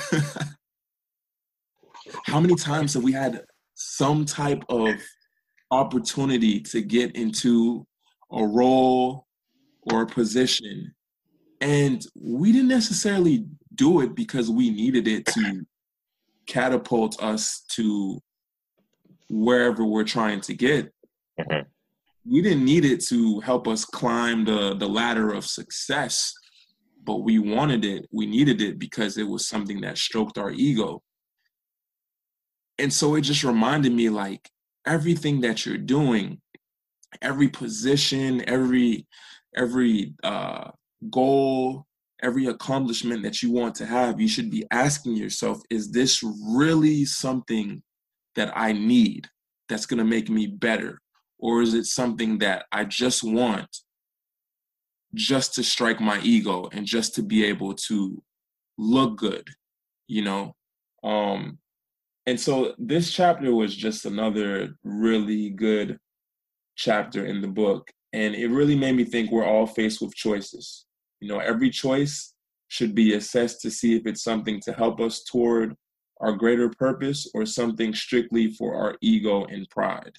How 2.26 2.39
many 2.39 2.55
times 2.55 2.93
have 2.95 3.03
we 3.03 3.11
had 3.11 3.43
some 3.76 4.26
type 4.26 4.63
of 4.70 4.95
opportunity 5.72 6.59
to 6.59 6.82
get 6.82 7.15
into 7.15 7.86
a 8.32 8.43
role 8.43 9.28
or 9.84 10.03
a 10.03 10.07
position. 10.07 10.93
And 11.61 12.05
we 12.15 12.51
didn't 12.51 12.69
necessarily 12.69 13.45
do 13.75 14.01
it 14.01 14.15
because 14.15 14.49
we 14.49 14.69
needed 14.69 15.07
it 15.07 15.25
to 15.27 15.65
catapult 16.47 17.21
us 17.21 17.63
to 17.69 18.19
wherever 19.30 19.86
we're 19.86 20.03
trying 20.03 20.41
to 20.41 20.53
get. 20.53 20.91
Mm-hmm. 21.39 21.61
we 22.30 22.41
didn't 22.41 22.65
need 22.65 22.84
it 22.84 23.01
to 23.05 23.39
help 23.39 23.65
us 23.65 23.86
climb 23.86 24.43
the 24.43 24.75
the 24.75 24.88
ladder 24.88 25.32
of 25.32 25.45
success 25.45 26.34
but 27.05 27.23
we 27.23 27.39
wanted 27.39 27.86
it 27.86 28.07
we 28.11 28.25
needed 28.25 28.61
it 28.61 28.77
because 28.77 29.17
it 29.17 29.23
was 29.23 29.47
something 29.47 29.80
that 29.82 29.97
stroked 29.97 30.38
our 30.38 30.51
ego. 30.51 31.01
And 32.77 32.91
so 32.91 33.15
it 33.15 33.21
just 33.21 33.45
reminded 33.45 33.93
me 33.93 34.09
like 34.09 34.49
everything 34.86 35.39
that 35.41 35.65
you're 35.65 35.77
doing 35.77 36.41
every 37.21 37.47
position 37.47 38.47
every 38.47 39.07
every 39.55 40.13
uh, 40.23 40.69
goal 41.09 41.85
every 42.21 42.47
accomplishment 42.47 43.23
that 43.23 43.41
you 43.41 43.49
want 43.49 43.73
to 43.73 43.85
have 43.85 44.19
you 44.19 44.27
should 44.27 44.51
be 44.51 44.65
asking 44.71 45.15
yourself 45.15 45.61
is 45.69 45.91
this 45.91 46.21
really 46.23 47.05
something 47.05 47.81
that 48.35 48.51
i 48.57 48.73
need 48.73 49.29
that's 49.69 49.85
going 49.85 49.99
to 49.99 50.03
make 50.03 50.29
me 50.29 50.47
better? 50.47 50.99
Or 51.37 51.61
is 51.61 51.73
it 51.73 51.85
something 51.85 52.39
that 52.39 52.65
i 52.71 52.83
just 52.83 53.23
want 53.23 53.69
just 55.15 55.53
to 55.55 55.63
strike 55.63 56.01
my 56.01 56.19
ego 56.21 56.67
and 56.73 56.85
just 56.85 57.15
to 57.15 57.23
be 57.23 57.45
able 57.45 57.75
to 57.75 58.21
look 58.77 59.17
good? 59.17 59.47
You 60.07 60.23
know? 60.23 60.55
Um 61.03 61.59
and 62.25 62.39
so 62.39 62.75
this 62.77 63.11
chapter 63.11 63.55
was 63.55 63.75
just 63.75 64.05
another 64.05 64.75
really 64.83 65.49
good 65.49 65.97
chapter 66.75 67.25
in 67.25 67.41
the 67.41 67.47
book. 67.47 67.89
And 68.14 68.36
it 68.36 68.47
really 68.47 68.76
made 68.76 68.95
me 68.95 69.03
think 69.03 69.32
we're 69.32 69.45
all 69.45 69.68
faced 69.68 70.01
with 70.01 70.16
choices. 70.16 70.86
You 71.20 71.28
know, 71.28 71.39
every 71.39 71.70
choice 71.70 72.34
should 72.68 72.95
be 72.95 73.14
assessed 73.14 73.62
to 73.62 73.72
see 73.72 73.95
if 73.95 74.05
it's 74.05 74.24
something 74.24 74.60
to 74.62 74.74
help 74.74 74.99
us 74.99 75.24
toward 75.24 75.76
our 76.22 76.34
greater 76.34 76.70
purpose 76.70 77.30
or 77.34 77.45
something 77.45 77.93
strictly 77.93 78.51
for 78.51 78.76
our 78.76 78.97
ego 79.01 79.45
and 79.45 79.70
pride. 79.70 80.14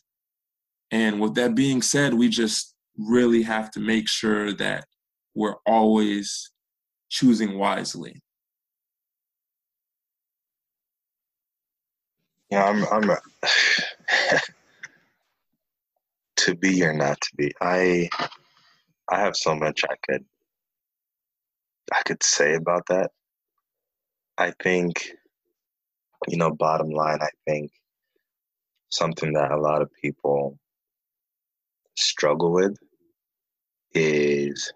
And 0.91 1.21
with 1.21 1.35
that 1.35 1.55
being 1.55 1.83
said, 1.83 2.15
we 2.15 2.29
just 2.29 2.75
really 2.97 3.43
have 3.43 3.71
to 3.73 3.81
make 3.81 4.09
sure 4.09 4.53
that 4.55 4.85
we're 5.35 5.57
always 5.67 6.51
choosing 7.09 7.59
wisely. 7.59 8.21
Yeah, 12.51 12.65
I'm. 12.65 12.85
I'm. 12.87 13.17
to 16.41 16.55
be 16.55 16.85
or 16.85 16.93
not 16.93 17.21
to 17.21 17.31
be. 17.37 17.53
I. 17.61 18.09
I 19.11 19.21
have 19.21 19.37
so 19.37 19.55
much 19.55 19.85
I 19.85 19.95
could. 20.09 20.25
I 21.93 22.03
could 22.05 22.23
say 22.23 22.55
about 22.55 22.87
that. 22.89 23.11
I 24.39 24.53
think, 24.63 25.11
you 26.29 26.37
know, 26.39 26.51
bottom 26.53 26.91
line, 26.91 27.19
I 27.21 27.29
think 27.47 27.73
something 28.91 29.33
that 29.35 29.51
a 29.51 29.59
lot 29.61 29.83
of 29.83 29.91
people 30.01 30.59
struggle 31.97 32.53
with 32.53 32.77
is 33.95 34.73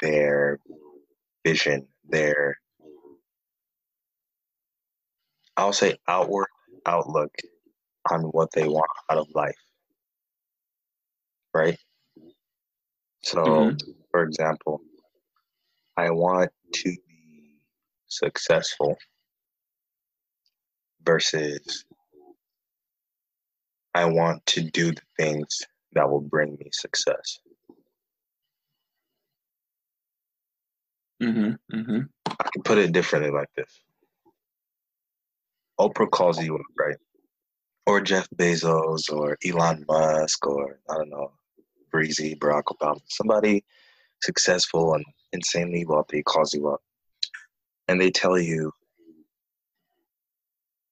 their 0.00 0.58
vision, 1.44 1.86
their 2.08 2.58
I'll 5.56 5.72
say 5.72 5.96
outward 6.08 6.48
outlook 6.86 7.32
on 8.10 8.22
what 8.24 8.50
they 8.52 8.68
want 8.68 8.90
out 9.10 9.18
of 9.18 9.28
life. 9.34 9.56
Right? 11.56 11.78
So, 13.22 13.42
mm-hmm. 13.42 13.90
for 14.10 14.24
example, 14.24 14.82
I 15.96 16.10
want 16.10 16.50
to 16.74 16.90
be 16.90 17.60
successful 18.08 18.96
versus 21.02 21.86
I 23.94 24.04
want 24.04 24.44
to 24.46 24.60
do 24.60 24.92
the 24.92 25.00
things 25.18 25.62
that 25.94 26.10
will 26.10 26.20
bring 26.20 26.58
me 26.60 26.68
success. 26.72 27.38
Mm-hmm, 31.22 31.52
mm-hmm. 31.74 32.00
I 32.26 32.48
can 32.52 32.62
put 32.62 32.76
it 32.76 32.92
differently 32.92 33.30
like 33.30 33.48
this. 33.56 33.80
Oprah 35.80 36.10
calls 36.10 36.42
you 36.42 36.56
up, 36.56 36.60
right? 36.78 36.96
Or 37.86 38.02
Jeff 38.02 38.28
Bezos 38.36 39.10
or 39.10 39.38
Elon 39.46 39.86
Musk 39.88 40.46
or 40.46 40.80
I 40.90 40.94
don't 40.94 41.08
know, 41.08 41.32
Breezy, 41.96 42.34
Barack 42.34 42.64
Obama, 42.64 43.00
somebody 43.08 43.64
successful 44.22 44.92
and 44.92 45.04
insanely 45.32 45.86
wealthy 45.86 46.22
calls 46.22 46.52
you 46.52 46.68
up 46.68 46.82
and 47.88 47.98
they 47.98 48.10
tell 48.10 48.38
you, 48.38 48.70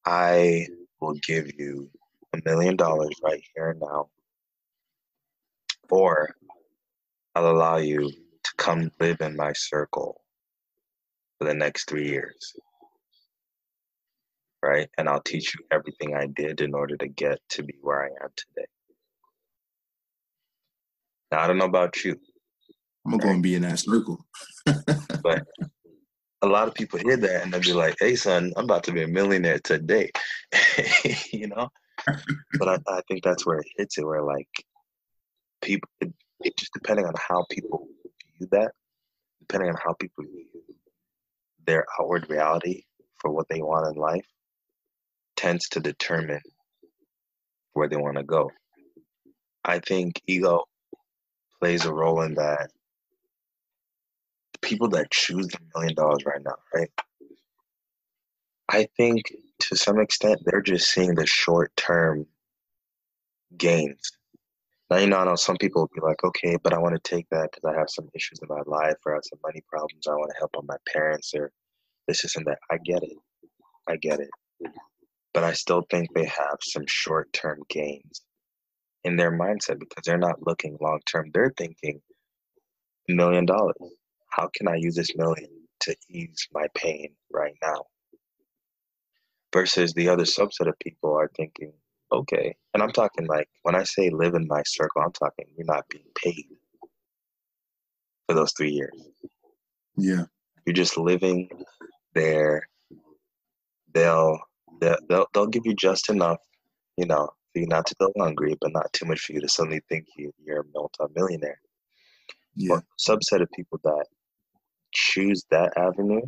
I 0.06 0.66
will 1.02 1.12
give 1.26 1.50
you 1.58 1.90
a 2.32 2.38
million 2.46 2.74
dollars 2.76 3.14
right 3.22 3.42
here 3.54 3.68
and 3.72 3.80
now, 3.80 4.08
or 5.90 6.34
I'll 7.34 7.50
allow 7.50 7.76
you 7.76 8.08
to 8.08 8.50
come 8.56 8.90
live 8.98 9.20
in 9.20 9.36
my 9.36 9.52
circle 9.52 10.22
for 11.38 11.46
the 11.46 11.54
next 11.54 11.86
three 11.86 12.08
years 12.08 12.54
right? 14.62 14.88
And 14.96 15.10
I'll 15.10 15.20
teach 15.20 15.54
you 15.54 15.62
everything 15.70 16.16
I 16.16 16.26
did 16.26 16.62
in 16.62 16.72
order 16.72 16.96
to 16.96 17.06
get 17.06 17.38
to 17.50 17.62
be 17.62 17.74
where 17.82 18.04
I 18.04 18.24
am 18.24 18.30
today. 18.34 18.66
Now, 21.34 21.40
I 21.40 21.48
don't 21.48 21.58
know 21.58 21.64
about 21.64 22.04
you. 22.04 22.12
I'm 23.04 23.10
gonna 23.10 23.16
right? 23.16 23.24
go 23.24 23.34
and 23.34 23.42
be 23.42 23.56
in 23.56 23.62
that 23.62 23.80
circle. 23.80 24.24
but 24.64 25.42
a 26.42 26.46
lot 26.46 26.68
of 26.68 26.74
people 26.74 27.00
hear 27.00 27.16
that 27.16 27.42
and 27.42 27.52
they'll 27.52 27.60
be 27.60 27.72
like, 27.72 27.96
hey, 27.98 28.14
son, 28.14 28.52
I'm 28.56 28.66
about 28.66 28.84
to 28.84 28.92
be 28.92 29.02
a 29.02 29.08
millionaire 29.08 29.58
today. 29.58 30.12
you 31.32 31.48
know? 31.48 31.70
but 32.56 32.68
I, 32.68 32.78
I, 32.86 33.00
think 33.08 33.24
that's 33.24 33.44
where 33.44 33.58
it 33.58 33.66
hits 33.76 33.98
it, 33.98 34.04
where 34.04 34.22
like 34.22 34.46
people, 35.60 35.88
it, 36.00 36.12
it 36.38 36.56
just 36.56 36.72
depending 36.72 37.04
on 37.04 37.14
how 37.16 37.44
people 37.50 37.88
view 38.38 38.46
that, 38.52 38.70
depending 39.40 39.70
on 39.70 39.76
how 39.84 39.94
people 39.94 40.22
view 40.22 40.46
their 41.66 41.84
outward 41.98 42.30
reality 42.30 42.84
for 43.16 43.32
what 43.32 43.48
they 43.48 43.60
want 43.60 43.92
in 43.92 44.00
life, 44.00 44.26
tends 45.36 45.68
to 45.70 45.80
determine 45.80 46.42
where 47.72 47.88
they 47.88 47.96
want 47.96 48.18
to 48.18 48.22
go. 48.22 48.52
I 49.64 49.80
think 49.80 50.22
ego 50.28 50.66
plays 51.64 51.86
a 51.86 51.94
role 51.94 52.20
in 52.20 52.34
that. 52.34 52.70
People 54.60 54.90
that 54.90 55.10
choose 55.10 55.46
the 55.46 55.58
million 55.74 55.94
dollars 55.94 56.22
right 56.26 56.42
now, 56.44 56.56
right? 56.74 56.90
I 58.68 58.86
think 58.98 59.22
to 59.60 59.74
some 59.74 59.98
extent 59.98 60.42
they're 60.44 60.60
just 60.60 60.90
seeing 60.90 61.14
the 61.14 61.24
short 61.24 61.74
term 61.74 62.26
gains. 63.56 64.12
Now, 64.90 64.98
you 64.98 65.06
know, 65.06 65.16
I 65.16 65.24
know 65.24 65.36
some 65.36 65.56
people 65.56 65.80
will 65.80 65.90
be 65.94 66.06
like, 66.06 66.22
okay, 66.22 66.58
but 66.62 66.74
I 66.74 66.78
want 66.78 67.02
to 67.02 67.10
take 67.10 67.26
that 67.30 67.48
because 67.50 67.64
I 67.64 67.78
have 67.78 67.88
some 67.88 68.10
issues 68.14 68.40
in 68.42 68.48
my 68.54 68.60
life 68.66 68.96
or 69.06 69.12
I 69.12 69.16
have 69.16 69.24
some 69.24 69.38
money 69.42 69.62
problems. 69.66 70.06
I 70.06 70.12
want 70.12 70.32
to 70.32 70.38
help 70.38 70.54
on 70.58 70.66
my 70.66 70.76
parents 70.92 71.32
or 71.34 71.50
this, 72.06 72.26
isn't 72.26 72.44
that. 72.44 72.58
I 72.70 72.76
get 72.84 73.02
it. 73.02 73.16
I 73.88 73.96
get 73.96 74.20
it. 74.20 74.28
But 75.32 75.44
I 75.44 75.54
still 75.54 75.86
think 75.90 76.12
they 76.12 76.26
have 76.26 76.58
some 76.60 76.84
short 76.86 77.32
term 77.32 77.62
gains 77.70 78.20
in 79.04 79.16
their 79.16 79.32
mindset 79.32 79.78
because 79.78 80.02
they're 80.04 80.18
not 80.18 80.46
looking 80.46 80.76
long 80.80 81.00
term. 81.06 81.30
They're 81.32 81.52
thinking 81.56 82.00
million 83.08 83.46
dollars. 83.46 83.76
How 84.30 84.50
can 84.54 84.66
I 84.66 84.76
use 84.76 84.96
this 84.96 85.16
million 85.16 85.50
to 85.80 85.94
ease 86.08 86.48
my 86.52 86.66
pain 86.74 87.14
right 87.32 87.54
now? 87.62 87.84
Versus 89.52 89.92
the 89.92 90.08
other 90.08 90.24
subset 90.24 90.68
of 90.68 90.78
people 90.80 91.14
are 91.14 91.30
thinking, 91.36 91.72
okay, 92.10 92.56
and 92.72 92.82
I'm 92.82 92.90
talking 92.90 93.26
like 93.26 93.48
when 93.62 93.76
I 93.76 93.84
say 93.84 94.10
live 94.10 94.34
in 94.34 94.48
my 94.48 94.62
circle, 94.66 95.02
I'm 95.02 95.12
talking 95.12 95.46
you're 95.56 95.66
not 95.66 95.88
being 95.88 96.04
paid 96.16 96.46
for 98.26 98.34
those 98.34 98.52
three 98.52 98.70
years. 98.70 99.00
Yeah. 99.96 100.24
You're 100.66 100.74
just 100.74 100.96
living 100.96 101.48
there. 102.14 102.68
They'll 103.92 104.38
they'll 104.80 104.96
they'll, 105.08 105.26
they'll 105.32 105.46
give 105.46 105.66
you 105.66 105.74
just 105.74 106.10
enough, 106.10 106.38
you 106.96 107.06
know, 107.06 107.30
for 107.54 107.60
you 107.60 107.66
not 107.68 107.86
to 107.86 107.94
go 108.00 108.12
hungry, 108.18 108.56
but 108.60 108.72
not 108.72 108.92
too 108.92 109.06
much 109.06 109.20
for 109.20 109.32
you 109.32 109.40
to 109.40 109.48
suddenly 109.48 109.80
think 109.88 110.06
you, 110.16 110.32
you're 110.44 110.62
a 110.62 110.64
multi-millionaire. 110.74 111.60
Yeah. 112.56 112.76
But 112.76 112.84
subset 112.98 113.40
of 113.40 113.50
people 113.52 113.80
that 113.84 114.06
choose 114.92 115.44
that 115.50 115.72
avenue, 115.76 116.22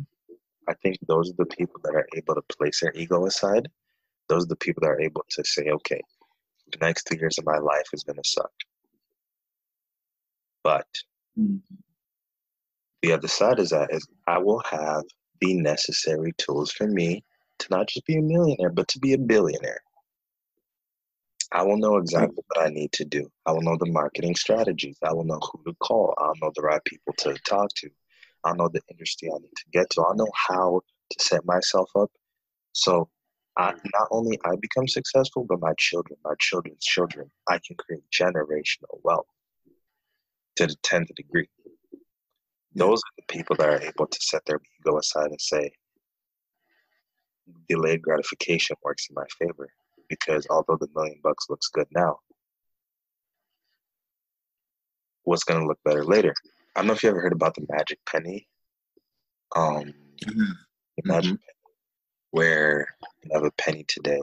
I 0.67 0.73
think 0.81 0.97
those 1.07 1.29
are 1.29 1.35
the 1.37 1.45
people 1.45 1.81
that 1.83 1.95
are 1.95 2.07
able 2.15 2.35
to 2.35 2.41
place 2.57 2.79
their 2.81 2.93
ego 2.95 3.25
aside. 3.25 3.67
Those 4.29 4.45
are 4.45 4.49
the 4.49 4.55
people 4.57 4.81
that 4.81 4.89
are 4.89 5.01
able 5.01 5.25
to 5.29 5.43
say, 5.45 5.69
okay, 5.69 6.01
the 6.71 6.79
next 6.81 7.03
two 7.05 7.17
years 7.17 7.37
of 7.37 7.45
my 7.45 7.57
life 7.57 7.87
is 7.93 8.03
going 8.03 8.17
to 8.17 8.29
suck. 8.29 8.51
But 10.63 10.87
Mhm. 11.37 11.61
the 13.01 13.13
other 13.13 13.27
side 13.27 13.59
is 13.59 13.69
that 13.69 13.93
is 13.93 14.07
I 14.27 14.37
will 14.39 14.61
have 14.69 15.03
the 15.39 15.53
necessary 15.55 16.33
tools 16.37 16.71
for 16.71 16.87
me 16.87 17.23
to 17.59 17.67
not 17.69 17.87
just 17.87 18.05
be 18.05 18.17
a 18.17 18.21
millionaire, 18.21 18.71
but 18.71 18.87
to 18.89 18.99
be 18.99 19.13
a 19.13 19.17
billionaire. 19.17 19.81
I 21.51 21.63
will 21.63 21.77
know 21.77 21.93
mm. 21.93 22.01
exactly 22.01 22.43
what 22.47 22.65
I 22.65 22.69
need 22.69 22.91
to 22.93 23.05
do. 23.05 23.29
I 23.45 23.51
will 23.51 23.61
know 23.61 23.77
the 23.77 23.91
marketing 23.91 24.35
strategies. 24.35 24.97
I 25.03 25.13
will 25.13 25.23
know 25.23 25.39
who 25.39 25.63
to 25.65 25.75
call. 25.79 26.13
I'll 26.17 26.33
know 26.41 26.51
the 26.55 26.61
right 26.61 26.83
people 26.85 27.13
to 27.19 27.35
talk 27.47 27.69
to. 27.77 27.89
I'll 28.43 28.55
know 28.55 28.69
the 28.69 28.81
industry 28.91 29.29
I 29.29 29.39
need 29.39 29.55
to 29.55 29.65
get 29.71 29.89
to. 29.91 30.01
I'll 30.01 30.15
know 30.15 30.31
how 30.33 30.81
to 31.11 31.23
set 31.23 31.45
myself 31.45 31.89
up. 31.95 32.11
So 32.73 33.09
I, 33.55 33.71
mm. 33.71 33.79
not 33.93 34.07
only 34.11 34.39
I 34.45 34.55
become 34.59 34.87
successful, 34.87 35.45
but 35.47 35.59
my 35.59 35.73
children, 35.77 36.19
my 36.23 36.33
children's 36.39 36.83
children, 36.83 37.31
I 37.47 37.59
can 37.65 37.75
create 37.77 38.03
generational 38.11 38.99
wealth 39.03 39.27
to 40.57 40.67
the 40.67 40.75
10th 40.85 41.13
degree. 41.15 41.49
Those 42.75 42.99
are 42.99 43.15
the 43.17 43.33
people 43.33 43.55
that 43.55 43.69
are 43.69 43.81
able 43.81 44.07
to 44.07 44.19
set 44.21 44.41
their 44.45 44.59
ego 44.79 44.97
aside 44.97 45.31
and 45.31 45.41
say, 45.41 45.71
delayed 47.69 48.01
gratification 48.01 48.75
works 48.83 49.07
in 49.09 49.15
my 49.15 49.25
favor 49.39 49.69
because 50.09 50.47
although 50.49 50.77
the 50.77 50.87
million 50.95 51.19
bucks 51.23 51.49
looks 51.49 51.69
good 51.69 51.87
now, 51.91 52.19
what's 55.23 55.43
going 55.43 55.59
to 55.61 55.67
look 55.67 55.79
better 55.83 56.03
later? 56.03 56.33
I 56.75 56.79
don't 56.81 56.87
know 56.87 56.93
if 56.93 57.03
you 57.03 57.09
ever 57.09 57.21
heard 57.21 57.33
about 57.33 57.55
the 57.55 57.65
magic 57.69 57.99
penny. 58.05 58.47
Um, 59.55 59.93
Mhm. 60.25 60.53
the 60.97 61.03
magic 61.05 61.31
penny, 61.31 61.71
where 62.31 62.95
you 63.23 63.31
have 63.33 63.43
a 63.43 63.51
penny 63.51 63.83
today 63.87 64.21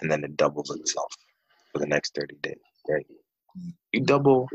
and 0.00 0.10
then 0.10 0.24
it 0.24 0.36
doubles 0.36 0.70
itself 0.70 1.14
for 1.72 1.78
the 1.78 1.86
next 1.86 2.14
30 2.14 2.36
days, 2.36 2.60
right? 2.88 3.06
Mhm. 3.56 3.76
You 3.92 4.00
double. 4.04 4.48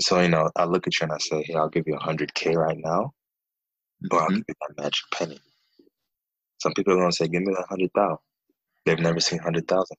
So, 0.00 0.20
you 0.20 0.28
know, 0.28 0.50
I 0.56 0.64
look 0.64 0.86
at 0.86 0.98
you 0.98 1.04
and 1.04 1.12
I 1.12 1.18
say, 1.18 1.42
hey, 1.42 1.54
I'll 1.54 1.68
give 1.68 1.86
you 1.86 1.94
100K 1.94 2.56
right 2.56 2.78
now, 2.78 3.14
or 4.10 4.22
I'll 4.22 4.28
give 4.28 4.44
you 4.48 4.54
that 4.60 4.76
magic 4.82 5.04
penny. 5.12 5.40
Some 6.58 6.72
people 6.74 6.94
are 6.94 6.96
going 6.96 7.10
to 7.10 7.16
say, 7.16 7.28
give 7.28 7.42
me 7.42 7.52
that 7.54 7.68
100,000. 7.68 8.18
They've 8.86 8.98
never 8.98 9.20
seen 9.20 9.38
100,000. 9.38 9.96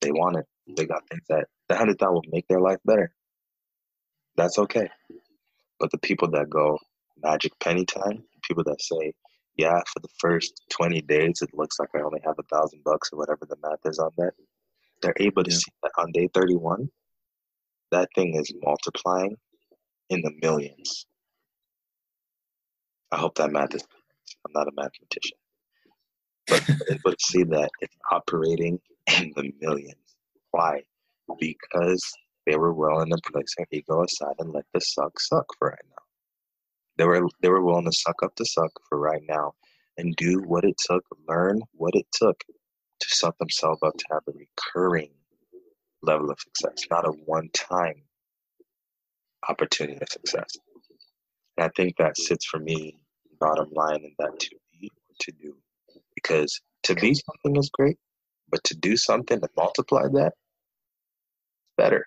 They 0.00 0.10
want 0.10 0.36
it. 0.36 0.46
Mm-hmm. 0.68 0.74
They 0.76 0.86
got 0.86 1.08
things 1.08 1.22
that 1.28 1.46
the 1.68 1.74
100,000 1.74 2.12
will 2.14 2.22
make 2.30 2.46
their 2.48 2.60
life 2.60 2.78
better. 2.84 3.12
That's 4.36 4.58
okay. 4.58 4.88
But 5.78 5.90
the 5.90 5.98
people 5.98 6.30
that 6.32 6.48
go 6.50 6.78
magic 7.22 7.52
penny 7.60 7.84
time, 7.84 8.24
people 8.42 8.64
that 8.64 8.80
say, 8.80 9.12
yeah, 9.56 9.80
for 9.92 10.00
the 10.00 10.08
first 10.18 10.62
20 10.70 11.02
days, 11.02 11.42
it 11.42 11.50
looks 11.52 11.78
like 11.78 11.90
I 11.94 12.00
only 12.00 12.20
have 12.24 12.36
a 12.38 12.42
thousand 12.54 12.82
bucks 12.84 13.10
or 13.12 13.18
whatever 13.18 13.46
the 13.46 13.56
math 13.62 13.80
is 13.84 13.98
on 13.98 14.10
that. 14.16 14.32
They're 15.02 15.14
able 15.18 15.44
to 15.44 15.50
Yeah. 15.50 15.56
see 15.56 15.72
that 15.82 15.92
on 15.98 16.12
day 16.12 16.28
31, 16.32 16.90
that 17.90 18.08
thing 18.14 18.34
is 18.36 18.52
multiplying 18.62 19.36
in 20.08 20.22
the 20.22 20.32
millions. 20.42 21.06
I 23.10 23.18
hope 23.18 23.34
that 23.36 23.50
math 23.50 23.74
is. 23.74 23.86
I'm 24.46 24.52
not 24.52 24.68
a 24.68 24.72
mathematician. 24.74 25.36
But 27.04 27.20
see 27.20 27.44
that 27.44 27.70
it's 27.80 27.96
operating 28.10 28.80
in 29.20 29.32
the 29.36 29.52
millions. 29.60 29.94
Why? 30.50 30.82
Because 31.38 32.02
they 32.46 32.56
were 32.56 32.72
willing 32.72 33.10
to 33.10 33.32
place 33.32 33.54
their 33.56 33.66
ego 33.70 34.02
aside 34.02 34.34
and 34.38 34.52
let 34.52 34.64
the 34.74 34.80
suck 34.80 35.20
suck 35.20 35.46
for 35.58 35.68
right 35.68 35.84
now. 35.88 36.02
They 36.98 37.04
were 37.04 37.28
they 37.40 37.48
were 37.48 37.62
willing 37.62 37.84
to 37.86 37.92
suck 37.92 38.22
up 38.22 38.34
the 38.36 38.44
suck 38.44 38.72
for 38.88 38.98
right 38.98 39.22
now 39.28 39.52
and 39.96 40.14
do 40.16 40.42
what 40.46 40.64
it 40.64 40.76
took, 40.78 41.04
learn 41.28 41.60
what 41.72 41.94
it 41.94 42.06
took 42.12 42.42
to 43.00 43.08
set 43.08 43.38
themselves 43.38 43.82
up 43.82 43.96
to 43.96 44.04
have 44.12 44.22
a 44.28 44.32
recurring 44.32 45.10
level 46.02 46.30
of 46.30 46.38
success, 46.40 46.86
not 46.90 47.06
a 47.06 47.12
one-time 47.26 48.02
opportunity 49.48 49.98
of 50.00 50.08
success. 50.08 50.56
And 51.56 51.66
I 51.66 51.70
think 51.76 51.96
that 51.96 52.16
sits 52.16 52.46
for 52.46 52.58
me 52.58 52.98
bottom 53.40 53.70
line 53.72 54.04
in 54.04 54.14
that 54.18 54.38
to 54.38 54.56
be 54.72 54.90
or 55.08 55.14
to 55.20 55.32
do. 55.32 55.56
Because 56.22 56.60
to 56.84 56.94
be 56.94 57.14
something 57.14 57.56
is 57.56 57.70
great, 57.70 57.96
but 58.50 58.62
to 58.64 58.76
do 58.76 58.96
something 58.96 59.40
to 59.40 59.48
multiply 59.56 60.02
that 60.12 60.32
is 61.62 61.72
better. 61.76 62.06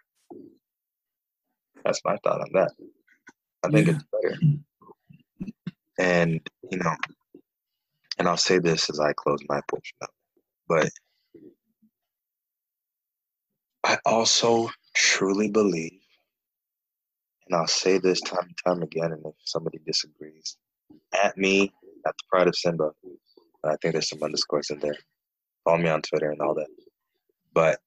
That's 1.84 2.02
my 2.06 2.18
thought 2.24 2.42
on 2.42 2.50
that. 2.54 2.72
I 3.64 3.70
think 3.70 3.88
Yeah. 3.88 3.94
it's 3.96 4.06
better. 4.12 4.40
And 6.00 6.50
you 6.72 6.78
know, 6.78 6.96
and 8.18 8.28
I'll 8.28 8.38
say 8.38 8.60
this 8.60 8.90
as 8.90 9.00
I 9.00 9.14
close 9.14 9.40
my 9.50 9.62
portion 9.70 9.98
up, 10.02 10.12
but 10.68 10.90
I 13.84 13.98
also 14.06 14.70
truly 14.96 15.50
believe, 15.50 16.00
and 17.48 17.56
I'll 17.56 17.68
say 17.68 17.98
this 17.98 18.22
time 18.22 18.48
and 18.48 18.58
time 18.66 18.84
again, 18.84 19.12
and 19.12 19.26
if 19.26 19.36
somebody 19.44 19.80
disagrees, 19.86 20.58
at 21.14 21.38
me, 21.38 21.74
at 22.06 22.16
the 22.18 22.24
Pride 22.30 22.48
of 22.48 22.56
Simba, 22.56 22.92
I 23.64 23.76
think 23.82 23.94
there's 23.94 24.10
some 24.10 24.24
underscores 24.24 24.70
in 24.70 24.80
there. 24.80 24.98
Follow 25.64 25.78
me 25.78 25.90
on 25.90 26.02
Twitter 26.02 26.32
and 26.32 26.42
all 26.42 26.56
that. 26.56 26.68
But 27.54 27.80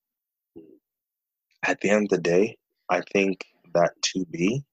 at 1.65 1.81
the 1.81 1.91
end 1.91 2.05
of 2.05 2.11
the 2.11 2.23
day, 2.23 2.57
I 2.89 3.03
think 3.13 3.45
that 3.75 3.93
to 4.15 4.25
be 4.27 4.65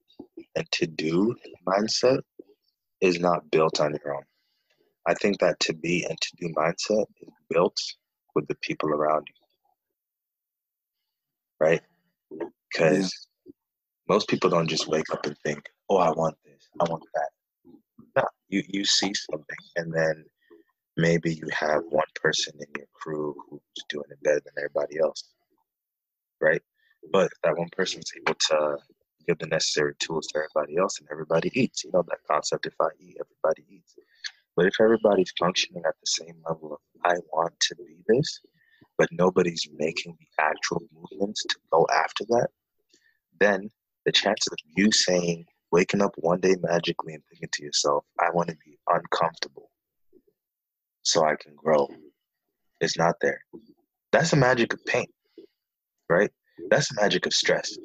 and 0.55 0.71
to 0.71 0.87
do 0.87 1.35
mindset 1.67 2.21
is 3.01 3.19
not 3.19 3.49
built 3.51 3.81
on 3.81 3.97
your 4.03 4.15
own. 4.15 4.23
I 5.05 5.13
think 5.15 5.39
that 5.39 5.59
to 5.61 5.73
be 5.73 6.05
and 6.05 6.19
to 6.19 6.29
do 6.37 6.53
mindset 6.55 7.05
is 7.21 7.33
built 7.49 7.77
with 8.35 8.47
the 8.47 8.55
people 8.61 8.89
around 8.89 9.27
you. 9.27 9.35
Right? 11.59 11.81
Because 12.71 13.27
most 14.07 14.27
people 14.27 14.49
don't 14.49 14.67
just 14.67 14.87
wake 14.87 15.09
up 15.11 15.25
and 15.25 15.37
think, 15.39 15.69
oh, 15.89 15.97
I 15.97 16.11
want 16.11 16.35
this, 16.45 16.67
I 16.79 16.89
want 16.89 17.03
that. 17.13 17.29
No, 18.15 18.23
you, 18.47 18.63
you 18.67 18.85
see 18.85 19.13
something 19.13 19.57
and 19.75 19.93
then 19.93 20.25
maybe 20.97 21.33
you 21.33 21.47
have 21.51 21.83
one 21.89 22.07
person 22.15 22.53
in 22.59 22.67
your 22.77 22.87
crew 22.93 23.35
who's 23.49 23.61
doing 23.89 24.05
it 24.09 24.21
better 24.23 24.41
than 24.45 24.53
everybody 24.57 24.99
else. 24.99 25.23
Right? 26.41 26.61
But 27.11 27.31
that 27.43 27.57
one 27.57 27.69
person's 27.75 28.11
able 28.17 28.37
to 28.49 28.77
give 29.27 29.39
the 29.39 29.47
necessary 29.47 29.93
tools 29.99 30.27
to 30.27 30.39
everybody 30.39 30.77
else 30.77 30.99
and 30.99 31.07
everybody 31.11 31.51
eats. 31.53 31.83
You 31.83 31.91
know 31.93 32.03
that 32.07 32.19
concept 32.29 32.65
if 32.65 32.73
I 32.79 32.89
eat, 32.99 33.17
everybody 33.19 33.65
eats. 33.69 33.95
But 34.55 34.67
if 34.67 34.75
everybody's 34.79 35.33
functioning 35.39 35.83
at 35.85 35.95
the 35.99 36.05
same 36.05 36.35
level 36.47 36.73
of 36.73 36.79
I 37.03 37.15
want 37.31 37.59
to 37.59 37.75
be 37.75 37.97
this, 38.07 38.39
but 38.97 39.09
nobody's 39.11 39.67
making 39.75 40.15
the 40.19 40.43
actual 40.43 40.83
movements 40.93 41.43
to 41.43 41.55
go 41.71 41.87
after 41.93 42.23
that, 42.29 42.49
then 43.39 43.69
the 44.05 44.11
chances 44.11 44.51
of 44.51 44.59
you 44.75 44.91
saying, 44.91 45.45
waking 45.71 46.01
up 46.01 46.13
one 46.17 46.39
day 46.39 46.55
magically 46.61 47.13
and 47.13 47.23
thinking 47.29 47.49
to 47.51 47.63
yourself, 47.63 48.05
I 48.19 48.29
want 48.31 48.49
to 48.49 48.55
be 48.63 48.77
uncomfortable 48.87 49.69
so 51.03 51.23
I 51.25 51.35
can 51.35 51.55
grow 51.55 51.87
It's 52.81 52.97
not 52.97 53.15
there. 53.21 53.39
That's 54.11 54.31
the 54.31 54.37
magic 54.37 54.73
of 54.73 54.85
pain, 54.85 55.07
right? 56.09 56.31
That's 56.69 56.89
the 56.89 57.01
magic 57.01 57.25
of 57.25 57.33
stress. 57.33 57.77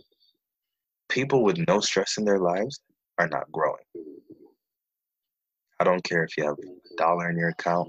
People 1.09 1.43
with 1.45 1.59
no 1.69 1.81
stress 1.81 2.19
in 2.19 2.25
their 2.25 2.39
lives 2.39 2.81
are 3.19 3.29
not 3.29 3.51
growing. 3.53 3.85
I 5.81 5.85
don't 5.85 6.05
care 6.05 6.25
if 6.25 6.37
you 6.37 6.45
have 6.45 6.59
a 6.59 6.97
dollar 6.97 7.31
in 7.31 7.39
your 7.39 7.51
account, 7.51 7.89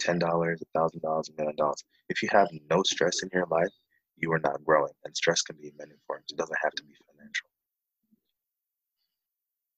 ten 0.00 0.18
dollars, 0.18 0.60
a 0.62 0.78
thousand 0.78 1.00
dollars, 1.02 1.30
a 1.30 1.40
million 1.40 1.56
dollars. 1.56 1.84
If 2.08 2.22
you 2.22 2.28
have 2.32 2.48
no 2.70 2.82
stress 2.84 3.22
in 3.22 3.30
your 3.32 3.46
life, 3.50 3.72
you 4.16 4.32
are 4.32 4.40
not 4.40 4.64
growing. 4.64 4.92
And 5.04 5.16
stress 5.16 5.42
can 5.42 5.56
be 5.60 5.68
in 5.68 5.76
many 5.78 5.94
forms. 6.06 6.24
It 6.30 6.38
doesn't 6.38 6.58
have 6.62 6.72
to 6.72 6.82
be 6.84 6.94
financial. 7.14 7.48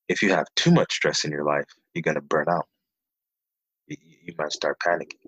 If 0.09 0.22
you 0.22 0.30
have 0.30 0.46
too 0.57 0.72
much 0.72 0.92
stress 0.94 1.24
in 1.24 1.30
your 1.30 1.44
life, 1.44 1.66
you're 1.94 2.03
gonna 2.03 2.22
burn 2.22 2.46
out. 2.48 2.66
You, 4.31 4.37
you 4.39 4.45
might 4.45 4.53
start 4.53 4.78
panicking. 4.87 5.26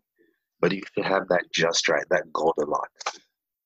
but 0.61 0.73
you 0.73 0.83
should 0.95 1.05
have 1.05 1.29
that 1.29 1.45
just 1.53 1.89
right, 1.89 2.05
that 2.11 2.33
Goldilocks 2.33 3.21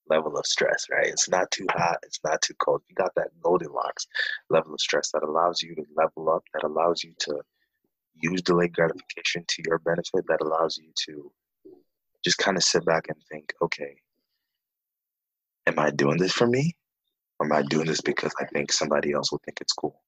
level 0.09 0.37
of 0.37 0.45
stress, 0.45 0.85
right? 0.91 1.07
It's 1.07 1.29
not 1.29 1.51
too 1.51 1.67
hot, 1.71 1.97
it's 2.03 2.19
not 2.23 2.41
too 2.41 2.53
cold. 2.59 2.81
You 2.89 2.95
got 2.95 3.15
that 3.15 3.29
Goldilocks 3.41 4.07
level 4.49 4.73
of 4.73 4.81
stress 4.81 5.11
that 5.11 5.23
allows 5.23 5.61
you 5.61 5.75
to 5.75 5.85
level 5.95 6.29
up, 6.33 6.43
that 6.53 6.63
allows 6.63 7.03
you 7.03 7.13
to 7.19 7.41
use 8.21 8.41
delayed 8.41 8.73
gratification 8.73 9.45
to 9.47 9.63
your 9.67 9.79
benefit, 9.79 10.25
that 10.27 10.41
allows 10.41 10.77
you 10.77 10.91
to 11.05 11.31
just 12.23 12.37
kind 12.39 12.57
of 12.57 12.63
sit 12.63 12.85
back 12.85 13.05
and 13.09 13.17
think, 13.31 13.53
okay, 13.61 13.97
am 15.67 15.79
I 15.79 15.91
doing 15.91 16.17
this 16.17 16.33
for 16.33 16.47
me? 16.47 16.75
Or 17.39 17.45
am 17.45 17.53
I 17.53 17.63
doing 17.63 17.87
this 17.87 18.01
because 18.01 18.33
I 18.41 18.45
think 18.45 18.71
somebody 18.71 19.13
else 19.13 19.31
will 19.31 19.41
think 19.45 19.61
it's 19.61 19.73
cool? 19.73 20.01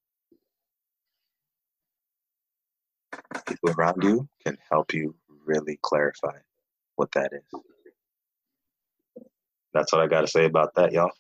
People 3.48 3.72
around 3.72 4.04
you 4.04 4.28
can 4.46 4.58
help 4.72 4.94
you 4.94 5.16
really 5.46 5.80
clarify 5.82 6.38
what 6.96 7.12
that 7.14 7.32
is. 7.34 7.62
That's 9.74 9.92
what 9.92 10.02
I 10.02 10.08
got 10.08 10.22
to 10.22 10.28
say 10.28 10.46
about 10.46 10.74
that, 10.76 10.92
y'all. 10.92 11.12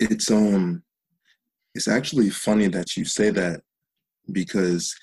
It's 0.00 0.30
um, 0.30 0.82
it's 1.74 1.88
actually 1.88 2.30
funny 2.30 2.68
that 2.68 2.96
you 2.96 3.04
say 3.04 3.30
that 3.30 3.60
because 4.32 4.94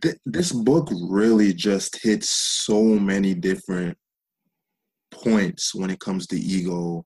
th- 0.00 0.18
this 0.26 0.52
book 0.52 0.88
really 1.08 1.52
just 1.52 2.02
hits 2.02 2.28
so 2.28 2.82
many 2.82 3.34
different 3.34 3.96
points 5.10 5.74
when 5.74 5.90
it 5.90 6.00
comes 6.00 6.26
to 6.28 6.36
ego. 6.36 7.04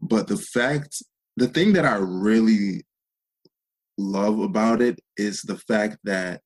But 0.00 0.26
the 0.26 0.36
fact, 0.36 1.02
the 1.36 1.48
thing 1.48 1.72
that 1.72 1.84
I 1.84 1.96
really 1.96 2.84
love 3.96 4.40
about 4.40 4.80
it 4.80 5.00
is 5.16 5.42
the 5.42 5.56
fact 5.56 5.98
that 6.04 6.40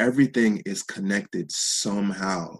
everything 0.00 0.62
is 0.64 0.82
connected 0.82 1.52
somehow. 1.52 2.58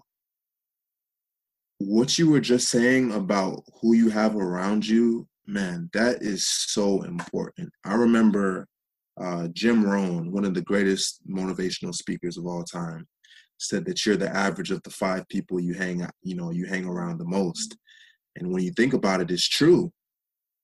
What 1.79 2.19
you 2.19 2.29
were 2.29 2.39
just 2.39 2.69
saying 2.69 3.11
about 3.11 3.63
who 3.81 3.95
you 3.95 4.09
have 4.09 4.35
around 4.35 4.87
you, 4.87 5.27
man, 5.47 5.89
that 5.93 6.21
is 6.21 6.47
so 6.47 7.01
important. 7.01 7.71
I 7.83 7.95
remember 7.95 8.67
uh, 9.19 9.47
Jim 9.53 9.83
Rohn, 9.83 10.31
one 10.31 10.45
of 10.45 10.53
the 10.53 10.61
greatest 10.61 11.19
motivational 11.27 11.95
speakers 11.95 12.37
of 12.37 12.45
all 12.45 12.63
time, 12.63 13.07
said 13.57 13.85
that 13.85 14.05
you're 14.05 14.17
the 14.17 14.33
average 14.35 14.69
of 14.69 14.81
the 14.83 14.89
five 14.91 15.27
people 15.27 15.59
you 15.59 15.73
hang 15.73 16.05
you 16.23 16.35
know 16.35 16.51
you 16.51 16.65
hang 16.65 16.85
around 16.85 17.17
the 17.17 17.25
most. 17.25 17.75
And 18.35 18.51
when 18.51 18.63
you 18.63 18.71
think 18.71 18.93
about 18.93 19.21
it, 19.21 19.31
it's 19.31 19.47
true. 19.47 19.91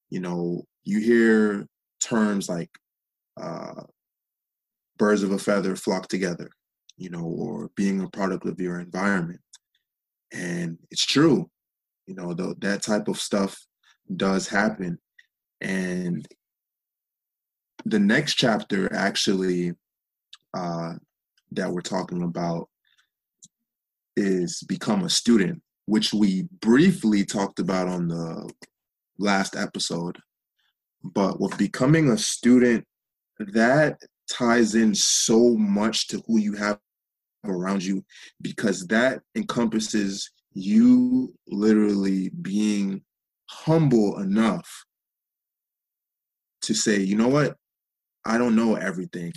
You 0.09 0.19
know, 0.19 0.63
you 0.84 0.99
hear 0.99 1.67
terms 1.99 2.47
like 2.47 2.69
uh, 3.39 3.84
birds 4.97 5.23
of 5.23 5.32
a 5.32 5.38
feather 5.38 5.75
flock 5.75 6.07
together, 6.07 6.49
you 6.98 7.10
know, 7.10 7.24
or 7.24 7.70
being 7.76 8.02
a 8.02 8.10
product 8.10 8.45
of 8.45 8.60
your 8.60 8.80
environment. 8.80 9.39
And 10.34 10.78
it's 10.91 11.06
true, 11.06 11.50
you 12.06 12.16
know, 12.16 12.34
the, 12.34 12.56
that 12.60 12.82
type 12.82 13.08
of 13.08 13.20
stuff 13.20 13.58
does 14.16 14.48
happen. 14.48 14.98
And 15.62 16.28
the 17.86 18.00
next 18.00 18.36
chapter 18.36 18.93
actually 18.93 19.74
uh, 20.54 20.93
that 21.52 21.72
we're 21.72 21.82
talking 21.82 22.24
about 22.24 22.70
is 24.16 24.64
become 24.68 25.04
a 25.04 25.10
student, 25.10 25.62
which 25.86 26.14
we 26.14 26.48
briefly 26.60 27.24
talked 27.24 27.60
about 27.60 27.88
on 27.88 28.08
the 28.08 28.50
last 29.20 29.56
episode. 29.56 30.18
But 31.04 31.39
with 31.39 31.58
becoming 31.58 32.10
a 32.10 32.18
student, 32.18 32.86
that 33.39 34.00
ties 34.30 34.76
in 34.76 34.95
so 34.95 35.56
much 35.56 36.08
to 36.08 36.22
who 36.28 36.39
you 36.39 36.54
have 36.54 36.80
around 37.45 37.83
you 37.83 38.03
because 38.41 38.88
that 38.88 39.21
encompasses 39.35 40.31
you 40.53 41.33
literally 41.47 42.29
being 42.41 43.01
humble 43.49 44.19
enough 44.19 44.85
to 46.61 46.73
say, 46.73 46.99
you 46.99 47.15
know 47.15 47.27
what, 47.27 47.55
I 48.25 48.38
don't 48.38 48.55
know 48.55 48.75
everything. 48.75 49.33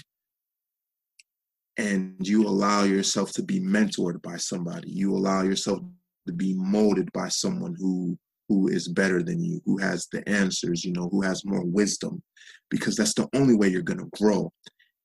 And 1.77 2.17
you 2.21 2.47
allow 2.47 2.83
yourself 2.83 3.33
to 3.33 3.43
be 3.43 3.61
mentored 3.61 4.21
by 4.23 4.37
somebody. 4.37 4.91
You 4.91 5.15
allow 5.15 5.43
yourself 5.43 5.81
to 6.27 6.33
be 6.33 6.55
molded 6.55 7.11
by 7.13 7.29
someone 7.29 7.75
who 7.79 8.19
who 8.49 8.67
is 8.67 8.89
better 8.89 9.23
than 9.23 9.41
you, 9.41 9.63
who 9.65 9.79
has 9.79 10.09
the 10.11 10.29
answers, 10.29 10.85
you 10.85 10.93
know, 10.93 11.09
who 11.09 11.23
has 11.23 11.45
more 11.45 11.65
wisdom, 11.65 12.21
because 12.69 12.97
that's 12.97 13.15
the 13.15 13.29
only 13.33 13.55
way 13.55 13.69
you're 13.69 13.81
to 14.01 14.11
grow. 14.21 14.53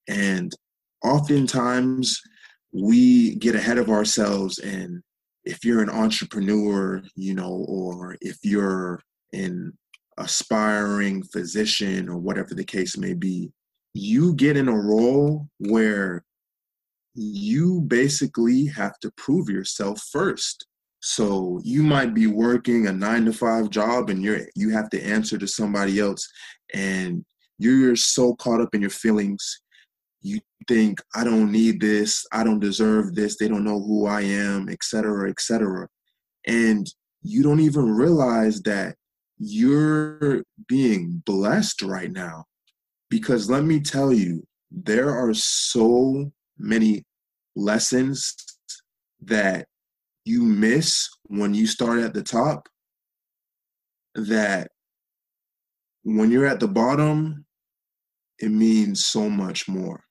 And 0.08 0.52
oftentimes 1.04 2.20
we 2.72 3.36
get 3.36 3.54
ahead 3.54 3.78
of 3.78 3.90
ourselves. 3.90 4.58
And 4.58 5.02
if 5.44 5.64
you're 5.64 5.82
an 5.82 5.90
entrepreneur, 5.90 7.02
you 7.14 7.34
know, 7.34 7.64
or 7.68 8.16
if 8.20 8.38
you're 8.42 9.00
an 9.32 9.76
aspiring 10.18 11.22
physician 11.22 12.08
or 12.08 12.18
whatever 12.18 12.54
the 12.54 12.64
case 12.64 12.96
may 12.96 13.14
be, 13.14 13.50
you 13.94 14.34
get 14.34 14.56
in 14.56 14.68
a 14.68 14.78
role 14.78 15.48
where 15.58 16.24
you 17.14 17.80
basically 17.82 18.66
have 18.66 18.98
to 19.00 19.10
prove 19.16 19.48
yourself 19.48 20.02
first. 20.12 20.66
So 21.00 21.60
you 21.64 21.82
might 21.82 22.14
be 22.14 22.26
working 22.26 22.86
a 22.86 22.92
nine 22.92 23.24
to 23.26 23.32
five 23.32 23.70
job 23.70 24.10
and 24.10 24.22
you're 24.22 24.40
you 24.54 24.70
have 24.70 24.90
to 24.90 25.02
answer 25.02 25.38
to 25.38 25.46
somebody 25.46 25.98
else 25.98 26.28
and 26.74 27.24
you're 27.58 27.96
so 27.96 28.34
caught 28.34 28.60
up 28.60 28.74
in 28.74 28.80
your 28.80 28.90
feelings. 28.90 29.62
You 30.26 30.40
think, 30.66 30.98
I 31.14 31.22
don't 31.22 31.52
need 31.52 31.80
this, 31.80 32.26
I 32.32 32.42
don't 32.42 32.58
deserve 32.58 33.14
this, 33.14 33.36
they 33.36 33.46
don't 33.46 33.64
know 33.64 33.80
who 33.80 34.06
I 34.06 34.22
am, 34.22 34.68
etc., 34.68 35.30
etc. 35.30 35.86
And 36.46 36.86
you 37.22 37.42
don't 37.42 37.60
even 37.60 37.90
realize 37.90 38.60
that 38.62 38.96
you're 39.38 40.42
being 40.66 41.22
blessed 41.24 41.82
right 41.82 42.10
now 42.10 42.44
because 43.10 43.48
let 43.48 43.64
me 43.64 43.80
tell 43.80 44.12
you, 44.12 44.42
there 44.70 45.10
are 45.10 45.32
so 45.34 46.32
many 46.58 47.04
lessons 47.54 48.34
that 49.22 49.66
you 50.24 50.42
miss 50.42 51.08
when 51.28 51.54
you 51.54 51.66
start 51.66 52.00
at 52.00 52.14
the 52.14 52.22
top 52.22 52.68
that 54.16 54.70
when 56.02 56.30
you're 56.30 56.46
at 56.46 56.60
the 56.60 56.68
bottom, 56.68 57.44
it 58.38 58.50
means 58.50 59.06
so 59.06 59.28
much 59.28 59.68
more. 59.68 60.05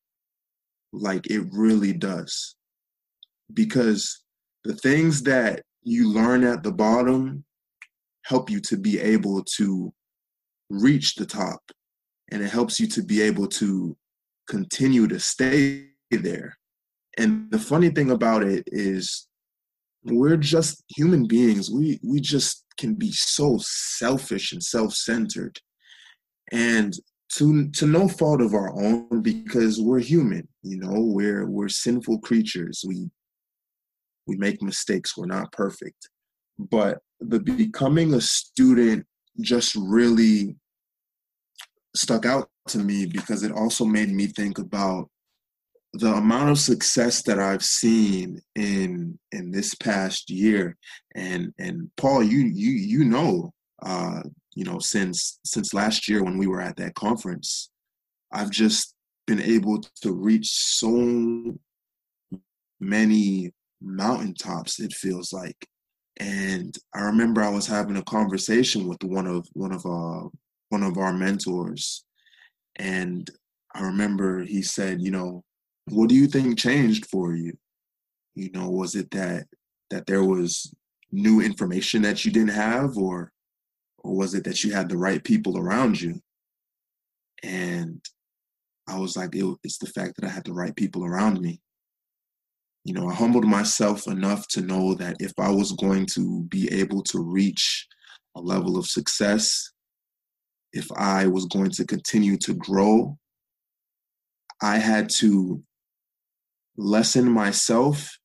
Like 0.95 1.27
it 1.27 1.45
really 1.51 1.93
does. 1.93 2.55
Because 3.53 4.23
the 4.63 4.75
things 4.75 5.21
that 5.23 5.61
you 5.83 6.09
learn 6.09 6.43
at 6.43 6.63
the 6.63 6.71
bottom 6.71 7.43
help 8.25 8.49
you 8.49 8.59
to 8.59 8.77
be 8.77 8.99
able 8.99 9.43
to 9.43 9.93
reach 10.69 11.15
the 11.15 11.25
top 11.25 11.61
and 12.31 12.41
it 12.41 12.49
helps 12.49 12.79
you 12.79 12.87
to 12.87 13.03
be 13.03 13.21
able 13.21 13.47
to 13.47 13.95
continue 14.47 15.07
to 15.07 15.19
stay 15.19 15.89
there. 16.11 16.57
And 17.17 17.49
the 17.51 17.59
funny 17.59 17.89
thing 17.89 18.11
about 18.11 18.43
it 18.43 18.63
is 18.67 19.27
we're 20.03 20.37
just 20.37 20.83
human 20.95 21.27
beings. 21.27 21.71
We 21.71 21.99
we 22.03 22.19
just 22.19 22.65
can 22.77 22.95
be 22.95 23.11
so 23.11 23.57
selfish 23.61 24.51
and 24.51 24.61
self-centered. 24.61 25.59
And 26.51 26.93
to 27.33 27.69
to 27.71 27.85
no 27.85 28.07
fault 28.07 28.41
of 28.41 28.53
our 28.53 28.73
own 28.75 29.21
because 29.21 29.81
we're 29.81 29.99
human, 29.99 30.47
you 30.61 30.77
know, 30.77 30.93
we're 31.01 31.47
we're 31.47 31.69
sinful 31.69 32.19
creatures. 32.19 32.83
We 32.87 33.09
we 34.27 34.37
make 34.37 34.61
mistakes. 34.61 35.17
We're 35.17 35.25
not 35.25 35.51
perfect. 35.51 36.09
But 36.57 36.99
the 37.19 37.39
becoming 37.39 38.13
a 38.13 38.21
student 38.21 39.05
just 39.41 39.75
really 39.75 40.55
stuck 41.95 42.25
out 42.25 42.49
to 42.69 42.79
me 42.79 43.05
because 43.05 43.43
it 43.43 43.51
also 43.51 43.85
made 43.85 44.11
me 44.11 44.27
think 44.27 44.57
about 44.57 45.09
the 45.93 46.13
amount 46.13 46.49
of 46.49 46.59
success 46.59 47.21
that 47.23 47.39
I've 47.39 47.63
seen 47.63 48.41
in 48.55 49.17
in 49.31 49.51
this 49.51 49.75
past 49.75 50.29
year, 50.29 50.77
and 51.15 51.53
and 51.57 51.89
Paul, 51.95 52.23
you 52.23 52.39
you 52.39 52.71
you 52.71 53.05
know, 53.05 53.53
uh, 53.81 54.21
you 54.55 54.63
know, 54.63 54.79
since 54.79 55.39
since 55.45 55.73
last 55.73 56.07
year 56.07 56.23
when 56.23 56.37
we 56.37 56.47
were 56.47 56.61
at 56.61 56.77
that 56.77 56.95
conference, 56.95 57.69
I've 58.31 58.51
just 58.51 58.95
been 59.27 59.41
able 59.41 59.81
to 60.01 60.13
reach 60.13 60.49
so 60.49 61.57
many 62.79 63.51
mountaintops. 63.81 64.79
It 64.79 64.93
feels 64.93 65.33
like, 65.33 65.67
and 66.17 66.75
I 66.93 67.01
remember 67.01 67.41
I 67.41 67.49
was 67.49 67.67
having 67.67 67.97
a 67.97 68.03
conversation 68.03 68.87
with 68.87 69.03
one 69.03 69.27
of 69.27 69.45
one 69.53 69.73
of 69.73 69.85
uh, 69.85 70.29
one 70.69 70.83
of 70.83 70.97
our 70.97 71.13
mentors, 71.13 72.05
and 72.77 73.29
I 73.73 73.81
remember 73.81 74.43
he 74.43 74.61
said, 74.61 75.01
you 75.01 75.11
know, 75.11 75.43
what 75.89 76.07
do 76.07 76.15
you 76.15 76.27
think 76.27 76.57
changed 76.57 77.07
for 77.07 77.35
you? 77.35 77.57
You 78.35 78.51
know, 78.51 78.69
was 78.69 78.95
it 78.95 79.11
that 79.11 79.47
that 79.89 80.05
there 80.05 80.23
was 80.23 80.73
new 81.11 81.41
information 81.41 82.01
that 82.03 82.23
you 82.23 82.31
didn't 82.31 82.49
have, 82.55 82.97
or 82.97 83.33
or 84.05 84.15
was 84.15 84.33
it 84.35 84.43
that 84.45 84.63
you 84.63 84.71
had 84.73 84.89
the 84.89 84.97
right 84.97 85.23
people 85.23 85.57
around 85.57 85.99
you? 85.99 86.21
And 87.43 88.01
I 88.87 88.99
was 88.99 89.17
like, 89.17 89.35
it, 89.35 89.45
it's 89.63 89.79
the 89.79 89.87
fact 89.87 90.15
that 90.15 90.25
I 90.25 90.29
had 90.29 90.45
the 90.45 90.53
right 90.53 90.75
people 90.75 91.03
around 91.05 91.41
me. 91.41 91.59
you 92.85 92.93
know, 92.93 93.09
I 93.09 93.15
humbled 93.15 93.45
myself 93.45 94.07
enough 94.07 94.47
to 94.49 94.61
know 94.61 94.93
that 94.93 95.17
if 95.19 95.33
I 95.39 95.49
was 95.49 95.71
going 95.73 96.05
to 96.13 96.43
be 96.43 96.71
able 96.71 97.01
to 97.03 97.19
reach 97.19 97.87
a 98.35 98.39
level 98.41 98.77
of 98.77 98.85
success, 98.85 99.71
if 100.71 100.91
I 100.91 101.25
was 101.25 101.45
going 101.45 101.71
to 101.71 101.85
continue 101.85 102.37
to 102.37 102.53
grow, 102.53 103.17
I 104.61 104.77
had 104.77 105.09
to 105.21 105.63
lessen 106.77 107.31
myself 107.31 108.17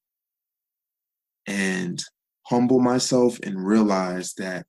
and 1.47 2.03
humble 2.43 2.81
myself 2.81 3.39
and 3.43 3.67
realize 3.67 4.35
that 4.35 4.67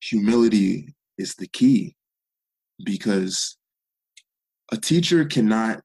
humility 0.00 0.94
is 1.18 1.34
the 1.34 1.48
key 1.48 1.94
because 2.84 3.56
a 4.72 4.76
teacher 4.76 5.24
cannot 5.24 5.80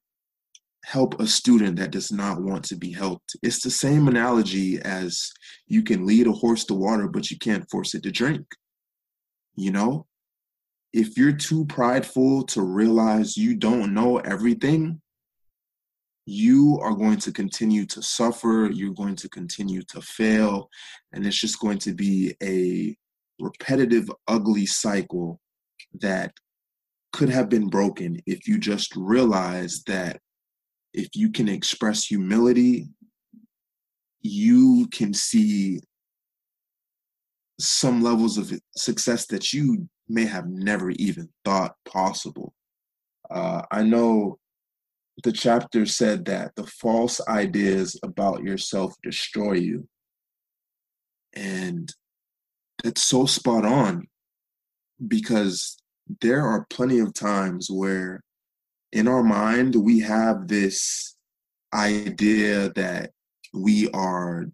help 0.84 1.20
a 1.20 1.26
student 1.26 1.76
that 1.76 1.90
does 1.90 2.12
not 2.12 2.40
want 2.40 2.64
to 2.64 2.76
be 2.76 2.92
helped. 2.92 3.36
It's 3.42 3.60
the 3.60 3.70
same 3.70 4.06
analogy 4.06 4.80
as 4.82 5.32
you 5.66 5.82
can 5.82 6.06
lead 6.06 6.28
a 6.28 6.32
horse 6.32 6.64
to 6.66 6.74
water, 6.74 7.08
but 7.08 7.30
you 7.30 7.38
can't 7.38 7.68
force 7.70 7.94
it 7.94 8.04
to 8.04 8.12
drink. 8.12 8.46
You 9.56 9.72
know, 9.72 10.06
if 10.92 11.18
you're 11.18 11.32
too 11.32 11.64
prideful 11.66 12.44
to 12.44 12.62
realize 12.62 13.36
you 13.36 13.56
don't 13.56 13.94
know 13.94 14.18
everything, 14.18 15.00
you 16.24 16.78
are 16.82 16.94
going 16.94 17.18
to 17.18 17.32
continue 17.32 17.84
to 17.86 18.02
suffer, 18.02 18.70
you're 18.72 18.94
going 18.94 19.16
to 19.16 19.28
continue 19.28 19.82
to 19.88 20.00
fail, 20.00 20.68
and 21.12 21.26
it's 21.26 21.40
just 21.40 21.60
going 21.60 21.78
to 21.78 21.94
be 21.94 22.34
a 22.42 22.96
repetitive, 23.38 24.10
ugly 24.26 24.66
cycle 24.66 25.40
that 26.00 26.32
could 27.12 27.28
have 27.28 27.48
been 27.48 27.68
broken 27.68 28.20
if 28.26 28.46
you 28.46 28.58
just 28.58 28.94
realize 28.96 29.82
that 29.84 30.20
if 30.92 31.08
you 31.14 31.30
can 31.30 31.48
express 31.48 32.04
humility, 32.04 32.88
you 34.20 34.88
can 34.90 35.14
see 35.14 35.80
some 37.58 38.02
levels 38.02 38.36
of 38.36 38.52
success 38.76 39.26
that 39.26 39.52
you 39.52 39.88
may 40.08 40.24
have 40.24 40.46
never 40.46 40.90
even 40.90 41.28
thought 41.44 41.74
possible. 41.86 42.54
Uh, 43.30 43.62
I 43.70 43.82
know 43.82 44.38
the 45.24 45.32
chapter 45.32 45.86
said 45.86 46.26
that 46.26 46.54
the 46.56 46.66
false 46.66 47.20
ideas 47.28 47.98
about 48.02 48.42
yourself 48.42 48.94
destroy 49.02 49.54
you. 49.54 49.88
And 51.34 51.92
that's 52.82 53.02
so 53.02 53.26
spot 53.26 53.64
on 53.64 54.06
because 55.08 55.76
there 56.20 56.42
are 56.42 56.66
plenty 56.70 56.98
of 56.98 57.14
times 57.14 57.68
where 57.70 58.22
in 58.92 59.08
our 59.08 59.22
mind, 59.22 59.74
we 59.74 60.00
have 60.00 60.48
this 60.48 61.16
idea 61.74 62.70
that 62.74 63.10
we 63.52 63.90
are 63.90 64.46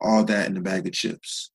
all 0.00 0.24
that 0.24 0.48
in 0.48 0.56
a 0.56 0.60
bag 0.60 0.86
of 0.86 0.92
chips. 0.92 1.50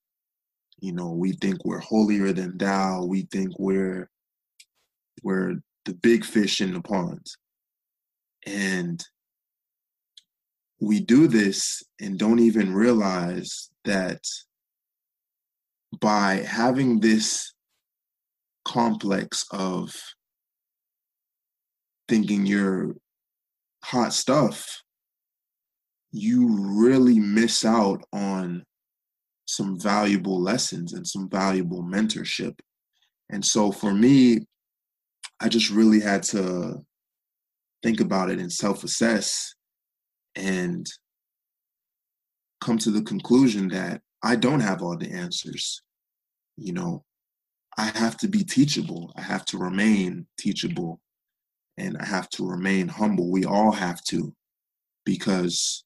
You 0.79 0.93
know, 0.93 1.11
we 1.11 1.33
think 1.33 1.63
we're 1.63 1.79
holier 1.79 2.33
than 2.33 2.57
thou. 2.57 3.05
We 3.05 3.23
think 3.31 3.51
we're 3.57 4.09
we're 5.23 5.55
the 5.85 5.93
big 5.93 6.25
fish 6.25 6.61
in 6.61 6.73
the 6.73 6.81
pond. 6.81 7.25
And 8.45 9.03
we 10.79 10.99
do 10.99 11.27
this 11.27 11.83
and 11.99 12.19
don't 12.19 12.39
even 12.39 12.73
realize 12.73 13.69
that 13.85 14.21
by 15.99 16.45
having 16.47 16.99
this 16.99 17.53
complex 18.65 19.45
of 19.51 19.95
thinking 22.07 22.45
you're 22.45 22.95
hot 23.83 24.13
stuff, 24.13 24.81
you 26.11 26.47
really 26.59 27.19
miss 27.19 27.63
out 27.65 28.03
on 28.13 28.63
some 29.45 29.79
valuable 29.79 30.41
lessons 30.41 30.93
and 30.93 31.07
some 31.07 31.29
valuable 31.29 31.83
mentorship. 31.83 32.59
And 33.29 33.43
so 33.43 33.71
for 33.71 33.93
me, 33.93 34.39
I 35.39 35.49
just 35.49 35.69
really 35.69 35.99
had 35.99 36.23
to 36.23 36.83
think 37.83 37.99
about 37.99 38.29
it 38.29 38.39
and 38.39 38.51
self 38.51 38.83
assess 38.83 39.53
and 40.35 40.85
come 42.61 42.77
to 42.79 42.91
the 42.91 43.01
conclusion 43.01 43.67
that 43.69 44.01
I 44.23 44.35
don't 44.35 44.59
have 44.59 44.81
all 44.81 44.97
the 44.97 45.11
answers. 45.11 45.81
You 46.57 46.73
know, 46.73 47.03
I 47.77 47.85
have 47.95 48.17
to 48.17 48.27
be 48.27 48.43
teachable, 48.43 49.13
I 49.15 49.21
have 49.21 49.45
to 49.45 49.57
remain 49.57 50.27
teachable 50.39 50.99
and 51.77 51.97
I 51.97 52.05
have 52.05 52.29
to 52.31 52.47
remain 52.47 52.87
humble. 52.87 53.29
We 53.31 53.45
all 53.45 53.71
have 53.71 54.03
to, 54.05 54.33
because 55.05 55.83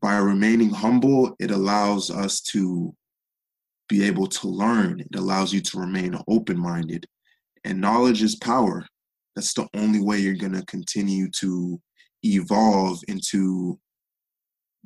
by 0.00 0.16
remaining 0.16 0.70
humble, 0.70 1.36
it 1.38 1.50
allows 1.50 2.10
us 2.10 2.40
to 2.40 2.94
be 3.88 4.04
able 4.04 4.28
to 4.28 4.48
learn. 4.48 5.00
It 5.00 5.16
allows 5.16 5.52
you 5.52 5.60
to 5.60 5.80
remain 5.80 6.16
open 6.28 6.58
minded. 6.58 7.06
And 7.64 7.80
knowledge 7.80 8.22
is 8.22 8.36
power. 8.36 8.86
That's 9.36 9.52
the 9.52 9.68
only 9.74 10.00
way 10.00 10.18
you're 10.18 10.34
going 10.34 10.54
to 10.54 10.64
continue 10.66 11.28
to 11.40 11.80
evolve 12.22 13.00
into 13.08 13.78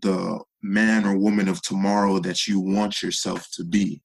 the 0.03 0.41
man 0.63 1.05
or 1.07 1.17
woman 1.17 1.49
of 1.49 1.63
tomorrow 1.63 2.19
that 2.21 2.47
you 2.49 2.59
want 2.59 3.03
yourself 3.03 3.47
to 3.53 3.65
be. 3.65 4.03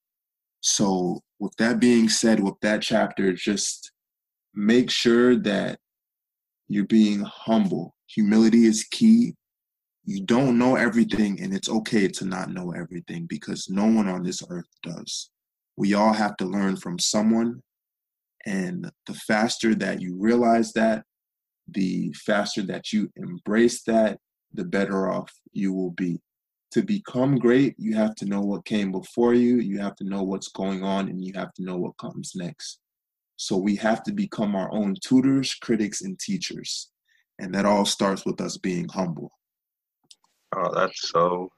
So, 0.60 1.20
with 1.38 1.54
that 1.56 1.80
being 1.80 2.08
said, 2.08 2.40
with 2.40 2.60
that 2.60 2.82
chapter, 2.82 3.32
just 3.32 3.92
make 4.54 4.90
sure 4.90 5.36
that 5.36 5.78
you're 6.68 6.86
being 6.86 7.20
humble. 7.20 7.94
Humility 8.08 8.66
is 8.66 8.84
key. 8.84 9.34
You 10.04 10.24
don't 10.24 10.58
know 10.58 10.76
everything, 10.76 11.40
and 11.40 11.54
it's 11.54 11.68
okay 11.68 12.08
to 12.08 12.24
not 12.24 12.50
know 12.50 12.72
everything 12.72 13.26
because 13.26 13.68
no 13.68 13.86
one 13.86 14.08
on 14.08 14.22
this 14.22 14.42
earth 14.50 14.68
does. 14.82 15.30
We 15.76 15.94
all 15.94 16.12
have 16.12 16.36
to 16.38 16.44
learn 16.44 16.76
from 16.76 16.98
someone. 16.98 17.62
And 18.46 18.90
the 19.06 19.14
faster 19.14 19.74
that 19.76 20.00
you 20.00 20.16
realize 20.18 20.72
that, 20.72 21.04
the 21.68 22.12
faster 22.14 22.62
that 22.62 22.92
you 22.92 23.10
embrace 23.16 23.82
that, 23.84 24.18
the 24.52 24.64
better 24.64 25.10
off 25.10 25.32
you 25.52 25.72
will 25.72 25.90
be. 25.90 26.20
To 26.72 26.82
become 26.82 27.36
great, 27.36 27.74
you 27.78 27.96
have 27.96 28.14
to 28.16 28.26
know 28.26 28.40
what 28.40 28.64
came 28.64 28.92
before 28.92 29.34
you, 29.34 29.56
you 29.56 29.78
have 29.80 29.96
to 29.96 30.04
know 30.04 30.22
what's 30.22 30.48
going 30.48 30.84
on, 30.84 31.08
and 31.08 31.24
you 31.24 31.32
have 31.34 31.52
to 31.54 31.64
know 31.64 31.76
what 31.76 31.98
comes 31.98 32.32
next. 32.36 32.78
So 33.36 33.56
we 33.56 33.74
have 33.76 34.02
to 34.04 34.12
become 34.12 34.54
our 34.54 34.70
own 34.72 34.94
tutors, 35.02 35.54
critics, 35.54 36.02
and 36.02 36.18
teachers. 36.18 36.90
And 37.38 37.54
that 37.54 37.64
all 37.64 37.86
starts 37.86 38.24
with 38.26 38.40
us 38.40 38.58
being 38.58 38.86
humble. 38.88 39.32
Oh, 40.54 40.72
that's 40.74 41.08
so 41.08 41.50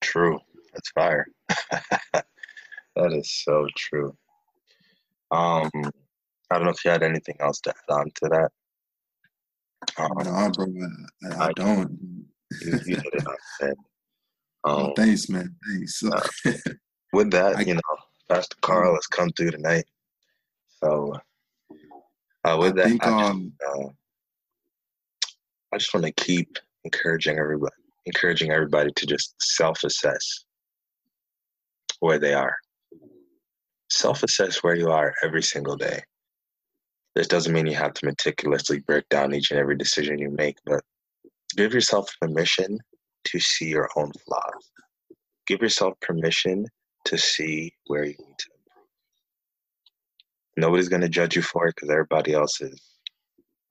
true. 0.00 0.38
That's 0.72 0.90
fire. 0.90 1.26
that 2.12 3.12
is 3.12 3.30
so 3.44 3.66
true. 3.76 4.16
Um, 5.30 5.70
I 6.50 6.56
don't 6.56 6.64
know 6.64 6.70
if 6.70 6.84
you 6.84 6.90
had 6.90 7.02
anything 7.02 7.36
else 7.40 7.60
to 7.62 7.70
add 7.70 7.92
on 7.92 8.10
to 8.14 8.28
that. 8.28 8.50
Um, 9.98 10.12
no, 10.24 10.50
bro, 10.50 10.66
I, 11.24 11.44
I, 11.44 11.48
I 11.48 11.52
don't. 11.52 11.98
You, 12.62 12.80
you 12.86 12.96
hit 12.96 13.12
it 13.12 13.26
on 13.26 13.36
the 13.60 13.66
head. 13.66 13.74
Um, 14.64 14.76
oh, 14.76 14.92
thanks, 14.96 15.28
man. 15.28 15.54
Thanks. 15.66 16.02
uh, 16.02 16.20
with 17.12 17.30
that, 17.30 17.56
I, 17.56 17.60
you 17.62 17.74
know, 17.74 17.80
Pastor 18.28 18.56
Carl 18.60 18.94
has 18.94 19.06
come 19.06 19.30
through 19.30 19.52
tonight. 19.52 19.84
So 20.82 21.14
uh, 22.44 22.56
with 22.58 22.72
I 22.72 22.82
that, 22.82 22.84
think, 22.84 23.06
I, 23.06 23.28
um, 23.28 23.52
uh, 23.66 23.88
I 25.72 25.78
just 25.78 25.92
want 25.94 26.06
to 26.06 26.12
keep 26.12 26.58
encouraging 26.84 27.38
everybody, 27.38 27.74
encouraging 28.06 28.52
everybody 28.52 28.90
to 28.92 29.06
just 29.06 29.34
self-assess 29.40 30.44
where 32.00 32.18
they 32.18 32.34
are. 32.34 32.56
Self-assess 33.90 34.62
where 34.62 34.76
you 34.76 34.90
are 34.90 35.14
every 35.24 35.42
single 35.42 35.76
day. 35.76 36.00
This 37.14 37.26
doesn't 37.26 37.52
mean 37.52 37.66
you 37.66 37.74
have 37.74 37.94
to 37.94 38.06
meticulously 38.06 38.80
break 38.80 39.08
down 39.08 39.34
each 39.34 39.50
and 39.50 39.58
every 39.58 39.76
decision 39.76 40.18
you 40.18 40.30
make, 40.30 40.56
but 40.64 40.80
give 41.56 41.74
yourself 41.74 42.14
permission 42.20 42.78
to 43.26 43.40
see 43.40 43.66
your 43.68 43.88
own 43.96 44.12
flaws. 44.26 44.70
Give 45.46 45.62
yourself 45.62 45.94
permission 46.00 46.66
to 47.06 47.18
see 47.18 47.74
where 47.86 48.04
you 48.04 48.10
need 48.18 48.38
to 48.38 48.48
improve. 48.50 48.60
nobody's 50.56 50.88
going 50.88 51.02
to 51.02 51.08
judge 51.08 51.36
you 51.36 51.42
for 51.42 51.66
it 51.68 51.74
because 51.76 51.90
everybody 51.90 52.32
else 52.34 52.60
is 52.60 52.80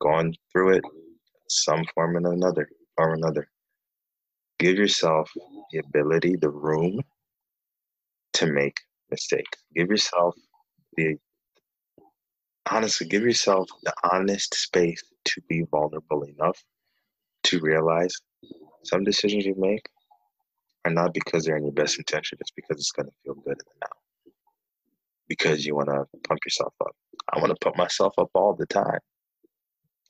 going 0.02 0.36
through 0.52 0.74
it 0.78 0.86
some 1.50 1.84
form 1.96 2.18
or 2.18 2.34
another 2.34 2.70
or 2.98 3.14
another 3.16 3.48
give 4.60 4.78
yourself 4.78 5.32
the 5.72 5.80
ability 5.80 6.36
the 6.42 6.50
room 6.50 7.00
to 8.34 8.48
make 8.48 8.78
mistakes 9.12 9.60
give 9.76 9.90
yourself 9.90 10.36
the 10.98 11.16
honestly 12.72 13.08
give 13.08 13.24
yourself 13.24 13.68
the 13.84 13.94
honest 14.14 14.54
space 14.56 15.04
to 15.26 15.42
be 15.50 15.64
vulnerable 15.72 16.24
enough 16.24 16.64
to 17.44 17.60
realize 17.62 18.16
some 18.88 19.04
decisions 19.04 19.46
you 19.46 19.56
make 19.58 19.88
are 20.86 20.92
not 20.92 21.14
because 21.14 21.46
they're 21.46 21.58
in 21.58 21.64
your 21.66 21.74
best 21.74 21.98
intention 21.98 22.38
it's 22.42 22.52
because 22.52 22.78
it's 22.78 22.92
going 22.92 23.06
to 23.06 23.14
feel 23.24 23.36
good 23.36 23.52
in 23.52 23.58
the 23.58 23.74
now 23.82 23.98
because 25.28 25.66
you 25.66 25.76
want 25.76 25.90
to 25.90 26.06
pump 26.28 26.40
yourself 26.46 26.74
up. 26.82 26.96
I 27.34 27.40
want 27.40 27.50
to 27.50 27.58
pump 27.64 27.78
myself 27.78 28.14
up 28.18 28.30
all 28.34 28.56
the 28.56 28.66
time. 28.68 29.00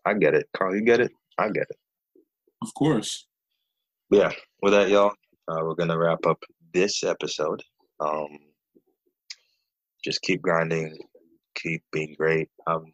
I 0.05 0.13
get 0.13 0.35
it. 0.35 0.47
Carl, 0.55 0.75
you 0.75 0.81
get 0.81 0.99
it? 0.99 1.11
I 1.37 1.47
get 1.47 1.67
it. 1.69 1.77
Of 2.61 2.73
course. 2.73 3.27
yeah, 4.09 4.31
with 4.61 4.73
that, 4.73 4.89
y'all, 4.89 5.13
uh, 5.47 5.59
we're 5.63 5.75
gonna 5.75 5.97
wrap 5.97 6.25
up 6.25 6.41
this 6.73 7.03
episode. 7.03 7.61
Um, 7.99 8.37
just 10.03 10.21
keep 10.21 10.41
grinding, 10.41 10.97
keep 11.55 11.83
being 11.91 12.15
great. 12.17 12.49
Um, 12.67 12.93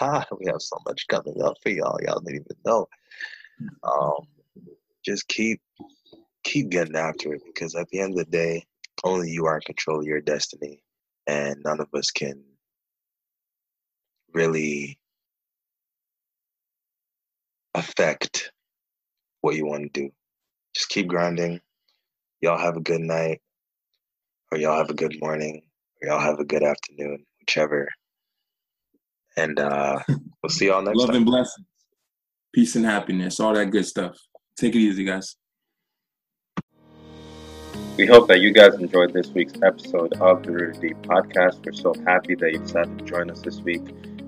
we 0.00 0.46
have 0.46 0.60
so 0.60 0.76
much 0.86 1.06
coming 1.08 1.40
up 1.42 1.54
for 1.62 1.70
y'all. 1.70 1.98
Y'all 2.02 2.20
didn't 2.20 2.44
even 2.44 2.56
know. 2.64 2.86
Um, 3.82 4.26
just 5.08 5.26
keep 5.28 5.60
keep 6.44 6.68
getting 6.68 6.96
after 6.96 7.32
it 7.32 7.42
because 7.46 7.74
at 7.74 7.88
the 7.88 8.00
end 8.00 8.12
of 8.12 8.18
the 8.18 8.30
day, 8.30 8.64
only 9.04 9.30
you 9.30 9.46
are 9.46 9.56
in 9.56 9.62
control 9.62 10.00
of 10.00 10.06
your 10.06 10.20
destiny, 10.20 10.82
and 11.26 11.56
none 11.64 11.80
of 11.80 11.88
us 11.94 12.10
can 12.10 12.42
really 14.34 14.98
affect 17.74 18.52
what 19.40 19.56
you 19.56 19.64
want 19.64 19.82
to 19.94 20.00
do. 20.00 20.10
Just 20.74 20.90
keep 20.90 21.08
grinding. 21.08 21.60
Y'all 22.42 22.58
have 22.58 22.76
a 22.76 22.80
good 22.80 23.00
night, 23.00 23.40
or 24.52 24.58
y'all 24.58 24.76
have 24.76 24.90
a 24.90 24.94
good 24.94 25.16
morning, 25.22 25.62
or 26.02 26.08
y'all 26.08 26.20
have 26.20 26.38
a 26.38 26.44
good 26.44 26.62
afternoon, 26.62 27.24
whichever. 27.40 27.88
And 29.38 29.58
uh, 29.58 30.00
we'll 30.42 30.50
see 30.50 30.66
y'all 30.66 30.82
next 30.82 30.98
Love 30.98 31.06
time. 31.08 31.14
Love 31.14 31.16
and 31.16 31.26
blessings. 31.26 31.66
Peace 32.54 32.76
and 32.76 32.84
happiness. 32.84 33.40
All 33.40 33.54
that 33.54 33.70
good 33.70 33.86
stuff. 33.86 34.18
Take 34.58 34.74
it 34.74 34.80
easy, 34.80 35.04
guys. 35.04 35.36
We 37.96 38.06
hope 38.06 38.26
that 38.26 38.40
you 38.40 38.52
guys 38.52 38.74
enjoyed 38.74 39.12
this 39.12 39.28
week's 39.28 39.52
episode 39.62 40.14
of 40.14 40.42
the 40.42 40.50
Rooted 40.50 40.80
Deep 40.80 40.96
podcast. 41.02 41.64
We're 41.64 41.72
so 41.72 41.94
happy 42.04 42.34
that 42.34 42.52
you 42.52 42.58
decided 42.58 42.98
to 42.98 43.04
join 43.04 43.30
us 43.30 43.40
this 43.40 43.60
week. 43.60 43.82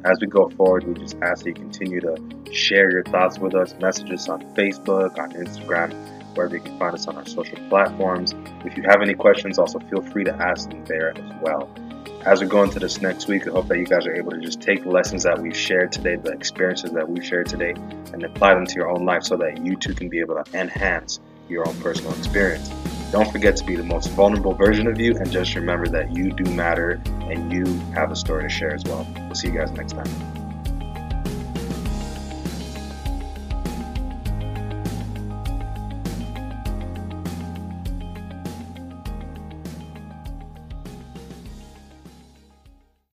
As 0.05 0.21
we 0.21 0.29
go 0.29 0.49
forward, 0.51 0.85
we 0.85 0.95
just 0.95 1.17
ask 1.21 1.43
that 1.43 1.49
you 1.49 1.55
continue 1.55 2.01
to 2.01 2.17
share 2.53 2.93
your 2.93 3.03
thoughts 3.03 3.41
with 3.41 3.57
us, 3.57 3.75
message 3.81 4.13
us 4.13 4.29
on 4.29 4.43
Facebook, 4.55 5.19
on 5.19 5.33
Instagram, 5.33 5.93
wherever 6.37 6.55
you 6.55 6.63
can 6.63 6.79
find 6.79 6.95
us 6.95 7.09
on 7.09 7.17
our 7.17 7.27
social 7.27 7.59
platforms. 7.69 8.33
If 8.65 8.77
you 8.77 8.85
have 8.85 9.03
any 9.03 9.15
questions, 9.15 9.59
also 9.59 9.81
feel 9.81 10.03
free 10.03 10.23
to 10.25 10.35
ask 10.35 10.71
them 10.71 10.85
there 10.85 11.11
as 11.11 11.43
well. 11.43 11.69
As 12.25 12.41
we 12.41 12.47
go 12.47 12.63
into 12.63 12.79
this 12.79 13.01
next 13.01 13.29
week, 13.29 13.49
I 13.49 13.51
hope 13.51 13.69
that 13.69 13.79
you 13.79 13.87
guys 13.87 14.07
are 14.07 14.15
able 14.15 14.31
to 14.33 14.39
just 14.41 14.61
take 14.61 14.83
the 14.83 14.91
lessons 14.91 15.23
that 15.23 15.41
we've 15.41 15.57
shared 15.57 15.91
today, 15.91 16.17
the 16.17 16.33
experiences 16.33 16.91
that 16.91 17.09
we've 17.09 17.25
shared 17.25 17.47
today, 17.47 17.75
and 18.13 18.23
apply 18.23 18.55
them 18.55 18.67
to 18.67 18.75
your 18.75 18.91
own 18.91 19.05
life 19.05 19.23
so 19.23 19.37
that 19.39 19.65
you 19.65 19.75
too 19.77 19.95
can 19.95 20.09
be 20.09 20.21
able 20.21 20.43
to 20.43 20.59
enhance 20.59 21.21
your 21.49 21.67
own 21.67 21.75
personal 21.81 22.13
experience. 22.13 22.69
Don't 23.11 23.31
forget 23.33 23.57
to 23.57 23.65
be 23.65 23.75
the 23.75 23.83
most 23.83 24.11
vulnerable 24.11 24.53
version 24.55 24.87
of 24.87 25.01
you, 25.01 25.17
and 25.17 25.31
just 25.31 25.55
remember 25.55 25.89
that 25.89 26.15
you 26.15 26.31
do 26.31 26.45
matter 26.53 27.01
and 27.23 27.53
you 27.53 27.65
have 27.95 28.13
a 28.13 28.17
story 28.17 28.43
to 28.45 28.49
share 28.49 28.75
as 28.75 28.85
well. 28.85 29.07
We'll 29.17 29.35
see 29.35 29.49
you 29.49 29.55
guys 29.55 29.71
next 29.73 29.95
time. 29.95 30.40